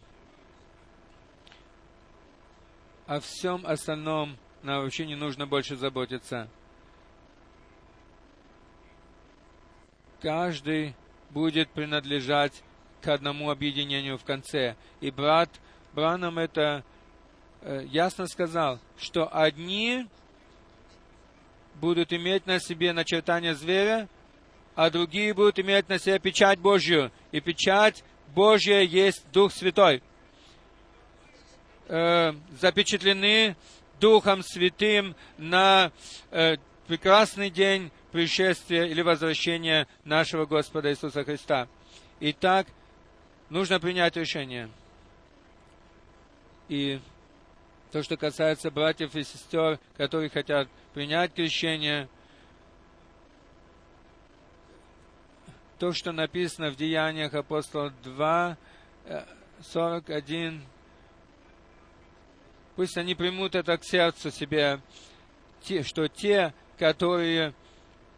[3.05, 4.37] О всем остальном
[4.67, 6.49] нам вообще не нужно больше заботиться.
[10.21, 10.93] Каждый
[11.29, 12.63] будет принадлежать
[13.01, 14.75] к одному объединению в конце.
[14.99, 15.49] И брат
[15.93, 16.83] Бранам это
[17.61, 20.05] э, ясно сказал, что одни
[21.75, 24.09] будут иметь на себе начертание зверя,
[24.75, 27.09] а другие будут иметь на себе печать Божью.
[27.31, 28.03] И печать
[28.35, 30.03] Божья есть Дух Святой.
[31.87, 33.55] Э, запечатлены
[33.99, 35.91] Духом Святым на
[36.31, 36.57] э,
[36.87, 41.67] прекрасный день пришествия или возвращения нашего Господа Иисуса Христа.
[42.19, 42.67] Итак,
[43.49, 44.69] нужно принять решение.
[46.69, 46.99] И
[47.91, 52.09] то, что касается братьев и сестер, которые хотят принять крещение,
[55.79, 58.57] то, что написано в Деяниях апостола 2,
[59.71, 60.76] 41, э,
[62.77, 64.79] пусть они примут это к сердцу себе,
[65.81, 67.53] что те, которые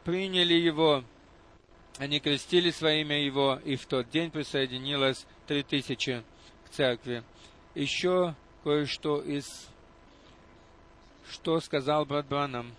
[0.03, 1.03] приняли Его,
[1.97, 6.23] они крестили во имя Его, и в тот день присоединилось три тысячи
[6.65, 7.23] к церкви.
[7.73, 9.69] Еще кое-что из,
[11.31, 12.75] что сказал брат Бранам.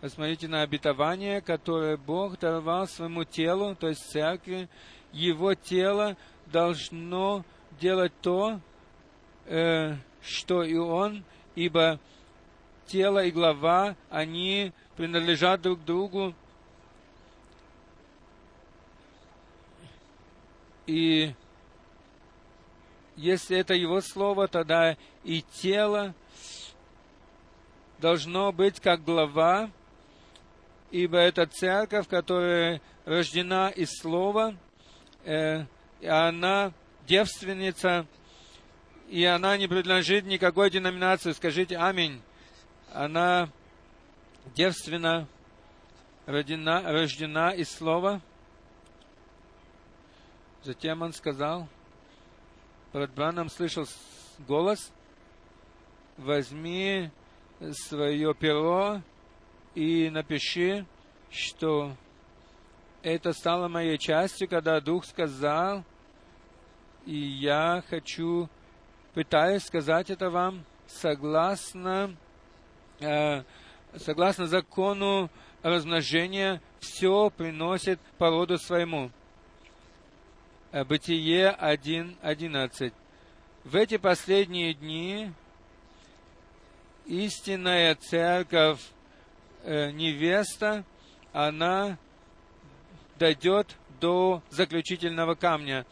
[0.00, 4.70] Посмотрите на обетование, которое Бог даровал своему телу, то есть церкви.
[5.12, 6.16] Его тело
[6.52, 7.44] должно
[7.80, 8.60] делать то,
[9.46, 11.24] э, что и он,
[11.56, 11.98] ибо
[12.86, 16.34] тело и глава, они принадлежат друг другу.
[20.86, 21.34] И
[23.16, 26.14] если это его слово, тогда и тело
[27.98, 29.70] должно быть как глава,
[30.90, 34.54] ибо это церковь, которая рождена из слова,
[35.24, 35.64] э,
[36.02, 36.72] и она
[37.06, 38.06] девственница,
[39.08, 41.30] и она не принадлежит никакой деноминации.
[41.30, 42.20] Скажите аминь.
[42.92, 43.48] Она
[44.56, 45.28] девственна,
[46.26, 48.20] рождена, рождена из слова.
[50.64, 51.68] Затем он сказал,
[52.92, 53.86] Брат Бранам слышал
[54.48, 54.90] голос,
[56.16, 57.10] возьми
[57.70, 59.02] свое перо
[59.76, 60.84] и напиши,
[61.30, 61.96] что
[63.04, 65.84] это стало моей частью, когда Дух сказал,
[67.06, 68.48] и я хочу,
[69.14, 72.16] пытаюсь сказать это вам, согласно,
[73.00, 73.42] э,
[73.96, 75.30] согласно закону
[75.62, 79.10] размножения, все приносит по роду своему.
[80.72, 82.92] Э, Бытие 1.11.
[83.64, 85.32] В эти последние дни
[87.06, 88.80] истинная церковь
[89.64, 90.84] Э, невеста,
[91.32, 91.96] она
[93.18, 95.86] дойдет до заключительного камня.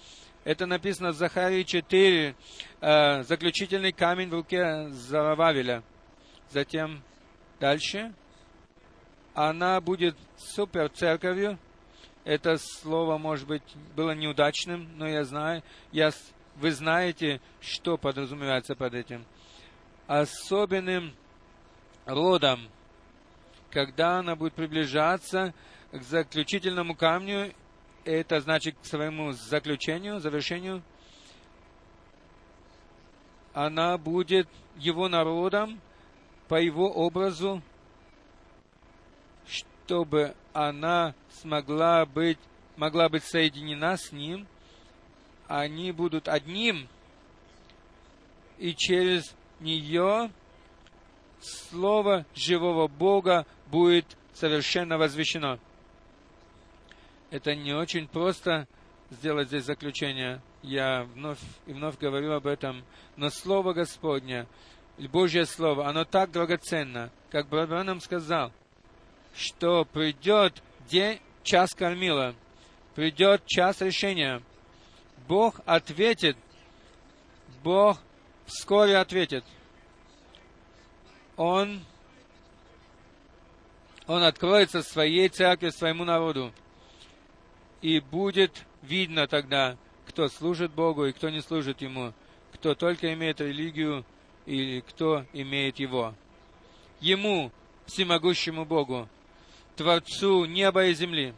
[0.51, 2.35] Это написано в Захарии 4,
[2.81, 5.85] э, заключительный камень в руке Зарававеля.
[6.51, 7.05] Затем
[7.61, 8.13] дальше.
[9.33, 11.57] Она будет супер церковью.
[12.25, 13.63] Это слово, может быть,
[13.95, 15.63] было неудачным, но я знаю,
[15.93, 16.11] я,
[16.57, 19.25] вы знаете, что подразумевается под этим.
[20.09, 21.15] Особенным
[22.07, 22.69] родом–
[23.71, 25.55] когда она будет приближаться
[25.93, 27.53] к заключительному камню,
[28.05, 30.83] это значит к своему заключению, завершению,
[33.53, 35.81] она будет его народом
[36.49, 37.63] по его образу,
[39.47, 42.39] чтобы она смогла быть,
[42.77, 44.47] могла быть соединена с ним,
[45.49, 46.89] они будут одним,
[48.59, 50.31] и через нее
[51.41, 54.05] Слово живого Бога будет
[54.35, 55.59] совершенно возвещено.
[57.31, 58.66] Это не очень просто
[59.11, 60.40] сделать здесь заключение.
[60.62, 62.85] Я вновь и вновь говорю об этом.
[63.16, 64.47] Но Слово Господне,
[64.98, 68.52] Божье Слово, оно так драгоценно, как Брат нам сказал,
[69.35, 72.35] что придет день, час кормила,
[72.94, 74.43] придет час решения.
[75.28, 76.36] Бог ответит,
[77.62, 77.98] Бог
[78.47, 79.44] вскоре ответит.
[81.36, 81.81] Он
[84.07, 86.52] он откроется своей церкви, своему народу.
[87.82, 89.77] И будет видно тогда,
[90.07, 92.12] кто служит Богу и кто не служит Ему,
[92.52, 94.05] кто только имеет религию
[94.47, 96.15] или кто имеет Его.
[97.01, 97.51] Ему,
[97.86, 99.09] всемогущему Богу,
[99.77, 101.35] Творцу неба и земли,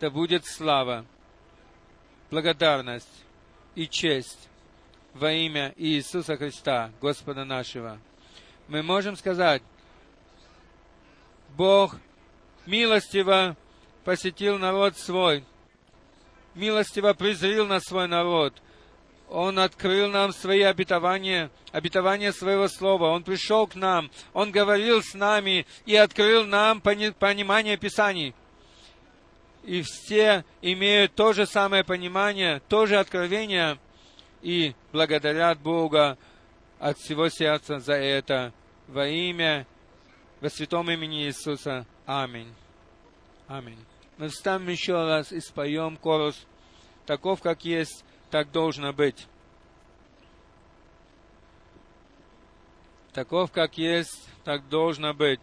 [0.00, 1.04] да будет слава,
[2.30, 3.24] благодарность
[3.74, 4.48] и честь
[5.12, 7.98] во имя Иисуса Христа, Господа нашего.
[8.68, 9.62] Мы можем сказать,
[11.56, 11.96] Бог
[12.64, 13.56] милостиво
[14.04, 15.44] посетил народ свой,
[16.54, 18.54] милостиво презрил на свой народ.
[19.28, 23.06] Он открыл нам свои обетования, обетования своего слова.
[23.06, 28.34] Он пришел к нам, Он говорил с нами и открыл нам понимание Писаний.
[29.64, 33.78] и все имеют то же самое понимание, то же откровение,
[34.42, 36.18] и благодарят Бога
[36.80, 38.52] от всего сердца за это
[38.88, 39.66] во имя,
[40.40, 41.86] во святом имени Иисуса.
[42.06, 42.52] Аминь.
[43.46, 43.78] Аминь.
[44.22, 46.46] Мы встанем еще раз и споем корус.
[47.06, 49.26] Таков, как есть, так должно быть.
[53.12, 55.40] Таков, как есть, так должно быть.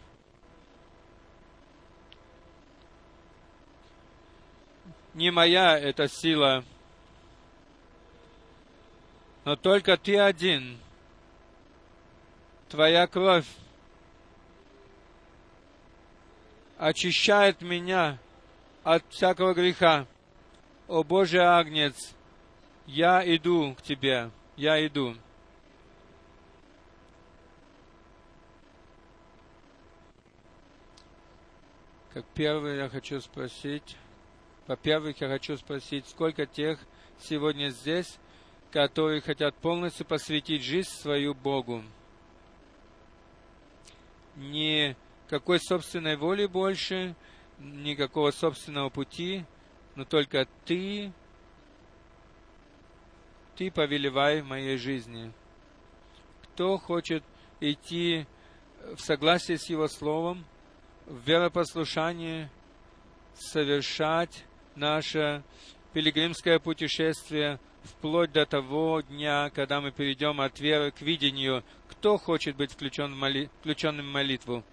[5.13, 6.63] Не моя эта сила,
[9.43, 10.79] но только Ты один.
[12.69, 13.47] Твоя кровь
[16.77, 18.19] очищает меня
[18.83, 20.07] от всякого греха.
[20.87, 22.15] О Божий Агнец,
[22.85, 25.15] я иду к Тебе, я иду.
[32.13, 33.95] Как первый я хочу спросить,
[34.65, 36.79] во-первых, я хочу спросить, сколько тех
[37.21, 38.17] сегодня здесь,
[38.71, 41.83] которые хотят полностью посвятить жизнь свою Богу.
[44.35, 44.95] Не
[45.27, 47.15] какой собственной воли больше,
[47.59, 49.45] никакого собственного пути,
[49.95, 51.11] но только Ты,
[53.55, 55.31] Ты повелевай в моей жизни.
[56.43, 57.23] Кто хочет
[57.59, 58.25] идти
[58.95, 60.45] в согласии с Его Словом,
[61.05, 62.49] в веропослушании,
[63.33, 64.45] совершать
[64.75, 65.43] наше
[65.93, 72.55] пилигримское путешествие вплоть до того дня, когда мы перейдем от веры к видению, кто хочет
[72.55, 73.49] быть включен в моли...
[73.59, 74.63] включенным в молитву.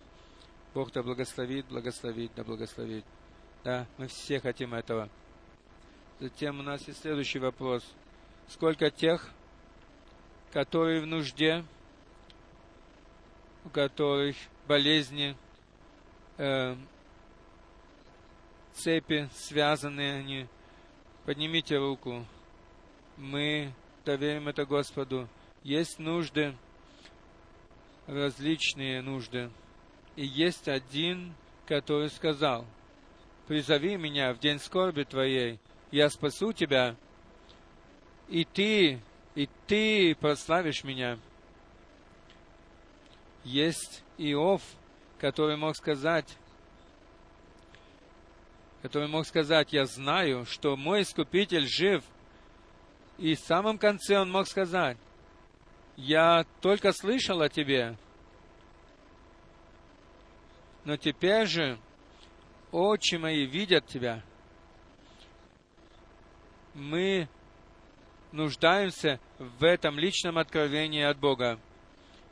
[0.76, 3.02] Бог да благословит, благословит, да благословит.
[3.64, 5.08] Да, мы все хотим этого.
[6.20, 7.82] Затем у нас есть следующий вопрос.
[8.48, 9.26] Сколько тех,
[10.52, 11.64] которые в нужде,
[13.64, 14.36] у которых
[14.68, 15.34] болезни,
[16.36, 16.76] э,
[18.74, 20.46] цепи связаны они,
[21.24, 22.26] поднимите руку.
[23.16, 23.72] Мы
[24.04, 25.26] доверим это Господу.
[25.62, 26.54] Есть нужды,
[28.06, 29.50] различные нужды.
[30.16, 31.34] И есть один,
[31.66, 32.64] который сказал,
[33.46, 35.60] «Призови меня в день скорби твоей,
[35.90, 36.96] я спасу тебя,
[38.28, 39.00] и ты,
[39.34, 41.18] и ты прославишь меня».
[43.44, 44.62] Есть Иов,
[45.18, 46.36] который мог сказать,
[48.82, 52.04] который мог сказать, я знаю, что мой Искупитель жив.
[53.18, 54.96] И в самом конце он мог сказать,
[55.96, 57.96] я только слышал о тебе,
[60.86, 61.78] но теперь же
[62.70, 64.22] очи мои видят тебя.
[66.74, 67.28] Мы
[68.30, 71.58] нуждаемся в этом личном откровении от Бога.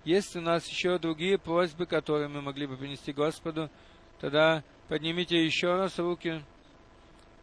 [0.05, 3.71] Есть у нас еще другие просьбы, которые мы могли бы принести Господу,
[4.21, 6.41] тогда поднимите еще раз руки.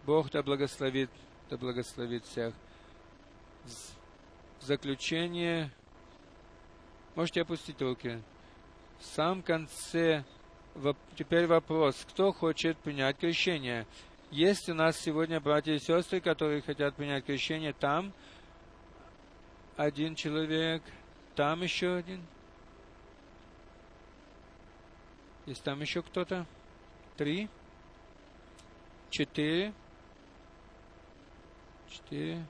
[0.05, 1.09] Бог да благословит,
[1.49, 2.53] да благословит всех.
[4.61, 5.71] В заключение
[7.15, 8.21] можете опустить руки.
[8.99, 10.23] В самом конце
[11.17, 13.85] Теперь вопрос, кто хочет принять крещение?
[14.31, 18.13] Есть у нас сегодня братья и сестры, которые хотят принять крещение там.
[19.75, 20.81] Один человек,
[21.35, 22.21] там еще один.
[25.45, 26.45] Есть там еще кто-то?
[27.17, 27.49] Три?
[29.09, 29.73] Четыре?
[31.89, 32.45] Четыре?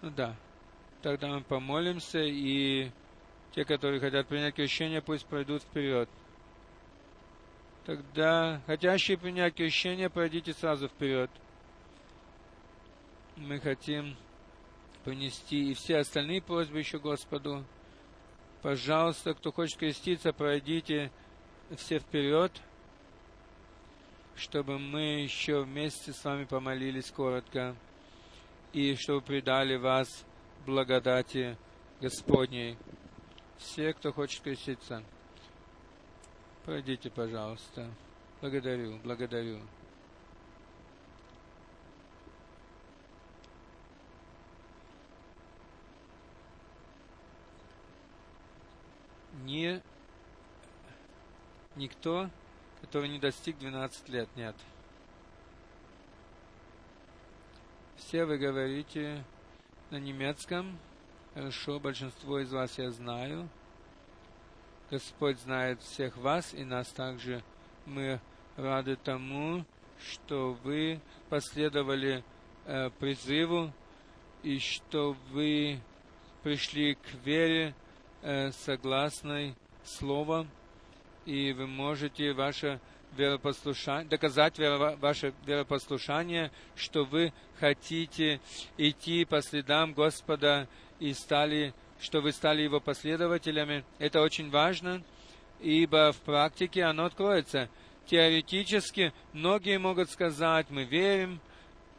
[0.00, 0.34] Ну да.
[1.02, 2.90] Тогда мы помолимся и
[3.52, 6.08] те, которые хотят принять крещение, пусть пройдут вперед.
[7.84, 11.30] Тогда хотящие принять крещение, пройдите сразу вперед.
[13.36, 14.16] Мы хотим
[15.04, 17.64] принести и все остальные просьбы еще Господу.
[18.60, 21.10] Пожалуйста, кто хочет креститься, пройдите
[21.76, 22.52] все вперед,
[24.36, 27.74] чтобы мы еще вместе с вами помолились коротко
[28.72, 30.26] и чтобы предали вас
[30.66, 31.56] благодати
[32.00, 32.76] Господней.
[33.58, 35.02] Все, кто хочет креститься,
[36.64, 37.90] пройдите, пожалуйста.
[38.40, 39.60] Благодарю, благодарю.
[49.44, 49.82] Не
[51.74, 52.28] никто,
[52.80, 54.54] который не достиг 12 лет, нет.
[57.96, 59.24] Все вы говорите
[59.90, 60.78] на немецком,
[61.38, 63.48] Хорошо, большинство из вас я знаю.
[64.90, 67.44] Господь знает всех вас и нас также.
[67.86, 68.18] Мы
[68.56, 69.64] рады тому,
[70.00, 71.00] что вы
[71.30, 72.24] последовали
[72.66, 73.72] э, призыву
[74.42, 75.78] и что вы
[76.42, 77.72] пришли к вере
[78.22, 79.54] э, согласной
[79.84, 80.48] Словом,
[81.24, 82.80] и вы можете, ваше
[83.16, 88.40] доказать ваше веропослушание, что вы хотите
[88.76, 90.68] идти по следам Господа
[91.00, 93.84] и стали, что вы стали Его последователями.
[93.98, 95.02] Это очень важно,
[95.60, 97.68] ибо в практике оно откроется.
[98.06, 101.40] Теоретически многие могут сказать, мы верим,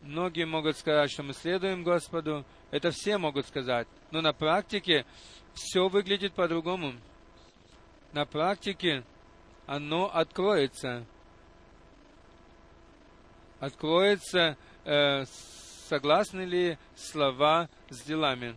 [0.01, 2.45] многие могут сказать, что мы следуем Господу.
[2.71, 3.87] Это все могут сказать.
[4.11, 5.05] Но на практике
[5.53, 6.93] все выглядит по-другому.
[8.11, 9.03] На практике
[9.69, 11.05] оно откроется.
[13.59, 15.25] Откроется, э,
[15.87, 18.55] согласны ли слова с делами.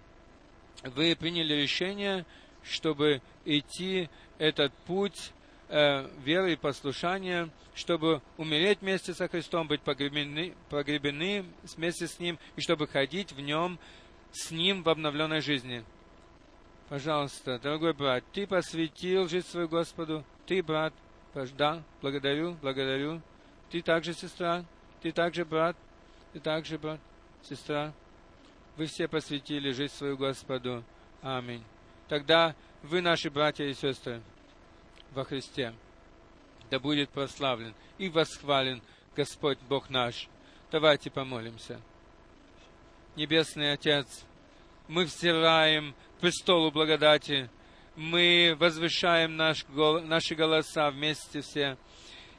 [0.82, 2.24] Вы приняли решение,
[2.62, 4.08] чтобы идти
[4.38, 5.32] этот путь
[5.68, 11.44] э, веры и послушания, чтобы умереть вместе со Христом, быть погребены, погребены
[11.76, 13.78] вместе с Ним, и чтобы ходить в Нем
[14.32, 15.84] с Ним в обновленной жизни.
[16.88, 20.92] Пожалуйста, дорогой брат, ты посвятил жизнь свою Господу, ты, брат,
[21.56, 23.20] да, благодарю, благодарю.
[23.70, 24.64] Ты также сестра,
[25.00, 25.76] ты также брат,
[26.32, 27.00] ты также брат,
[27.42, 27.92] сестра.
[28.76, 30.84] Вы все посвятили жизнь свою Господу.
[31.22, 31.62] Аминь.
[32.08, 34.20] Тогда вы наши братья и сестры
[35.12, 35.74] во Христе.
[36.70, 38.82] Да будет прославлен и восхвален
[39.14, 40.28] Господь Бог наш.
[40.70, 41.80] Давайте помолимся.
[43.14, 44.24] Небесный Отец,
[44.88, 47.50] мы взираем престолу благодати,
[47.96, 51.76] мы возвышаем наш, наши голоса вместе все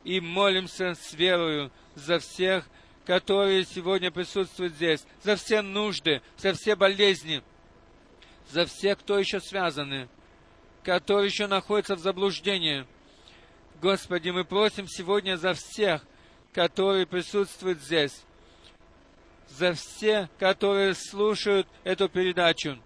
[0.03, 2.65] и молимся с верою за всех,
[3.05, 7.41] которые сегодня присутствуют здесь, за все нужды, за все болезни,
[8.49, 10.09] за всех, кто еще связаны,
[10.83, 12.85] которые еще находятся в заблуждении.
[13.81, 16.03] Господи, мы просим сегодня за всех,
[16.53, 18.23] которые присутствуют здесь,
[19.49, 22.79] за все, которые слушают эту передачу.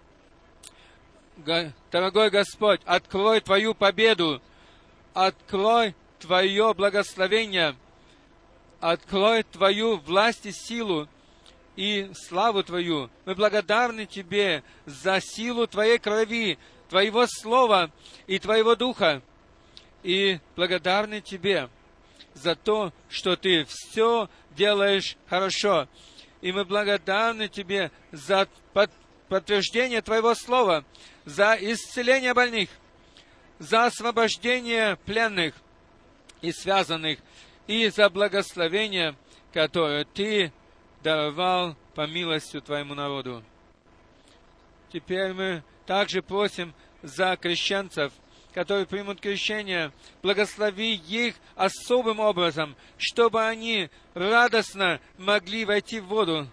[1.92, 4.42] Дорогой Господь, открой Твою победу,
[5.14, 7.76] открой Твое благословение,
[8.80, 11.08] открой Твою власть и силу
[11.76, 13.12] и славу Твою.
[13.26, 16.58] Мы благодарны Тебе за силу Твоей крови,
[16.90, 17.92] Твоего Слова
[18.26, 19.22] и Твоего Духа.
[20.02, 21.70] И благодарны Тебе
[22.34, 25.88] за то, что Ты все делаешь хорошо.
[26.42, 28.48] И мы благодарны Тебе за
[29.30, 30.84] подтверждение Твоего Слова,
[31.28, 32.70] за исцеление больных,
[33.60, 35.54] за освобождение пленных
[36.42, 37.20] и связанных,
[37.68, 39.14] и за благословение,
[39.52, 40.54] которое Ты
[41.04, 43.44] даровал по милости Твоему народу.
[44.94, 46.74] Теперь мы также просим
[47.04, 48.14] за крещенцев,
[48.54, 49.92] которые примут крещение,
[50.24, 56.48] благослови их особым образом, чтобы они радостно могли войти в воду,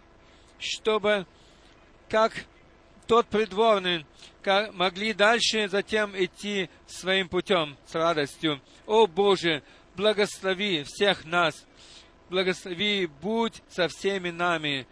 [0.59, 1.26] чтобы,
[2.09, 2.32] как
[3.06, 4.06] тот придворный,
[4.72, 8.60] могли дальше затем идти своим путем с радостью.
[8.86, 9.62] О Боже,
[9.97, 11.66] благослови всех нас,
[12.31, 14.86] благослови, будь со всеми нами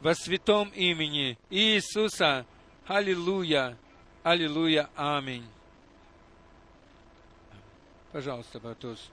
[0.00, 2.46] во святом имени Иисуса.
[2.86, 3.76] Аллилуйя,
[4.22, 5.46] аллилуйя, аминь.
[8.12, 9.10] Пожалуйста, Братус.